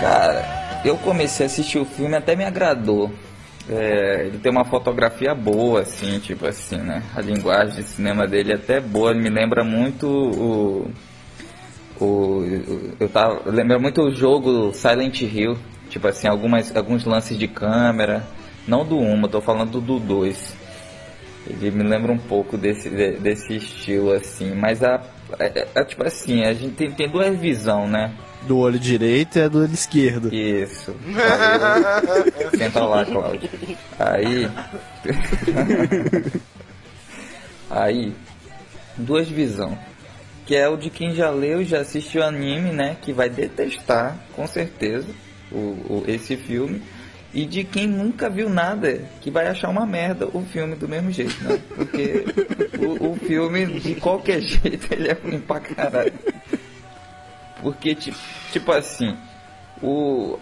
[0.00, 3.10] Cara, eu comecei a assistir o filme até me agradou.
[3.70, 7.02] É, ele tem uma fotografia boa, assim, tipo assim, né?
[7.14, 10.90] A linguagem de cinema dele é até boa, ele me lembra muito o,
[12.00, 13.42] o- eu tava.
[13.50, 15.58] Lembra muito o jogo Silent Hill.
[15.90, 18.24] Tipo assim, algumas, alguns lances de câmera.
[18.68, 20.54] Não do 1, eu tô falando do 2.
[21.48, 24.54] Ele me lembra um pouco desse, de- desse estilo, assim.
[24.54, 25.02] Mas a.
[25.38, 28.12] É, é- é tipo assim, a gente tem, tem duas visões, né?
[28.46, 30.32] Do olho direito e do olho esquerdo.
[30.32, 30.94] Isso.
[31.08, 33.48] Aí, senta lá, Cláudio.
[33.98, 34.48] Aí.
[37.70, 38.12] Aí.
[38.96, 39.78] Duas visões.
[40.46, 42.96] Que é o de quem já leu e já assistiu anime, né?
[43.00, 45.06] Que vai detestar, com certeza,
[45.52, 46.82] o, o- esse filme.
[47.32, 51.10] E de quem nunca viu nada, que vai achar uma merda o filme do mesmo
[51.10, 51.58] jeito, né?
[51.74, 52.24] Porque
[52.78, 56.12] o, o filme, de qualquer jeito, ele é ruim pra caralho.
[57.62, 58.16] Porque, tipo,
[58.50, 59.14] tipo assim,
[59.82, 60.38] o,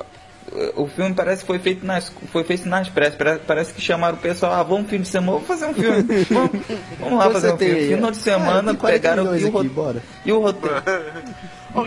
[0.77, 3.41] o filme parece que foi feito nas, foi feito nas pressas.
[3.47, 6.03] Parece, que chamaram o pessoal, ah, vamos fim de semana, vamos fazer um filme.
[6.31, 6.51] Vamos,
[7.01, 7.95] vamos lá Quanto fazer você um filme.
[7.95, 9.71] Final de Ah, semana, 40 pegaram e o, aqui,
[10.25, 10.83] e o roteiro.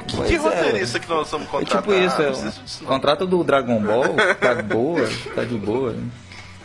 [0.07, 1.81] Que, Pois que é, roteirista que nós estamos É contratando?
[1.81, 5.95] tipo isso, é disso, contrato do Dragon Ball, tá de boa, tá de boa.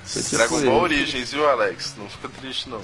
[0.05, 0.61] Foi tipo Dragon.
[0.67, 1.95] Ball Origins, viu, Alex?
[1.99, 2.81] Não fica triste, não.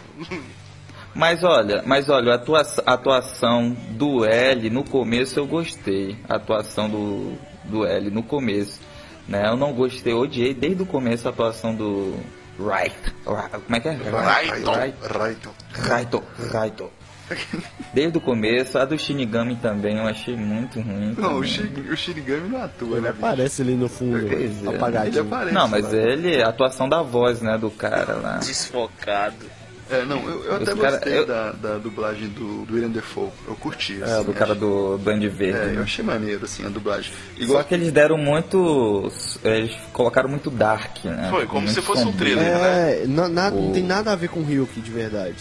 [1.14, 6.16] Mas olha, mas olha, a atua- a atuação do L no começo eu gostei.
[6.28, 7.32] A atuação do,
[7.64, 8.78] do L no começo.
[9.26, 9.46] Né?
[9.48, 12.14] Eu não gostei, eu odiei desde o começo a atuação do
[12.58, 12.94] Right.
[13.24, 13.92] Como é que é?
[13.92, 14.70] Raito.
[14.70, 15.50] Raito.
[15.72, 16.22] Raito.
[16.52, 16.90] Raito.
[17.94, 21.14] Desde o começo, a do Shinigami também eu achei muito ruim.
[21.18, 21.44] Não, o.
[21.44, 23.08] Shin- o Shinigami não atua, Ele né?
[23.10, 24.44] aparece ali no fundo, Pois é.
[24.44, 25.22] Ele apagadinho.
[25.22, 25.54] aparece.
[25.54, 25.98] Não, mas lá.
[25.98, 28.36] ele, a atuação da voz, né, do cara lá.
[28.38, 29.46] Desfocado.
[29.92, 33.28] É, não, eu, eu até cara- gostei eu- da, da dublagem do, do William Defoe.
[33.48, 34.00] Eu curti.
[34.00, 35.58] É, assim, do cara achei- do Duende Verde.
[35.58, 35.82] É, eu né?
[35.82, 37.12] achei maneiro, assim, a dublagem.
[37.36, 39.10] Só Igual que eles deram muito.
[39.42, 41.26] Eles colocaram muito dark, né?
[41.28, 42.36] Foi, como Muito se fosse um sombrio.
[42.36, 42.54] thriller.
[42.56, 45.34] É, na- na- não O- tem nada a ver com o Ryuk de verdade.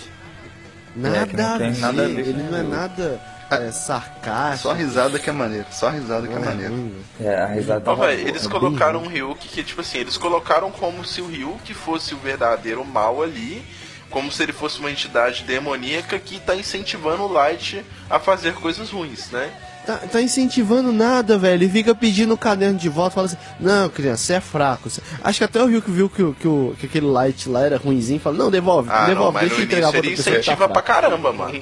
[1.00, 1.80] Nada, É, não a, tem ver.
[1.82, 3.22] nada a ver Ele o não é nada
[3.52, 4.64] é, sarcástico.
[4.64, 5.66] Só a risada que é maneiro.
[5.72, 6.96] Só a risada que é é maneiro.
[7.20, 8.30] É, a risada véi, boa.
[8.30, 11.74] eles é colocaram bem um Ryuk que, tipo assim, eles colocaram como se o Ryuk
[11.74, 13.64] fosse o verdadeiro mal ali,
[14.10, 18.90] como se ele fosse uma entidade demoníaca que tá incentivando o Light a fazer coisas
[18.90, 19.52] ruins, né?
[19.86, 21.64] Tá, tá incentivando nada, velho.
[21.64, 24.90] Ele fica pedindo o caderno de volta, fala assim: Não, criança, você é fraco.
[24.90, 27.78] Você- Acho que até o viu que, o- que, o- que aquele light lá era
[27.78, 30.36] ruimzinho fala: Não, devolve, Ah, não, devolve, mas deixa eu entregar pra ele outra pessoa.
[30.36, 31.54] que incentiva tá pra fraco." caramba, mano.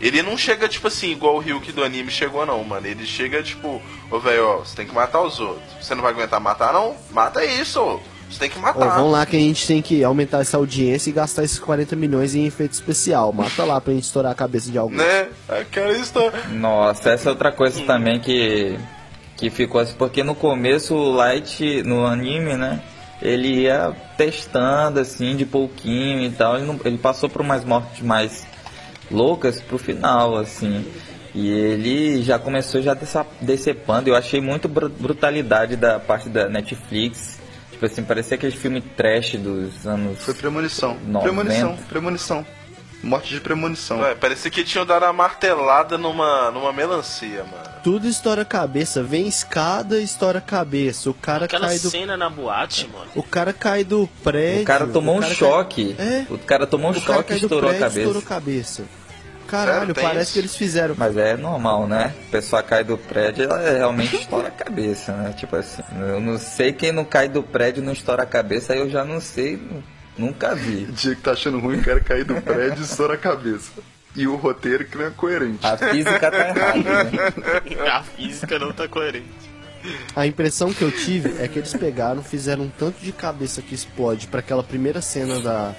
[0.00, 2.86] Ele não chega, tipo assim, igual o Ryuk do anime chegou, não, mano.
[2.86, 5.62] Ele chega, tipo, ô, velho, ó, você tem que matar os outros.
[5.80, 6.94] Você não vai aguentar matar, não?
[7.10, 8.00] Mata isso, ô.
[8.30, 8.96] Você tem que Ó, matar.
[8.96, 12.34] vamos lá que a gente tem que aumentar essa audiência e gastar esses 40 milhões
[12.34, 13.32] em efeito especial.
[13.32, 14.98] Mata lá pra gente estourar a cabeça de alguém.
[14.98, 15.28] Né?
[15.70, 16.12] Quero isso.
[16.52, 18.78] Nossa, essa é outra coisa também que,
[19.36, 22.80] que ficou assim, porque no começo o Light, no anime, né?
[23.20, 26.56] Ele ia testando assim, de pouquinho e tal.
[26.56, 28.46] Ele, não- ele passou por umas mortes mais
[29.10, 30.86] loucas pro final, assim.
[31.34, 32.96] E ele já começou já
[33.40, 34.08] decepando.
[34.08, 37.38] Eu achei muito bru- brutalidade da parte da Netflix.
[37.80, 40.18] Tipo assim, parecia aquele filme trash dos anos.
[40.22, 40.98] Foi premonição.
[41.06, 41.20] 90.
[41.22, 42.46] Premonição, premonição.
[43.02, 44.00] Morte de premonição.
[44.00, 47.80] Ué, parecia que tinham dado uma martelada numa, numa melancia, mano.
[47.82, 49.02] Tudo estoura a cabeça.
[49.02, 51.08] Vem escada, estoura a cabeça.
[51.08, 51.88] O cara Aquela cai do.
[51.88, 53.10] cena na boate, mano.
[53.14, 54.60] O cara cai do prédio.
[54.60, 55.94] O cara tomou um cara choque.
[55.94, 56.06] Cai...
[56.06, 56.26] É.
[56.28, 58.00] O cara tomou um o choque e estourou a prédio, cabeça.
[58.00, 58.84] estourou a cabeça.
[59.50, 60.32] Caralho, tem parece isso?
[60.32, 60.94] que eles fizeram.
[60.96, 62.14] Mas é normal, né?
[62.28, 65.32] A pessoa cai do prédio, ela realmente estoura a cabeça, né?
[65.36, 68.72] Tipo assim, eu não sei quem não cai do prédio e não estoura a cabeça,
[68.72, 69.82] aí eu já não sei, nu-
[70.16, 70.86] nunca vi.
[70.92, 73.70] Dia que tá achando ruim, o cara cair do prédio e estoura a cabeça.
[74.16, 75.64] E o roteiro que não é coerente.
[75.64, 77.10] A física tá errada, né?
[77.92, 79.28] A física não tá coerente.
[80.14, 83.74] A impressão que eu tive é que eles pegaram, fizeram um tanto de cabeça que
[83.74, 85.74] explode pra aquela primeira cena da,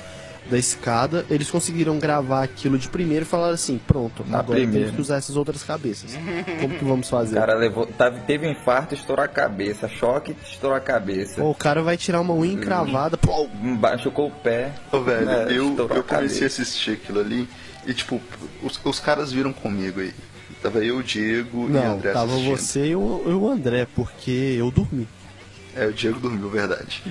[0.50, 1.26] da escada.
[1.30, 4.86] Eles conseguiram gravar aquilo de primeiro e falaram assim: pronto, Na agora primeira.
[4.88, 6.18] temos que usar essas outras cabeças.
[6.60, 7.36] Como que vamos O fazer?
[7.36, 11.42] cara levou, tava, teve um infarto, estourou a cabeça, choque, estourou a cabeça.
[11.42, 13.18] Pô, o cara vai tirar uma unha encravada.
[13.18, 14.74] Pô, Machucou o pé.
[14.92, 17.48] Ô, velho, é, eu, eu comecei a assistir aquilo ali
[17.86, 18.20] e, tipo,
[18.64, 20.14] os, os caras viram comigo aí.
[20.62, 22.58] Tava eu, o Diego e o não, André tava assistindo.
[22.58, 25.08] você e o, e o André, porque eu dormi.
[25.76, 27.02] É, o Diego dormiu, verdade.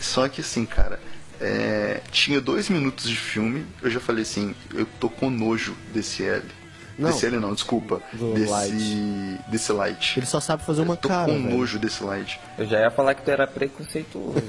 [0.00, 0.98] Só que assim, cara,
[1.40, 6.24] é, tinha dois minutos de filme, eu já falei assim, eu tô com nojo desse
[6.24, 6.42] L.
[6.98, 7.10] Não.
[7.10, 8.00] Desse L não, desculpa.
[8.12, 9.40] Do desse light.
[9.48, 10.18] desse light.
[10.18, 11.26] Ele só sabe fazer uma eu tô cara.
[11.26, 11.56] com velho.
[11.56, 12.40] nojo desse light.
[12.56, 14.40] Eu já ia falar que tu era preconceituoso.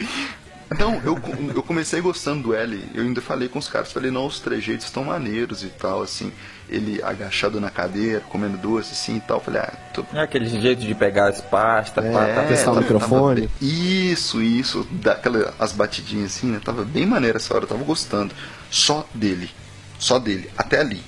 [0.78, 1.18] Não, eu,
[1.54, 2.84] eu comecei gostando do L.
[2.94, 6.32] Eu ainda falei com os caras, falei, não, os trejeitos estão maneiros e tal, assim.
[6.68, 9.40] Ele agachado na cadeira, comendo doce, assim e tal.
[9.40, 12.76] Falei, ah, tô É aquele jeito de pegar as pastas, É, pá, tá testar o
[12.76, 13.42] microfone.
[13.48, 14.86] tava isso, isso.
[14.92, 16.60] Daquela, as batidinhas assim, né?
[16.64, 18.32] Tava bem maneira essa hora, eu tava gostando.
[18.70, 19.50] Só dele.
[19.98, 20.48] Só dele.
[20.56, 21.02] Até ali.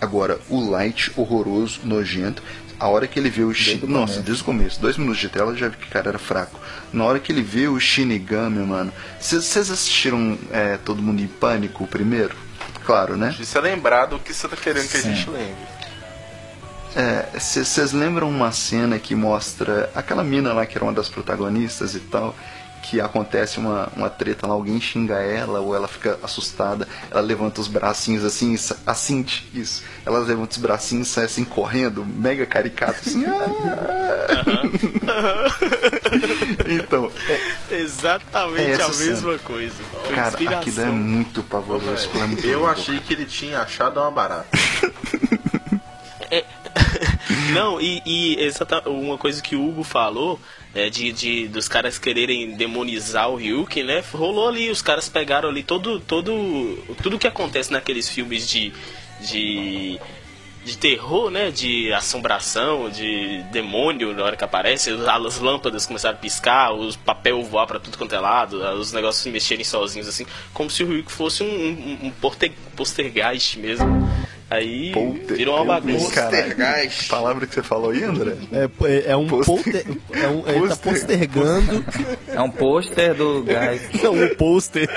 [0.00, 2.42] Agora, o light horroroso, nojento.
[2.82, 3.80] A hora que ele vê o Shin...
[3.86, 4.80] Nossa, desde o começo.
[4.80, 6.58] Dois minutos de tela eu já vi que o cara era fraco.
[6.92, 8.92] Na hora que ele vê o Shinigami, mano.
[9.20, 12.34] Vocês assistiram é, Todo Mundo em Pânico o primeiro?
[12.84, 13.36] Claro, né?
[13.38, 15.14] Isso é lembrar do que você tá querendo que a Sim.
[15.14, 15.54] gente lembre.
[17.34, 22.00] Vocês lembram uma cena que mostra aquela mina lá que era uma das protagonistas e
[22.00, 22.34] tal,
[22.82, 27.60] que acontece uma, uma treta lá, alguém xinga ela ou ela fica assustada, ela levanta
[27.60, 29.24] os bracinhos assim, e assim,
[29.54, 33.24] isso, ela levanta os bracinhos e sai assim correndo, mega caricato, assim.
[35.08, 35.46] "Ah!"
[36.68, 37.10] então,
[37.70, 39.74] Exatamente É a mesma coisa.
[40.04, 40.60] Foi cara, inspiração.
[40.60, 42.72] aquilo é muito pavoroso, é muito Eu louco.
[42.72, 44.46] achei que ele tinha achado uma barata.
[47.52, 50.40] Não, e, e exata- uma coisa que o Hugo falou,
[50.74, 54.02] é, de, de dos caras quererem demonizar o Ryuk, né?
[54.12, 58.72] Rolou ali, os caras pegaram ali todo, todo, tudo que acontece naqueles filmes de,
[59.20, 59.98] de,
[60.64, 61.50] de terror, né?
[61.50, 67.42] De assombração, de demônio na hora que aparece, as lâmpadas começaram a piscar, os papel
[67.42, 70.88] voar pra tudo quanto é lado, os negócios se mexerem sozinhos assim, como se o
[70.88, 73.86] Ryuk fosse um, um, um porte- postergeist mesmo.
[74.52, 76.22] Aí Polter- virou uma bagunça.
[76.22, 77.08] Poltergeist.
[77.08, 78.36] Palavra que você falou aí, André?
[78.52, 81.84] É, é, é um Poster- polter, é um, ele tá Poster- postergando.
[82.28, 83.80] É um pôster do gás.
[84.02, 84.88] Não, um pôster.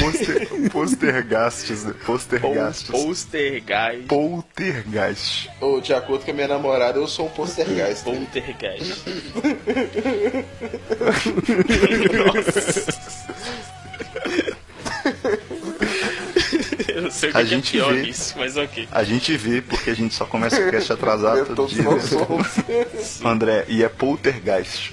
[0.00, 1.94] Poster, postergastes, né?
[2.06, 2.90] Postergastes.
[2.90, 4.06] Poltergeist.
[4.08, 5.50] Poltergeist.
[5.60, 8.02] Ô, de acordo com a minha namorada, eu sou um Poltergeist.
[8.04, 9.04] Poltergeist.
[12.12, 12.32] Eu
[17.24, 18.02] sei o que, A que é gente pior vê.
[18.02, 18.88] nisso, mas ok.
[18.90, 21.84] A gente vê porque a gente só começa o cast atrasado todo dia.
[23.24, 24.92] André, e é poltergeist.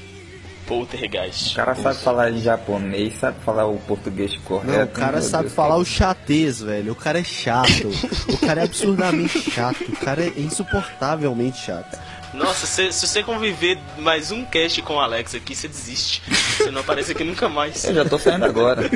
[0.67, 1.51] Poltergeist.
[1.53, 4.71] O cara sabe falar em japonês, sabe falar o português correto.
[4.71, 5.55] Não, o cara meu sabe Deus.
[5.55, 6.93] falar o chatez, velho.
[6.93, 7.89] O cara é chato.
[8.29, 9.81] O cara é absurdamente chato.
[9.89, 11.99] O cara é insuportavelmente chato.
[12.33, 16.21] Nossa, se, se você conviver mais um cast com o Alex aqui, você desiste.
[16.57, 17.83] Você não aparece aqui nunca mais.
[17.83, 18.89] Eu já tô saindo agora.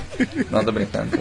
[0.49, 1.17] Não, tô brincando.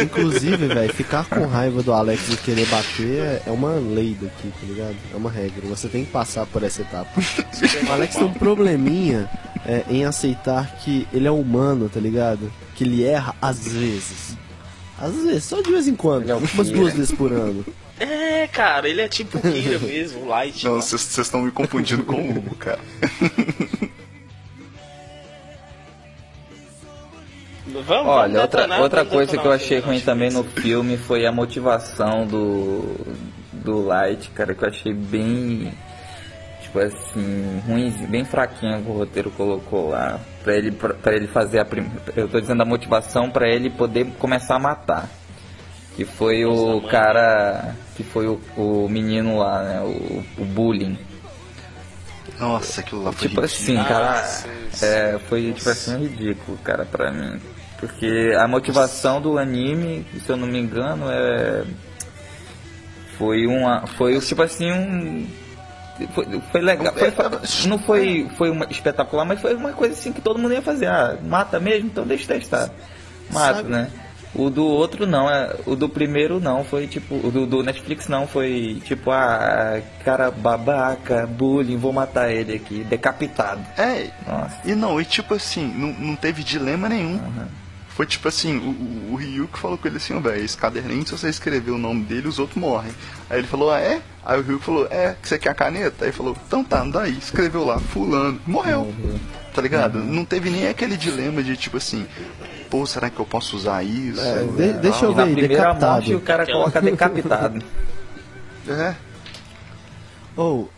[0.00, 4.66] Inclusive, velho, ficar com raiva do Alex e querer bater é- uma lei daqui, tá
[4.66, 4.96] ligado?
[5.12, 5.66] É uma regra.
[5.66, 7.10] Você tem que passar por essa etapa.
[7.88, 9.28] O Alex tem um probleminha
[9.66, 12.52] é, em aceitar que ele é humano, tá ligado?
[12.76, 14.36] Que ele erra às vezes.
[14.96, 16.30] Às vezes, só de vez em quando.
[16.30, 17.64] É umas duas vezes por ano.
[18.02, 20.64] É, cara, ele é tipo o Kira mesmo, o Light.
[20.64, 22.80] Não, vocês vocês estão me confundindo com o Hugo, cara.
[27.64, 31.24] Vamos, vamos Olha, outra, detonar, outra coisa que eu achei ruim também no filme foi
[31.24, 32.96] a motivação do,
[33.52, 35.72] do Light, cara, que eu achei bem,
[36.60, 40.18] tipo assim, ruim, bem fraquinho que o roteiro colocou lá.
[40.42, 42.02] Pra ele, pra, pra ele fazer a primeira.
[42.16, 45.08] Eu tô dizendo a motivação pra ele poder começar a matar.
[45.94, 47.76] Que foi o cara.
[47.96, 49.80] Que foi o, o menino lá, né?
[49.82, 50.98] O, o bullying.
[52.38, 53.80] Nossa, aquilo lá foi Tipo ridículo.
[53.80, 54.48] assim, cara, Nossa,
[54.86, 57.40] é, foi tipo assim ridículo, cara, pra mim.
[57.78, 61.64] Porque a motivação do anime, se eu não me engano, é
[63.18, 65.26] foi uma, foi tipo assim um
[66.14, 70.12] foi, foi legal, foi- foi- não foi foi uma espetacular, mas foi uma coisa assim
[70.12, 70.86] que todo mundo ia fazer.
[70.86, 72.70] Ah, mata mesmo, então deixa eu testar.
[73.30, 73.90] Mata, Sabe- né?
[74.34, 78.08] O do outro não, é, o do primeiro não, foi tipo, o do, do Netflix
[78.08, 83.60] não, foi tipo, ah, cara babaca, bullying, vou matar ele aqui, decapitado.
[83.76, 84.56] É, Nossa.
[84.64, 87.20] e não, e tipo assim, não, não teve dilema nenhum.
[87.88, 91.28] Foi tipo assim, o, o, que falou com ele assim, velho, esse caderninho, se você
[91.28, 92.90] escrever o nome dele, os outros morrem.
[93.28, 94.00] Aí ele falou, ah, é?
[94.24, 95.96] Aí o Ryu falou, é, que você quer a caneta?
[96.00, 98.94] Aí ele falou, então tá, daí, escreveu lá, fulano, morreu.
[99.52, 99.98] Tá ligado?
[99.98, 102.06] Não teve nem aquele dilema de tipo assim,
[102.72, 104.18] pô, será que eu posso usar isso?
[104.18, 106.16] É, de- deixa eu E na ver, primeira morte decapitado.
[106.16, 107.62] o cara coloca decapitado.
[108.66, 108.94] É,
[110.34, 110.70] Ou,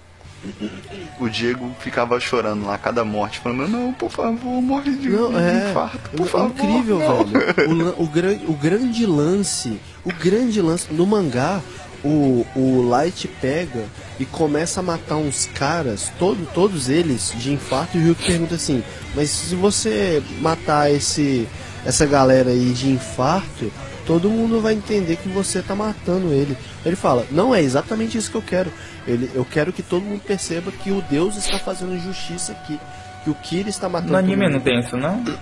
[1.20, 5.30] o Diego ficava chorando lá a cada morte, falando, não, por favor, morre de, Não,
[5.30, 5.70] de é.
[5.70, 6.50] infarto, por é favor.
[6.50, 7.24] incrível, não."
[7.54, 7.94] velho.
[7.96, 11.60] O, o, gran- o grande lance, o grande lance no mangá,
[12.04, 13.84] o, o Light pega
[14.20, 18.56] e começa a matar uns caras, todo, todos eles de infarto, e o Ryuk pergunta
[18.56, 18.82] assim,
[19.14, 21.48] mas se você matar esse
[21.84, 23.70] essa galera aí de infarto,
[24.06, 26.56] todo mundo vai entender que você tá matando ele.
[26.84, 28.72] Ele fala, não é exatamente isso que eu quero.
[29.06, 32.78] Ele, eu quero que todo mundo perceba que o Deus está fazendo justiça aqui.
[33.22, 35.22] Que o Kira está matando No anime não tem isso não?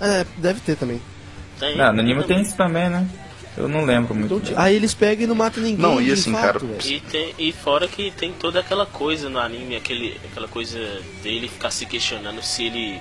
[0.00, 1.00] É, deve ter também.
[1.60, 3.06] Tem, Não, no anime tem isso também, né?
[3.56, 4.34] Eu não lembro muito.
[4.34, 4.54] Então, bem.
[4.56, 5.78] aí eles pegam e não matam ninguém.
[5.78, 6.84] Não, e assim, infarto, cara.
[6.84, 10.80] E, tem, e fora que tem toda aquela coisa no anime, aquele, aquela coisa
[11.22, 13.00] dele ficar se questionando se ele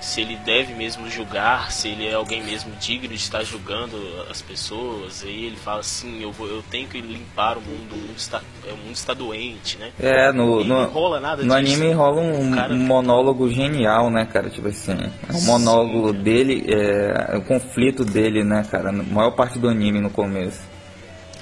[0.00, 3.96] se ele deve mesmo julgar, se ele é alguém mesmo digno de estar julgando
[4.30, 5.22] as pessoas.
[5.22, 8.40] Aí ele fala assim, eu vou, eu tenho que limpar o mundo, o mundo está,
[8.66, 9.92] é, o mundo está doente, né?
[10.00, 11.74] É, no, E no, não rola nada no disso.
[11.74, 14.48] anime rola um, cara- um monólogo genial, né, cara?
[14.48, 14.92] Tipo assim,
[15.28, 18.90] é um monólogo dele, é, o conflito dele, né, cara?
[18.90, 20.60] Na maior parte do anime no começo.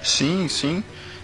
[0.03, 0.83] Sim, sim.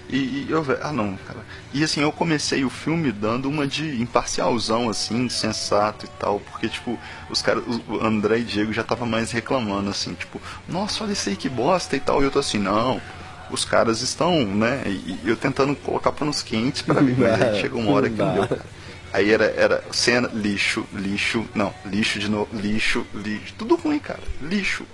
[0.08, 1.40] E, e eu ah não, cara.
[1.74, 6.68] E assim, eu comecei o filme dando uma de imparcialzão assim, sensato e tal, porque
[6.68, 6.96] tipo,
[7.28, 11.28] os caras, o André e Diego já tava mais reclamando assim, tipo, nossa, olha isso
[11.28, 12.22] aí que bosta e tal.
[12.22, 13.02] E eu tô assim, não.
[13.50, 14.84] Os caras estão, né?
[14.86, 18.34] E, eu tentando colocar panos quentes pra ver, mas aí chegou uma hora que não
[18.34, 18.58] deu.
[19.12, 24.22] Aí era, era cena, lixo, lixo, não, lixo de novo, lixo, lixo, tudo ruim, cara,
[24.40, 24.86] lixo.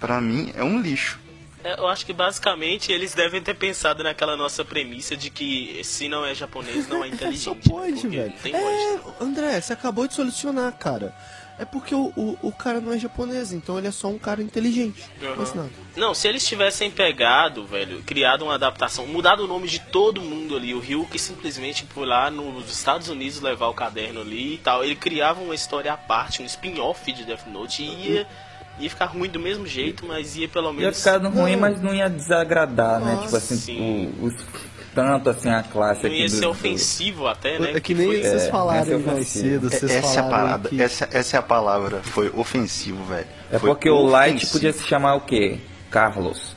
[0.00, 1.18] Pra mim é um lixo.
[1.64, 6.08] É, Eu acho que basicamente eles devem ter pensado naquela nossa premissa de que se
[6.08, 7.44] não é japonês, não é inteligente.
[7.44, 7.60] Só né?
[7.68, 8.34] pode, Porque velho.
[8.44, 9.24] É, lógica.
[9.24, 11.14] André, você acabou de solucionar, cara.
[11.58, 14.42] É porque o, o, o cara não é japonês, então ele é só um cara
[14.42, 15.04] inteligente.
[15.20, 15.36] Uhum.
[15.36, 15.54] Mais.
[15.96, 20.56] Não, se eles tivessem pegado, velho, criado uma adaptação, mudado o nome de todo mundo
[20.56, 24.58] ali, o Rio que simplesmente foi lá nos Estados Unidos levar o caderno ali e
[24.58, 28.28] tal, ele criava uma história à parte, um spin-off de Death Note e ia
[28.78, 30.98] Ia ficar ruim do mesmo jeito, mas ia pelo Ia menos.
[30.98, 31.60] ficar ruim, Não.
[31.60, 33.18] mas não ia desagradar, né?
[33.22, 34.14] Tipo assim, Sim.
[34.20, 34.34] o- os,
[34.94, 37.72] tanto assim a classe Não ia do- ser do- ofensivo até, né?
[37.74, 39.24] É que nem foi- vocês É, falaram é mais ofensiva.
[39.48, 39.70] cedo.
[39.70, 42.00] Vocês essa é a parada, que- essa, essa é a palavra.
[42.02, 43.26] Foi ofensivo, velho.
[43.50, 44.52] É Foi porque o Light ofensivo.
[44.52, 45.58] podia se chamar o quê?
[45.90, 46.56] Carlos.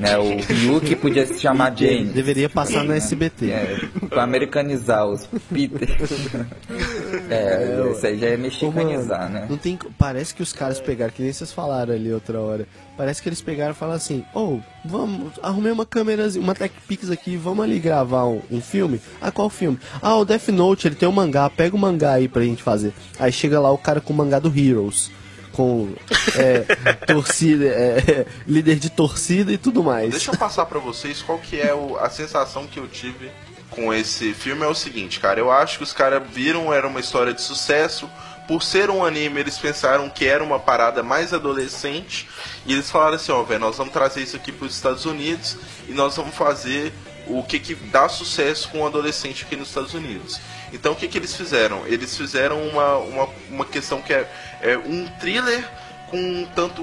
[0.00, 0.18] Né?
[0.18, 2.12] O Yuki podia se chamar James.
[2.12, 3.50] Deveria passar na SBT.
[3.50, 3.78] É,
[4.08, 5.90] pra americanizar os Peter.
[7.28, 9.46] é, isso aí já é Ô, mexicanizar, mano, né?
[9.50, 12.66] Não tem, parece que os caras pegaram, que nem vocês falaram ali outra hora.
[12.96, 17.10] Parece que eles pegaram e falaram assim: Ô, vamos, arrumei uma câmera, uma Tech Pix
[17.10, 19.02] aqui, vamos ali gravar um, um filme.
[19.20, 19.78] Ah, qual filme?
[20.00, 22.94] Ah, o Death Note, ele tem um mangá, pega o mangá aí pra gente fazer.
[23.18, 25.10] Aí chega lá o cara com o mangá do Heroes.
[25.52, 25.92] Com
[26.36, 26.60] é,
[27.06, 30.10] torcida, é, líder de torcida e tudo mais.
[30.10, 33.30] Deixa eu passar pra vocês qual que é o- a sensação que eu tive
[33.70, 34.62] com esse filme.
[34.64, 35.40] É o seguinte, cara.
[35.40, 38.08] Eu acho que os caras viram era uma história de sucesso.
[38.48, 42.28] Por ser um anime, eles pensaram que era uma parada mais adolescente.
[42.66, 45.56] E eles falaram assim, ó, velho, nós vamos trazer isso aqui pros Estados Unidos
[45.88, 46.92] e nós vamos fazer
[47.28, 50.40] o que, que dá sucesso com um adolescente aqui nos Estados Unidos.
[50.72, 51.86] Então o que, que eles fizeram?
[51.86, 54.28] Eles fizeram uma, uma, uma questão que é,
[54.62, 55.68] é um thriller
[56.08, 56.82] com tanto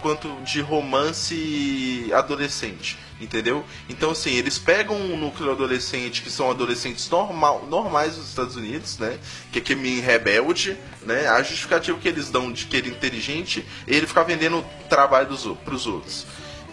[0.00, 3.64] quanto de romance adolescente, entendeu?
[3.88, 8.98] Então assim, eles pegam um núcleo adolescente que são adolescentes normal, normais dos Estados Unidos,
[8.98, 9.18] né?
[9.52, 11.26] Que é que menino rebelde, né?
[11.28, 15.44] A justificativa que eles dão de que ele é inteligente, ele ficar vendendo trabalho dos,
[15.64, 16.26] pros outros.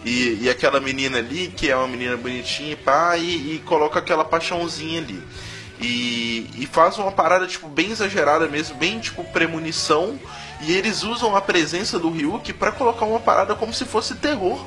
[0.04, 3.98] E, e aquela menina ali, que é uma menina bonitinha e pá, e, e coloca
[3.98, 5.20] aquela paixãozinha ali.
[5.80, 10.18] E, e faz uma parada, tipo, bem exagerada mesmo, bem, tipo, premonição.
[10.62, 14.64] E eles usam a presença do Ryuki pra colocar uma parada como se fosse terror.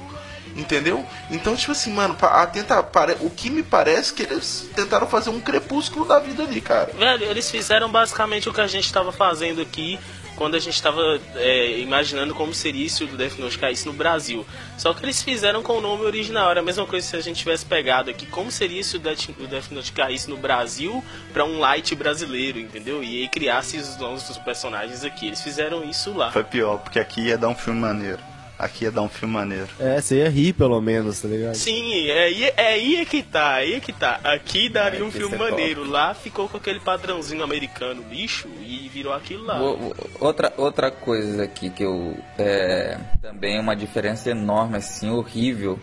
[0.55, 1.05] Entendeu?
[1.29, 5.39] Então, tipo assim, mano, a pare- o que me parece que eles tentaram fazer um
[5.39, 6.91] crepúsculo da vida ali, cara.
[6.97, 9.99] Velho, eles fizeram basicamente o que a gente tava fazendo aqui
[10.39, 14.47] quando a gente tava é, imaginando como seria se o Death Note caísse no Brasil.
[14.77, 16.49] Só que eles fizeram com o nome original.
[16.49, 19.31] Era a mesma coisa se a gente tivesse pegado aqui como seria se o Death,
[19.37, 23.03] o Death Note caísse no Brasil pra um light brasileiro, entendeu?
[23.03, 25.27] E aí criasse os nomes dos personagens aqui.
[25.27, 26.31] Eles fizeram isso lá.
[26.31, 28.19] Foi pior, porque aqui ia dar um filme maneiro.
[28.59, 29.69] Aqui ia dar um filme maneiro.
[29.79, 31.55] É, você ia rir pelo menos, tá ligado?
[31.55, 34.19] Sim, é aí, é aí é que tá, aí é que tá.
[34.21, 35.89] Aqui daria É, um filme é maneiro.
[35.89, 39.61] Lá ficou com aquele padrãozinho americano lixo e virou aquilo lá.
[39.63, 42.17] O- Outra, outra coisa aqui que eu.
[42.37, 45.79] É, também uma diferença enorme, assim, horrível.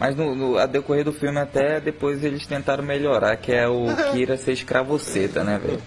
[0.00, 3.84] Mas no, no- a decorrer do filme até depois eles tentaram melhorar, que é o
[4.12, 5.82] Kira ser escravoceta, né, velho?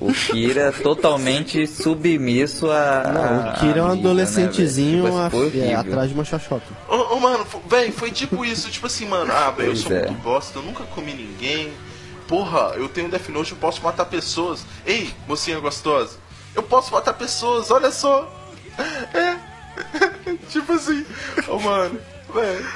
[0.00, 3.02] O Kira totalmente submisso a.
[3.12, 5.20] Não, o Kira é um mídia, adolescentezinho né, velho?
[5.20, 5.80] a- Tipo, é, horrível.
[5.80, 6.64] atrás de uma xoxota.
[6.88, 10.06] Ô, ô, mano, véi, foi tipo isso, tipo assim, mano, ah, velho, eu sou é.
[10.06, 11.72] muito bosta, eu nunca comi ninguém.
[12.26, 14.64] Porra, eu tenho Death Note, eu posso matar pessoas.
[14.86, 16.16] Ei, mocinha gostosa,
[16.54, 18.28] eu posso matar pessoas, olha só.
[19.12, 19.36] É.
[20.50, 21.04] tipo assim,
[21.48, 21.98] ô, mano,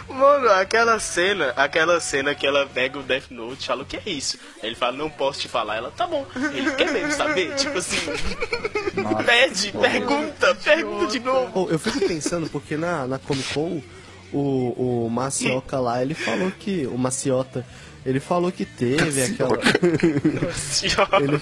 [0.09, 4.11] Mano, aquela cena, aquela cena que ela pega o Death Note, fala o que é
[4.11, 4.39] isso?
[4.63, 5.77] Aí ele fala, não posso te falar.
[5.77, 6.27] Ela, tá bom.
[6.55, 7.55] Ele quer mesmo saber?
[7.55, 7.97] Tipo assim,
[8.95, 9.25] Nossa.
[9.25, 11.51] pede, pergunta, pergunta de novo.
[11.55, 13.83] Oh, eu fico pensando, porque na, na Comic Con,
[14.33, 16.87] o, o Macioca lá, ele falou que.
[16.87, 17.65] O Maciota,
[18.05, 19.59] ele falou que teve aquela.
[21.21, 21.41] ele,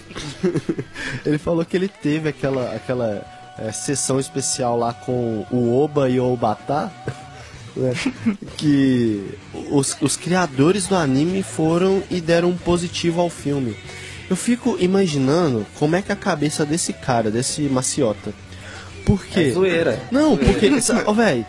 [1.25, 3.25] ele falou que ele teve aquela, aquela
[3.59, 6.91] é, sessão especial lá com o Oba e o Obatá.
[7.77, 7.93] Né,
[8.57, 9.25] que
[9.71, 13.77] os, os criadores do anime foram e deram um positivo ao filme.
[14.29, 18.33] Eu fico imaginando como é que a cabeça desse cara, desse maciota.
[19.05, 19.41] Por quê?
[19.41, 20.03] É zoeira.
[20.11, 20.71] Não, porque.
[21.07, 21.45] Ô, velho,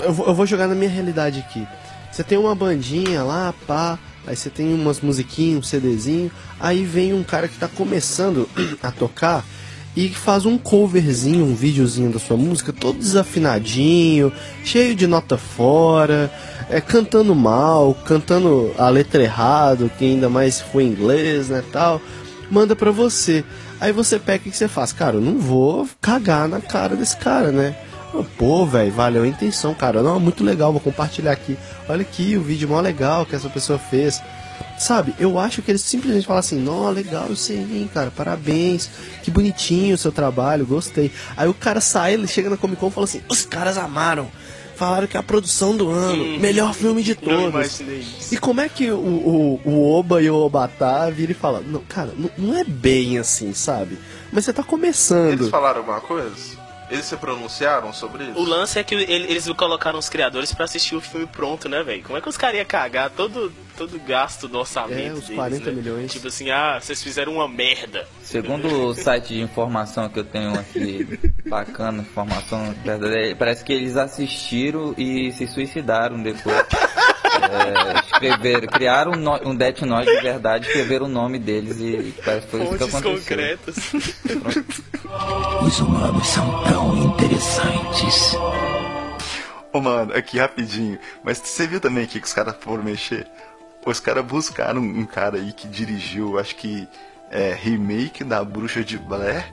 [0.00, 1.66] eu, eu vou jogar na minha realidade aqui.
[2.10, 3.98] Você tem uma bandinha lá, pá.
[4.26, 6.30] Aí você tem umas musiquinhas, um CDzinho.
[6.60, 8.48] Aí vem um cara que tá começando
[8.82, 9.44] a tocar
[9.96, 14.32] e faz um coverzinho, um videozinho da sua música, todo desafinadinho,
[14.64, 16.30] cheio de nota fora,
[16.70, 22.00] é, cantando mal, cantando a letra errado, que ainda mais for em inglês, né, tal.
[22.50, 23.44] Manda pra você.
[23.80, 24.92] Aí você pega o que você faz?
[24.92, 27.74] Cara, eu não vou cagar na cara desse cara, né?
[28.36, 30.02] Pô, velho, valeu a intenção, cara.
[30.02, 31.56] Não, muito legal, vou compartilhar aqui.
[31.88, 34.22] Olha aqui o vídeo mó legal que essa pessoa fez.
[34.82, 38.90] Sabe, eu acho que eles simplesmente falam assim, não, legal isso aí, hein, cara, parabéns,
[39.22, 41.12] que bonitinho o seu trabalho, gostei.
[41.36, 44.28] Aí o cara sai, ele chega na Comic Con e fala assim, os caras amaram,
[44.74, 47.52] falaram que é a produção do ano, melhor filme de Hum.
[47.52, 47.80] Todos.
[48.32, 51.80] E como é que o, o, o Oba e o Obatá viram e falam, não,
[51.82, 53.96] cara, não, não é bem assim, sabe?
[54.32, 55.34] Mas você tá começando.
[55.34, 56.60] Eles falaram alguma coisa?
[56.92, 58.38] Eles se pronunciaram sobre isso?
[58.38, 61.82] O lance é que ele- eles colocaram os criadores pra assistir o filme pronto, né,
[61.82, 62.02] velho?
[62.02, 65.20] Como é que os caras iam cagar todo, todo o gasto do orçamento É, os
[65.22, 65.76] deles, 40 né?
[65.76, 66.12] milhões.
[66.12, 68.06] Tipo assim, ah, vocês fizeram uma merda.
[68.22, 73.34] Segundo o site de informação que eu tenho aqui Bacana, informação verdadeira.
[73.36, 76.56] Parece que eles assistiram e se suicidaram depois.
[77.42, 82.14] É, escreveram, criaram um, no, um Death Note de verdade, escreveram o nome deles e
[82.24, 83.18] parece que foi isso que aconteceu.
[83.18, 83.76] concretas.
[85.66, 88.36] Os humanos são tão interessantes.
[89.72, 90.98] Ô, mano, aqui rapidinho.
[91.24, 93.26] Mas você viu também aqui que os caras foram mexer?
[93.84, 96.86] Os caras buscaram um cara aí que dirigiu, acho que
[97.30, 99.44] é, remake da Bruxa de Blair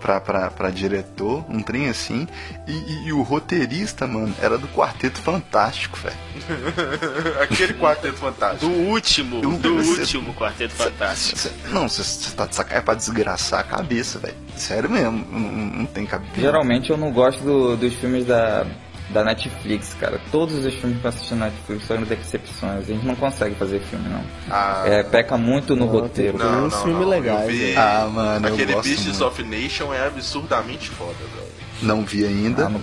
[0.00, 2.26] pra, pra, pra diretor, um trem assim.
[2.66, 6.16] E, e- e o roteirista, mano, era do Quarteto Fantástico, velho.
[7.42, 8.66] Aquele quarteto fantástico.
[8.66, 11.38] Do último, Eu- do você- último Quarteto Fantástico.
[11.38, 14.34] Cê- Não, você tá de sacanagem, é pra desgraçar a cabeça, velho.
[14.56, 16.32] Sério mesmo, não, não- não tem cabeça.
[16.40, 18.66] Geralmente eu não gosto do- dos filmes da,
[19.10, 20.20] da Netflix, cara.
[20.32, 22.78] Todos os filmes que eu assisti na Netflix são decepções.
[22.78, 24.20] A gente não consegue fazer filme, não.
[24.50, 26.38] Ah, É, peca muito no Não, roteiro.
[26.38, 27.78] tem- uns filmes legais, velho.
[27.78, 29.24] Ah, mano, eu Aquele gosto Beasts muito.
[29.26, 31.46] of Nation é absurdamente foda, velho.
[31.82, 32.66] Não vi ainda.
[32.66, 32.80] Ah, não-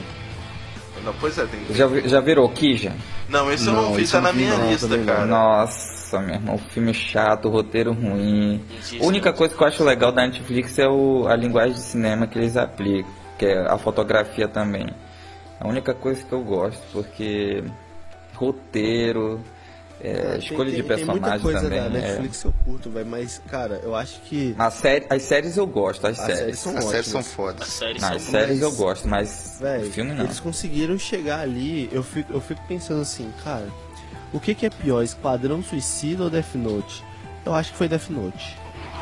[1.03, 1.59] Não, pois é, tem.
[1.75, 2.93] já, vi- já virou Kija?
[3.27, 5.25] Não, esse eu não Não, vi, tá na vi, minha não, lista, cara.
[5.25, 8.63] Nossa, meu irmão, filme chato, roteiro ruim.
[9.01, 12.25] A única coisa que eu acho legal da Netflix é o, a linguagem de cinema
[12.27, 14.87] que eles aplicam, que é a fotografia também.
[15.63, 17.63] A única coisa que eu gosto, porque
[18.35, 19.39] roteiro,
[20.01, 21.79] é, Tem- escolha tem- de Tem muita personagem coisa também.
[21.79, 21.89] da é.
[21.89, 25.65] Netflix que eu curto, velho, mas, cara, eu acho que A série, as séries eu
[25.65, 26.39] gosto, as, as séries.
[26.39, 27.27] séries são As séries são ótimas.
[27.27, 27.67] As fodas.
[27.69, 30.25] séries Não, são as séries eu gosto, mas Véi, o filme não.
[30.25, 33.67] eles conseguiram chegar ali, eu fico, eu fico pensando assim, cara,
[34.33, 37.01] o que, que é pior, Esquadrão Suicida ou Death Note?
[37.45, 38.57] Eu acho que foi Death Note.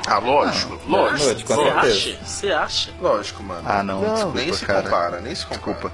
[0.07, 1.53] Ah, lógico, Não, lógico.
[1.53, 2.17] Você acha?
[2.23, 2.91] Você acha?
[2.99, 3.61] lógico, mano.
[3.65, 4.81] Ah, não, Não, desculpa, nem se cara.
[4.83, 5.73] compara, nem se compara.
[5.73, 5.91] Desculpa.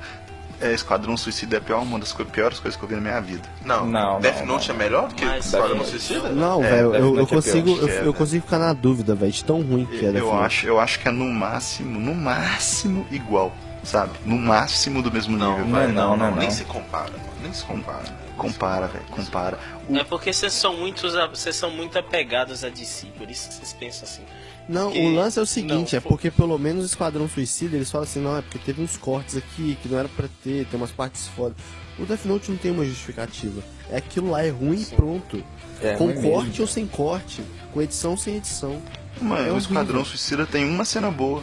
[0.60, 3.20] É, Esquadrão Suicida é pior, uma das co- piores coisas que eu vi na minha
[3.22, 3.48] vida.
[3.64, 4.76] Não, Não, Death não, Note não.
[4.76, 6.30] é melhor do que Mas- Esquadrão Death Suicida?
[6.30, 8.14] Não, É, velho, eu, eu é consigo, pior, eu, é, eu velho.
[8.16, 10.46] consigo ficar na dúvida, velho, de tão ruim que é Death Eu Note.
[10.46, 13.54] acho, eu acho que é no máximo, no máximo igual,
[13.84, 14.14] sabe?
[14.26, 15.66] No máximo do mesmo Não, nível.
[15.66, 16.52] Não, vai, não, não, nem não.
[16.56, 17.24] se compara, mano.
[17.44, 18.28] Nem se compara.
[18.36, 19.58] Compara, velho, compara.
[19.90, 23.54] O- É porque vocês são muitos, vocês são muito apegados a DC, por isso que
[23.56, 24.22] vocês pensam assim.
[24.70, 27.76] Não, Porque- o lance é o seguinte, não, é porque pelo menos o Esquadrão Suicida,
[27.78, 30.66] eles falam assim, não, é porque teve uns cortes aqui que não era pra ter,
[30.66, 31.56] tem umas partes foda.
[31.98, 33.64] O Death Note não tem uma justificativa.
[33.90, 35.44] É aquilo lá, é ruim e pronto.
[35.82, 36.62] É com corte mesmo.
[36.62, 37.42] ou sem corte,
[37.74, 38.82] com edição ou sem edição.
[39.22, 39.58] Mano, é o horrível.
[39.58, 41.42] Esquadrão Suicida tem uma cena boa.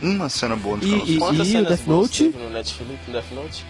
[0.00, 1.58] Uma cena boa no E- Esquadrão e- Suicida.
[1.58, 2.24] Quantas o Death Note?
[2.28, 3.66] no Netflix, no Death Note?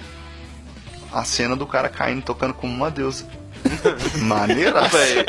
[1.12, 3.26] A cena do cara caindo tocando como uma deusa.
[4.22, 4.82] Maneira.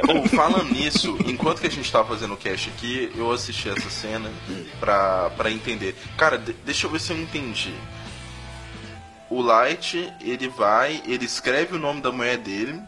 [0.09, 3.89] Ô, falando nisso, enquanto que a gente tava fazendo o cast aqui, eu assisti essa
[3.89, 4.29] cena
[4.79, 5.95] pra, pra entender.
[6.17, 7.73] Cara, de- deixa eu ver se eu entendi.
[9.29, 12.79] O Light, ele vai, ele escreve o nome da mulher dele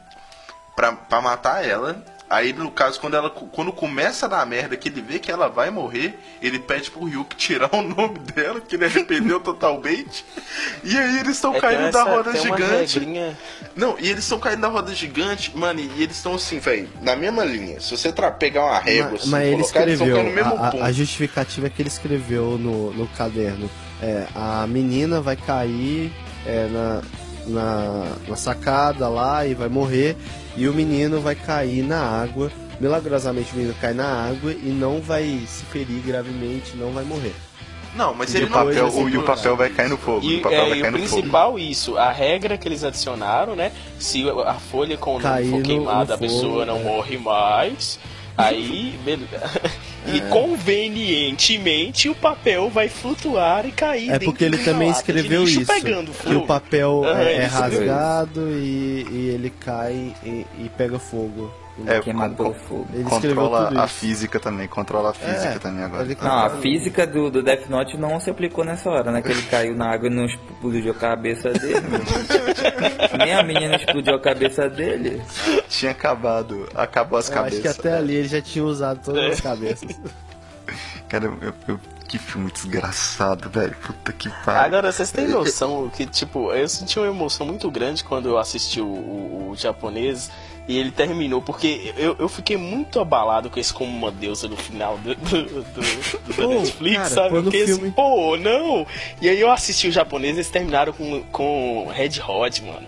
[0.76, 2.04] pra, pra matar ela.
[2.30, 5.48] Aí, no caso, quando ela quando começa a dar merda, que ele vê que ela
[5.48, 10.26] vai morrer, ele pede pro Ryuk tirar o nome dela, que ele arrependeu totalmente.
[10.84, 13.00] E aí eles estão É, caindo tem da essa- roda gigante.
[13.76, 17.16] Não, e eles estão caindo da roda gigante, mano, e eles estão assim, velho, na
[17.16, 17.80] mesma linha.
[17.80, 20.36] Se você pegar uma régua, mas assim, mas ele colocar, eles estão escreveu, caindo no
[20.36, 20.84] mesmo a, a- ponto.
[20.84, 23.70] a justificativa é que ele escreveu no, no caderno.
[24.02, 26.12] É, a menina vai cair
[26.46, 27.02] é, na,
[27.48, 30.16] na, na sacada lá e vai morrer,
[30.56, 32.52] e o menino vai cair na água.
[32.80, 37.34] Milagrosamente o menino cai na água e não vai se ferir gravemente, não vai morrer.
[37.96, 39.98] Não, mas E ele o não papel, assim, o, e o papel vai cair no
[39.98, 40.24] fogo.
[40.24, 41.22] E, o papel é, vai e cair o no fogo.
[41.22, 43.72] principal isso, a regra que eles adicionaram, né?
[43.98, 46.84] Se a folha com o nome for queimada, a pessoa fogo, não é.
[46.84, 48.00] morre mais.
[48.38, 49.28] Aí, beleza.
[50.10, 50.22] E É.
[50.30, 55.66] convenientemente o papel vai flutuar e cair É porque ele também escreveu isso.
[55.66, 56.36] pegando Que fogo.
[56.40, 61.52] o papel Ah, é, é rasgado e, e ele cai e, e pega fogo.
[61.86, 62.88] É, Queimado con- pelo fogo.
[62.94, 63.94] Ele controla tudo a isso.
[63.96, 66.06] física também, controla a física É, também agora.
[66.22, 69.22] Não, a física do, do Death Note não se aplicou nessa hora, né?
[69.22, 71.76] Que ele caiu na água e não explodiu a cabeça dele.
[73.20, 75.22] Nem a menina explodiu a cabeça dele.
[75.70, 77.62] Tinha acabado, acabou as Eu acho cabeças.
[77.62, 80.00] que até ali ele já tinha usado todas as cabeças.
[81.08, 83.76] Cara, eu, eu- que filme desgraçado, velho.
[83.86, 84.62] Puta que pariu.
[84.62, 88.80] Agora, vocês têm noção que, tipo, eu senti uma emoção muito grande quando eu assisti
[88.80, 90.32] o, o- o japonês
[90.68, 94.58] e ele terminou, porque eu, eu fiquei muito abalado com esse como uma deusa no
[94.58, 97.38] final do, do, do- do Pô, Netflix, cara, sabe?
[97.38, 98.86] o Porque, filme- assim, pô, não!
[99.22, 102.88] E aí eu assisti o japonês e eles terminaram com, com Red Hot, mano.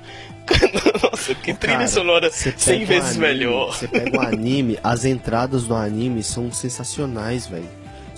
[1.03, 3.73] Nossa, que trilha Cara, sonora você 100 pega um vezes anime, melhor.
[3.77, 7.69] Você pega um anime, as entradas do anime são sensacionais, velho.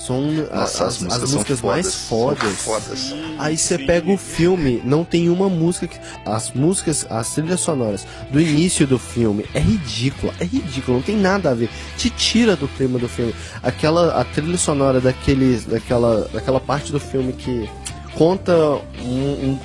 [0.06, 3.14] São Nossa, as, as músicas, as músicas mais fodas, fodas.
[3.38, 6.00] Aí você pega o filme, não tem uma música que.
[6.26, 11.16] As músicas, as trilhas sonoras do início do filme é ridícula, é ridículo, não tem
[11.16, 11.70] nada a ver.
[11.98, 13.34] Te tira do clima do filme.
[13.62, 17.70] Aquela a trilha sonora daqueles, daquela, daquela parte do filme que
[18.16, 18.56] conta
[19.04, 19.60] um, um,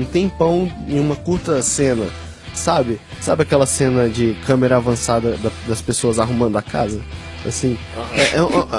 [0.00, 2.06] um- tempão em uma curta cena.
[2.52, 3.00] Sabe?
[3.20, 7.00] Sabe aquela cena de câmera avançada da- das pessoas arrumando a casa?
[7.46, 7.78] Assim,
[8.12, 8.38] é, é,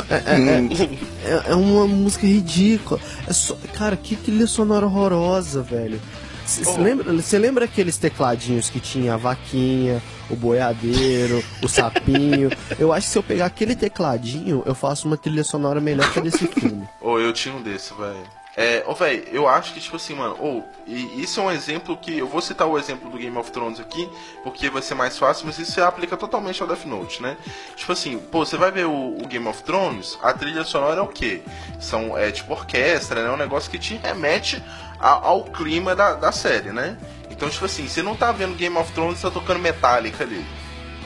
[0.09, 2.99] é- é- é- é uma música ridícula.
[3.27, 5.99] É só, cara, que trilha sonora horrorosa, velho.
[6.45, 12.49] Você lembra, cê lembra aqueles tecladinhos que tinha a vaquinha, o boiadeiro, o sapinho?
[12.77, 16.19] Eu acho que se eu pegar aquele tecladinho, eu faço uma trilha sonora melhor que
[16.19, 16.83] a desse filme.
[16.99, 18.40] Ou eu tinha um desse, velho.
[18.55, 21.95] É, ô, velho, eu acho que, tipo assim, mano, ou, e isso é um exemplo
[21.95, 22.17] que.
[22.17, 24.09] Eu vou citar o exemplo do Game of Thrones aqui,
[24.43, 27.37] porque vai ser mais fácil, mas isso se aplica totalmente ao Death Note, né?
[27.77, 31.01] Tipo assim, pô, você vai ver o, o Game of Thrones, a trilha sonora é
[31.03, 31.41] o quê?
[31.79, 33.29] São, é tipo orquestra, né?
[33.29, 34.61] É um negócio que te remete
[34.99, 36.97] a- ao clima da, da série, né?
[37.29, 40.45] Então, tipo assim, você não tá vendo Game of Thrones tá tocando Metallica ali.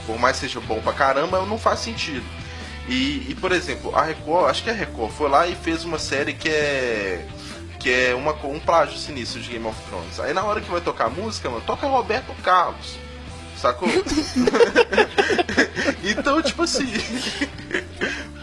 [0.08, 2.26] Por mais que seja bom pra caramba, não faz sentido.
[2.88, 5.98] E, e, por exemplo, a Record, acho que a Record foi lá e fez uma
[5.98, 7.26] série que é
[7.86, 10.20] que é uma, um plágio sinistro de Game of Thrones.
[10.20, 12.96] Aí na hora que vai tocar a música, mano, toca Roberto Carlos.
[13.62, 13.88] Sacou?
[16.04, 16.92] então, tipo assim,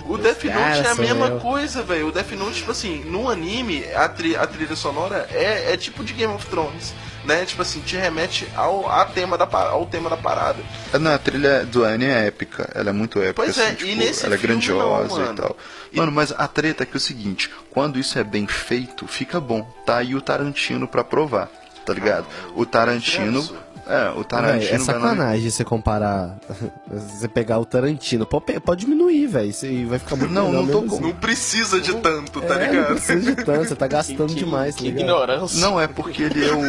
[0.07, 1.41] o Death Note é a mesma eu.
[1.41, 2.07] coisa, velho.
[2.07, 6.05] O Death Note, tipo assim, no anime, a, tri- a trilha sonora é, é tipo
[6.05, 6.95] de Game of Thrones.
[7.25, 7.45] Né?
[7.45, 10.59] Tipo assim, te remete ao, a tema da, ao tema da parada.
[11.01, 12.71] Não, a trilha do Annie é épica.
[12.75, 13.35] Ela é muito épica.
[13.35, 15.33] Pois é, assim, e tipo, nesse ela é grandiosa não, mano.
[15.33, 15.57] e tal.
[15.93, 19.07] E- Mano, mas a treta é que é o seguinte: quando isso é bem feito,
[19.07, 19.67] fica bom.
[19.85, 21.49] Tá aí o Tarantino pra provar,
[21.85, 22.27] tá ligado?
[22.57, 23.41] O Tarantino.
[23.41, 23.57] Isso.
[23.85, 24.69] É, o Tarantino.
[24.69, 26.39] é lá e- sacanagem você comparar.
[26.87, 28.25] você pegar o Tarantino.
[28.25, 29.51] Pode, pode diminuir, velho.
[29.51, 31.01] Isso aí vai ficar muito Não, não tô assim.
[31.01, 32.87] Não precisa de tanto, tá É, não ligado?
[32.95, 35.01] precisa de tanto, você tá gastando Que- demais, tá que ligado?
[35.03, 35.61] ignorância.
[35.61, 36.63] Não, é porque ele é o.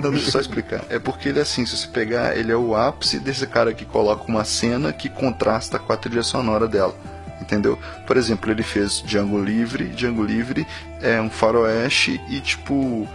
[0.00, 0.84] Não, deixa eu só explicar.
[0.88, 4.22] É porque ele, assim, se você pegar, ele é o ápice desse cara que coloca
[4.28, 6.94] uma cena que contrasta com a trilha sonora dela.
[7.42, 7.78] Entendeu?
[8.06, 9.84] Por exemplo, ele fez Django Livre.
[9.88, 10.66] Django Livre
[11.02, 13.06] é um faroeste e, tipo,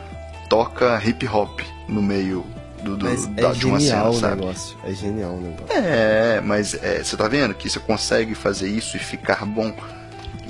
[0.50, 2.46] toca hip hop no meio
[2.84, 4.36] do, do- Mas da- é de uma cena, genial o sabe?
[4.42, 4.78] negócio.
[4.84, 5.66] É genial o negócio.
[5.76, 9.74] É, mas é, você tá vendo que você consegue fazer isso e ficar bom.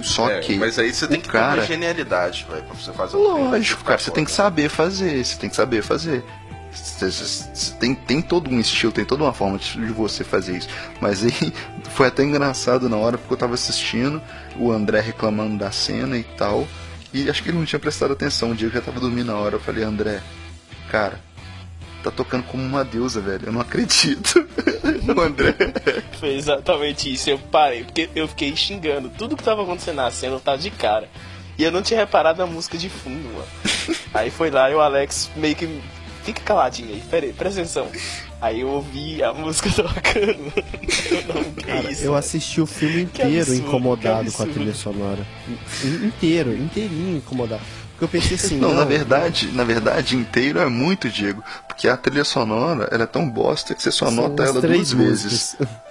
[0.01, 0.55] Só É, que.
[0.57, 1.53] mas aí você tem que cara...
[1.53, 5.37] ter uma genialidade, velho, pra você fazer Lógico, cara, você tem que saber fazer, você
[5.37, 6.23] tem que saber fazer.
[6.71, 10.23] Você- você- você Tem, tem todo um estilo, tem toda uma forma de de você
[10.23, 10.69] fazer isso.
[11.01, 11.51] Mas aí
[11.97, 14.21] foi até engraçado na hora, porque eu tava assistindo,
[14.55, 16.67] o André reclamando da cena e tal.
[17.11, 18.51] E acho que ele não tinha prestado atenção.
[18.51, 20.21] Um dia eu já tava dormindo na hora, eu falei, André,
[20.91, 21.19] cara,
[22.03, 23.47] tá tocando como uma deusa, velho.
[23.47, 24.47] Eu não acredito.
[25.09, 25.55] o André.
[26.19, 27.31] Foi exatamente isso.
[27.31, 29.09] Eu parei, porque eu fiquei xingando.
[29.17, 31.09] Tudo que tava acontecendo na cena eu tava de cara.
[31.57, 33.47] E eu não tinha reparado na música de fundo, mano.
[34.13, 35.81] Aí foi lá e o Alex meio que.
[36.23, 37.89] Fica caladinho aí, pera aí, presta atenção.
[38.39, 40.53] Aí eu ouvi a música tocando.
[41.11, 42.03] Eu não, Cara, isso?
[42.03, 45.25] eu assisti o filme inteiro absurdo, incomodado com a trilha sonora.
[45.83, 47.61] In- inteiro, inteirinho incomodado.
[47.91, 51.43] Porque eu pensei assim, Não, não, na verdade, na verdade, inteiro é muito, Diego.
[51.67, 54.61] Porque a trilha sonora, ela é tão bosta que você só são anota as ela
[54.61, 55.23] três duas vezes.
[55.23, 55.67] músicas.
[55.67, 55.86] São-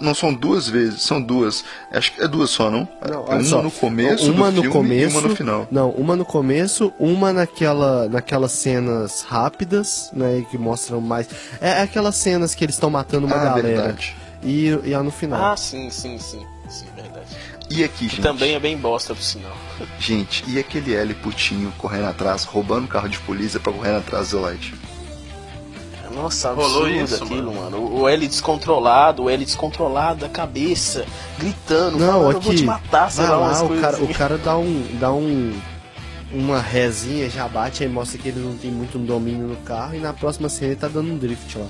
[0.00, 1.64] Não são duas vezes, são duas.
[1.92, 2.88] Acho que é duas só, não?
[3.06, 5.36] Não, é olha uma só, no começo uma do no filme começo, e uma no
[5.36, 5.68] final.
[5.70, 11.28] Não, uma no começo, uma naquela, naquelas cenas rápidas, né, que mostram mais.
[11.60, 13.68] É aquelas cenas que eles estão matando uma ah, galera.
[13.68, 14.16] verdade.
[14.42, 15.52] E, e a no final.
[15.52, 16.44] Ah, sim, sim, sim.
[16.68, 17.26] Sim, verdade.
[17.70, 18.22] E aqui, Que gente?
[18.22, 19.56] também é bem bosta, por sinal.
[19.98, 24.40] Gente, e aquele L putinho correndo atrás, roubando carro de polícia pra correr atrás do
[24.40, 24.74] Light?
[26.14, 27.76] Nossa, Rolou absurdo isso, aquilo, mano.
[27.78, 31.04] O- O L descontrolado, o L descontrolado da cabeça,
[31.38, 32.36] gritando, Não, falando, aqui.
[32.36, 34.04] eu vou te matar, sei lá, lá, o cara, assim.
[34.04, 34.86] o cara dá um.
[35.00, 35.52] dá um.
[36.32, 40.00] Uma rezinha, já bate, aí mostra que ele não tem muito domínio no carro, e
[40.00, 41.66] na próxima cena ele tá dando um drift lá.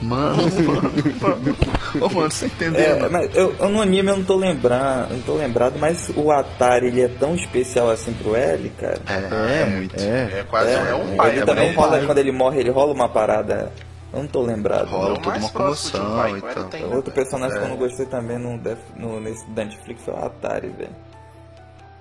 [0.00, 1.56] Mano, mano, mano.
[2.00, 3.06] Ô, mano, você entendendo?
[3.06, 6.30] É, mas eu, eu no anime eu não tô lembrando, não tô lembrado, mas o
[6.30, 9.00] Atari ele é tão especial assim pro L, cara.
[9.06, 9.96] É, é, muito.
[10.00, 10.40] É.
[10.40, 12.06] É quase é, um pai, ele é também rola, pai.
[12.06, 13.72] quando ele morre, ele rola uma parada.
[14.12, 14.86] Eu não tô lembrado.
[14.88, 16.64] Rola É o toda uma um comoção pai e tal.
[16.64, 20.14] tem, né, Outro personagem que eu não gostei também no, Def, no nesse Netflix foi
[20.14, 20.96] o Atari, velho.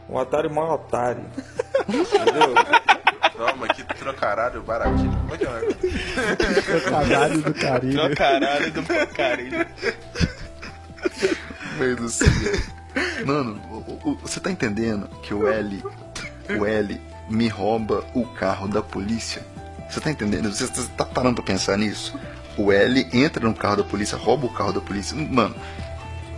[0.07, 1.21] O Atari maior Atari.
[1.89, 2.53] Entendeu?
[3.37, 5.11] Não, mas que trocaralho baratinho.
[5.11, 6.89] Como é que é o negócio?
[6.89, 8.09] Caralho do carinho.
[8.09, 8.83] Do caralho, do
[11.79, 12.27] meio do céu.
[13.25, 15.83] Mano, o- o- você tá entendendo que o L,
[16.59, 19.43] o L me rouba o carro da polícia?
[19.89, 20.51] Você tá entendendo?
[20.51, 22.19] Você você tá parando pra pensar nisso?
[22.57, 25.15] O L entra no carro da polícia, rouba o carro da polícia.
[25.15, 25.55] Mano,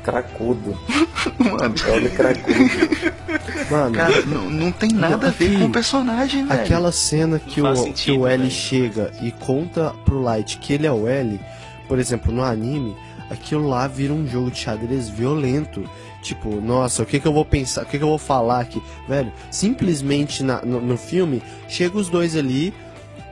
[0.04, 0.78] Cracudo.
[1.40, 2.60] mano, L cracudo.
[3.70, 6.62] Mano, cara, não, não tem nada a ver com o personagem, velho.
[6.62, 8.52] aquela cena que o, faz que sentido, o L velho.
[8.52, 11.40] chega e conta pro Light que ele é o L,
[11.88, 12.96] por exemplo, no anime,
[13.30, 15.84] aquilo lá vira um jogo de xadrez violento.
[16.22, 18.82] Tipo, nossa, o que que eu vou pensar, o que que eu vou falar aqui?
[19.08, 22.74] Velho, simplesmente na- no, no filme, chega os dois ali,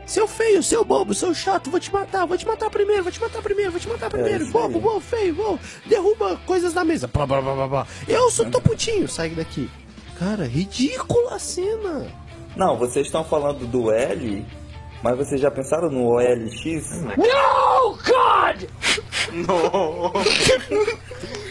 [0.07, 3.21] seu feio, seu bobo, seu chato, vou te matar, vou te matar primeiro, vou te
[3.21, 7.07] matar primeiro, vou te matar primeiro, isso bobo, bobo, feio, bobo, derruba coisas na mesa,
[7.07, 7.87] blá, blá, blá, blá, blá.
[8.07, 9.69] Eu sou tô putinho, sai daqui.
[10.17, 12.07] Cara, ridícula a cena.
[12.55, 14.43] Não, vocês estão falando do L,
[15.03, 17.03] mas vocês já pensaram no OLX?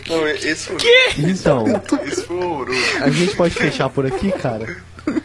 [0.09, 0.77] Não, esse foi,
[1.19, 1.65] Então,
[2.05, 2.81] esse foi horroroso.
[3.03, 4.77] a gente pode fechar por aqui, cara?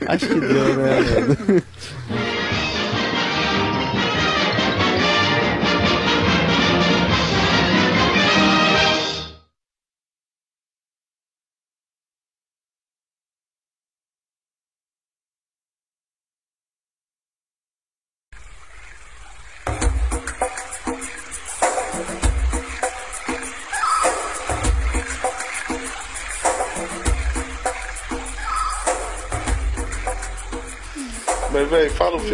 [0.07, 1.63] Acho que deu, né,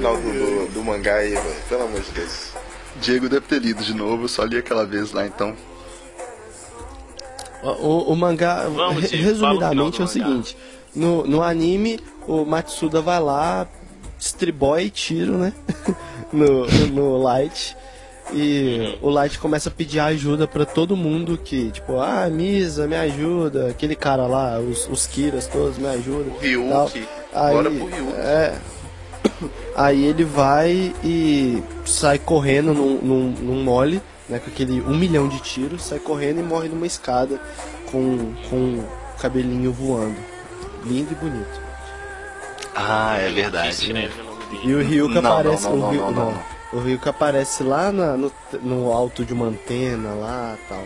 [0.08, 1.56] final do, do, do mangá aí, velho.
[1.68, 2.52] Pelo amor de Deus.
[3.02, 5.56] Diego deve ter lido de novo, eu só li aquela vez lá então.
[7.64, 10.58] O, o mangá, Vamos, Diego, resumidamente, é o seguinte:
[10.96, 13.68] no, no anime, o Matsuda vai lá,
[14.18, 15.54] distribui tiro, né?
[16.32, 17.76] no, no Light.
[18.34, 22.96] E o Light começa a pedir ajuda pra todo mundo que, tipo, ah, Misa, me
[22.96, 23.70] ajuda.
[23.70, 26.36] Aquele cara lá, os, os Kiras todos me ajudam.
[26.36, 27.08] O Ryuki.
[27.34, 28.16] Bora pro Ryuki.
[28.18, 28.58] É.
[29.76, 34.40] Aí ele vai e sai correndo num, num, num mole, né?
[34.40, 37.40] Com aquele um milhão de tiros, sai correndo e morre numa escada
[37.91, 38.88] com, com o
[39.20, 40.18] cabelinho voando.
[40.86, 41.62] Lindo e bonito.
[42.76, 43.91] Ah, é verdade.
[43.94, 44.12] dele.
[44.64, 45.64] E o Ryuka Não, aparece.
[45.64, 46.44] não, não, o, Ryu- não, não, não.
[46.74, 48.32] o Ryuka aparece lá na- no,
[48.62, 50.84] no alto de uma antena lá tal.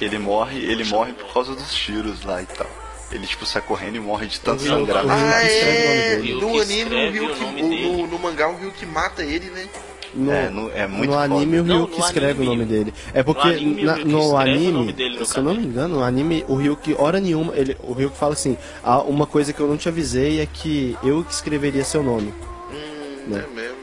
[0.00, 2.66] Ele morre, ele morre por causa dos tiros lá e tal.
[3.12, 5.04] Ele tipo sai correndo e morre de tanto Ryuki- sangrar.
[5.08, 6.40] Ah, escreve o nome é!
[6.40, 6.84] No anime,
[7.20, 7.82] o dele.
[7.98, 9.68] no, no mangá, o Ryuki mata ele, né?
[10.14, 11.72] No, É, no- é muito no anime foda.
[11.72, 12.94] o Ryuki escreve anime, o nome dele.
[13.14, 16.44] É porque no anime, na- no anime, dele se eu não me engano, no anime
[16.48, 19.76] o Ryuki, hora nenhuma, ele, o Ryuki fala assim, ah, uma coisa que eu não
[19.76, 22.32] te avisei é que eu que escreveria seu nome.
[22.72, 23.44] Hum, Né?
[23.48, 23.76] é mesmo.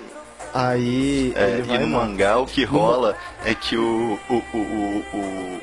[0.53, 5.03] Aí É, ele e vai no mangá o que rola é que o, o, o,
[5.13, 5.59] o,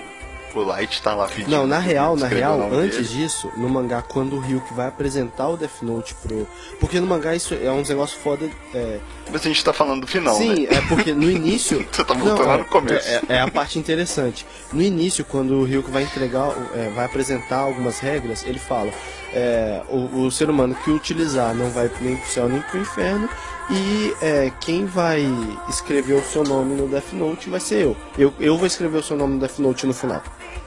[0.58, 1.50] o, Light tá lá pedindo.
[1.50, 3.22] Não, na real, na real, antes dele.
[3.22, 6.46] disso, no mangá, quando o Ryuki vai apresentar o Death Note pro.
[6.78, 8.48] Porque no mangá isso é um negócio foda.
[8.74, 8.98] É...
[9.30, 10.76] Mas a gente tá falando do final, Sim, né?
[10.76, 11.84] é porque no início.
[11.92, 13.08] Tu tá voltando lá no começo.
[13.08, 14.46] É, é- é a parte interessante.
[14.72, 18.90] No início, quando o Ryuki vai entregar, é, vai apresentar algumas regras, ele fala:
[19.32, 23.28] é, o, o ser humano que utilizar não vai nem pro céu nem pro inferno.
[23.72, 25.24] E é, quem vai
[25.68, 27.96] escrever o seu nome no Death Note vai ser eu.
[28.18, 28.34] eu.
[28.40, 30.20] Eu vou escrever o seu nome no Death Note no final.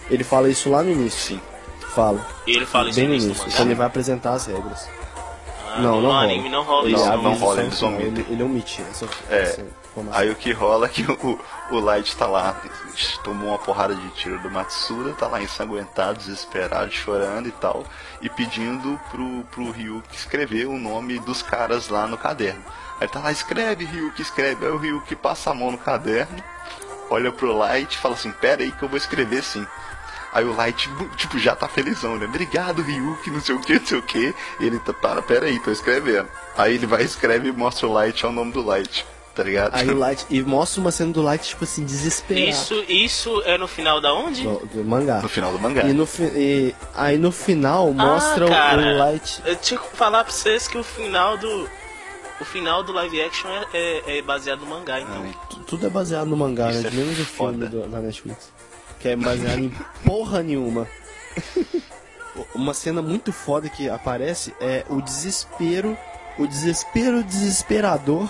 [0.09, 1.35] Ele fala isso lá no início.
[1.35, 1.41] Sim.
[1.93, 2.25] Fala.
[2.47, 3.45] E ele fala isso Bem no início.
[3.51, 4.89] Quando ele vai apresentar as regras.
[5.75, 6.23] Ah, não, não rola.
[6.23, 7.05] anime não rola Ele isso.
[7.05, 8.07] Não, avisa não rola, eles omitem.
[8.07, 9.41] Ele, ele omite essa, É.
[9.41, 9.65] essa.
[10.11, 11.39] Aí o que rola é que o,
[11.69, 12.59] o Light tá lá,
[13.23, 17.83] tomou uma porrada de tiro do Matsuda, tá lá ensanguentado, desesperado, chorando e tal,
[18.19, 22.63] e pedindo pro, pro Ryuki escrever o nome dos caras lá no caderno.
[22.99, 24.65] Aí tá lá, escreve Ryuki, escreve.
[24.65, 26.43] Aí o Ryuki passa a mão no caderno,
[27.11, 29.65] olha pro Light e fala assim, pera aí que eu vou escrever sim.
[30.33, 32.25] Aí o Light, tipo, já tá felizão, né?
[32.25, 34.33] Obrigado, Ryuki, não sei o que, não sei o que.
[34.59, 36.27] E ele tá, para, pera aí, tô escrevendo.
[36.57, 39.05] Aí ele vai, escreve e mostra o Light, é o nome do Light,
[39.35, 39.75] tá ligado?
[39.75, 40.25] Aí o Light.
[40.31, 42.47] E mostra uma cena do Light, tipo assim, desesperado.
[42.49, 44.41] Isso, isso é no final da onde?
[44.43, 45.21] Do, do mangá.
[45.21, 45.83] No final do mangá.
[45.83, 48.81] E, no, fi- e aí no final mostra o- cara.
[48.81, 49.39] o Light.
[49.45, 51.69] Eu tinha que falar pra vocês que o final do.
[52.41, 55.23] O final do live action é, é- é baseado no mangá, então.
[55.49, 56.89] Tu- Tudo é baseado no mangá, Isso né?
[56.89, 58.51] é Menos o filme do, da Netflix.
[59.03, 59.69] Que é baseado em
[60.05, 60.87] porra nenhuma.
[62.55, 65.97] Uma cena muito foda que aparece é o desespero.
[66.39, 68.27] O desespero desesperador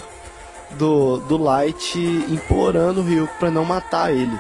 [0.72, 1.98] do, do Light
[2.28, 4.38] implorando o Ryuko pra não matar ele.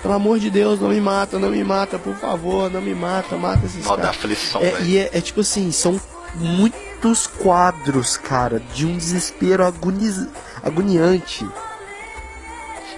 [0.00, 3.36] Pelo amor de Deus, não me mata, não me mata, por favor, não me mata,
[3.36, 4.16] mata esses Nó da caras.
[4.16, 4.86] aflição, É, velho.
[4.86, 6.00] e é, é tipo assim, são
[6.36, 10.28] muitos quadros, cara, de um desespero agoniz-
[10.62, 11.46] agoniante.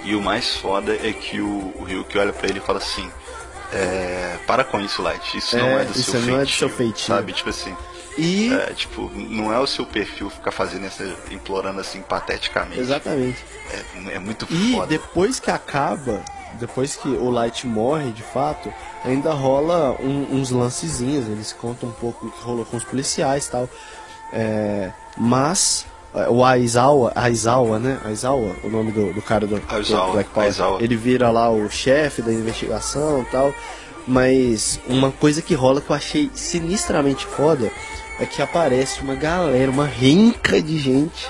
[0.06, 3.10] E o mais foda é que o, o Ryuki olha pra ele e fala assim:
[3.72, 5.36] é, Para com isso, Light.
[5.36, 6.40] Isso não É, é do isso seu não feitio.
[6.40, 7.06] é do seu feitio.
[7.06, 7.32] Sabe?
[7.32, 7.76] Tipo assim.
[8.16, 8.52] E.
[8.54, 11.04] É, tipo, não é o seu perfil ficar fazendo essa.
[11.30, 12.80] implorando assim pateticamente.
[12.80, 13.44] Exatamente.
[14.08, 14.86] É, é muito E foda.
[14.86, 16.22] depois que acaba,
[16.54, 18.72] depois que o Light morre de fato,
[19.04, 23.46] ainda rola um- uns lancezinhos, eles contam um pouco o que rolou com os policiais
[23.48, 23.68] e tal.
[24.32, 25.95] É, mas é,
[26.30, 27.98] o Aizawa, Aizawa, né?
[28.04, 30.82] Aizawa, o nome do, do cara do, do Aizawa, Black Power, Aizawa.
[30.82, 33.52] ele vira lá o chefe da investigação e tal.
[34.06, 37.70] Mas uma coisa que rola que eu achei sinistramente foda
[38.20, 41.28] é que aparece uma galera, uma renca de gente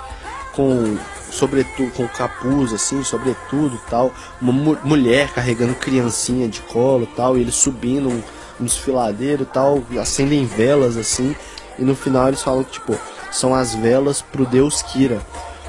[0.53, 0.97] com
[1.31, 7.41] sobretudo com capuz assim, sobretudo tal, uma mu mulher carregando criancinha de colo tal, e
[7.43, 8.23] eles subindo um,
[8.61, 11.35] um desfiladeiro tal, acendem velas assim,
[11.79, 12.97] e no final eles falam que tipo,
[13.37, 15.21] são as velas pro deus Kira.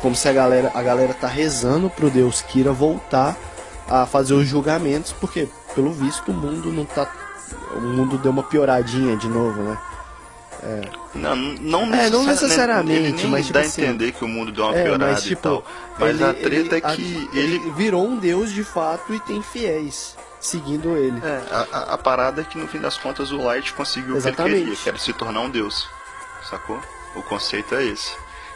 [0.01, 3.35] Como se a galera, a galera tá rezando pro deus Kira voltar
[3.89, 7.09] a fazer os julgamentos, porque pelo visto o mundo não tá
[7.75, 9.77] o mundo deu uma pioradinha de novo, né?
[11.15, 14.27] Não, não, É, não necessariamente, ele nem mas, tipo dá a assim, entender que o
[14.27, 15.63] mundo deu uma É, piorada mas tipo, e tal.
[15.97, 17.71] Mas ele- a treta ele- é que a- ele.
[17.75, 21.19] virou um deus de fato e tem fiéis seguindo ele.
[21.23, 24.21] É, a, a- a parada é que no fim das contas o Light conseguiu o
[24.21, 24.59] que ele Exatamente.
[24.61, 25.87] queria, que era se tornar um deus.
[26.49, 26.79] Sacou?
[27.17, 28.11] O conceito é esse.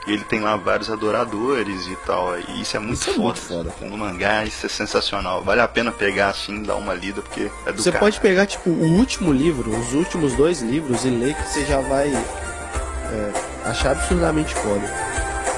[0.07, 2.35] E ele tem lá vários adoradores e tal.
[2.39, 3.23] E isso é muito Isso é foda.
[3.25, 3.73] muito foda.
[3.81, 5.43] No mangá isso é sensacional.
[5.43, 7.99] Vale a pena pegar assim, dar uma lida, porque é do Você cara.
[8.03, 11.79] pode pegar tipo o último livro, os últimos dois livros e ler que você já
[11.81, 13.31] vai é,
[13.69, 14.91] achar absurdamente foda.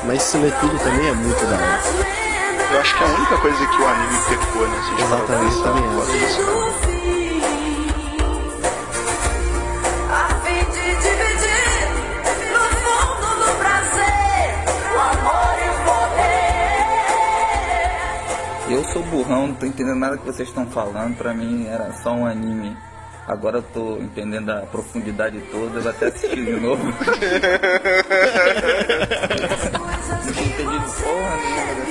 [0.05, 1.81] Mas se ler tudo também é muito da hora.
[2.73, 4.75] Eu acho que é a única coisa que o anime pecou, né?
[4.75, 6.41] Se a gente Exatamente, também acho isso.
[6.41, 6.92] A
[18.93, 21.17] sou burrão, não tô entendendo nada que vocês estão falando.
[21.17, 22.77] Pra mim era só um anime.
[23.27, 26.83] Agora eu tô entendendo a profundidade toda, eu vou até assistir de novo.
[26.85, 26.93] não
[30.33, 31.83] tinha entendido porra nenhuma.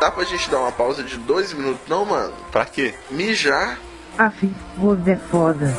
[0.00, 2.32] Dá pra gente dar uma pausa de dois minutos, não, mano?
[2.50, 2.94] Pra quê?
[3.10, 3.78] Mijar.
[4.18, 5.76] Aff, você é foda.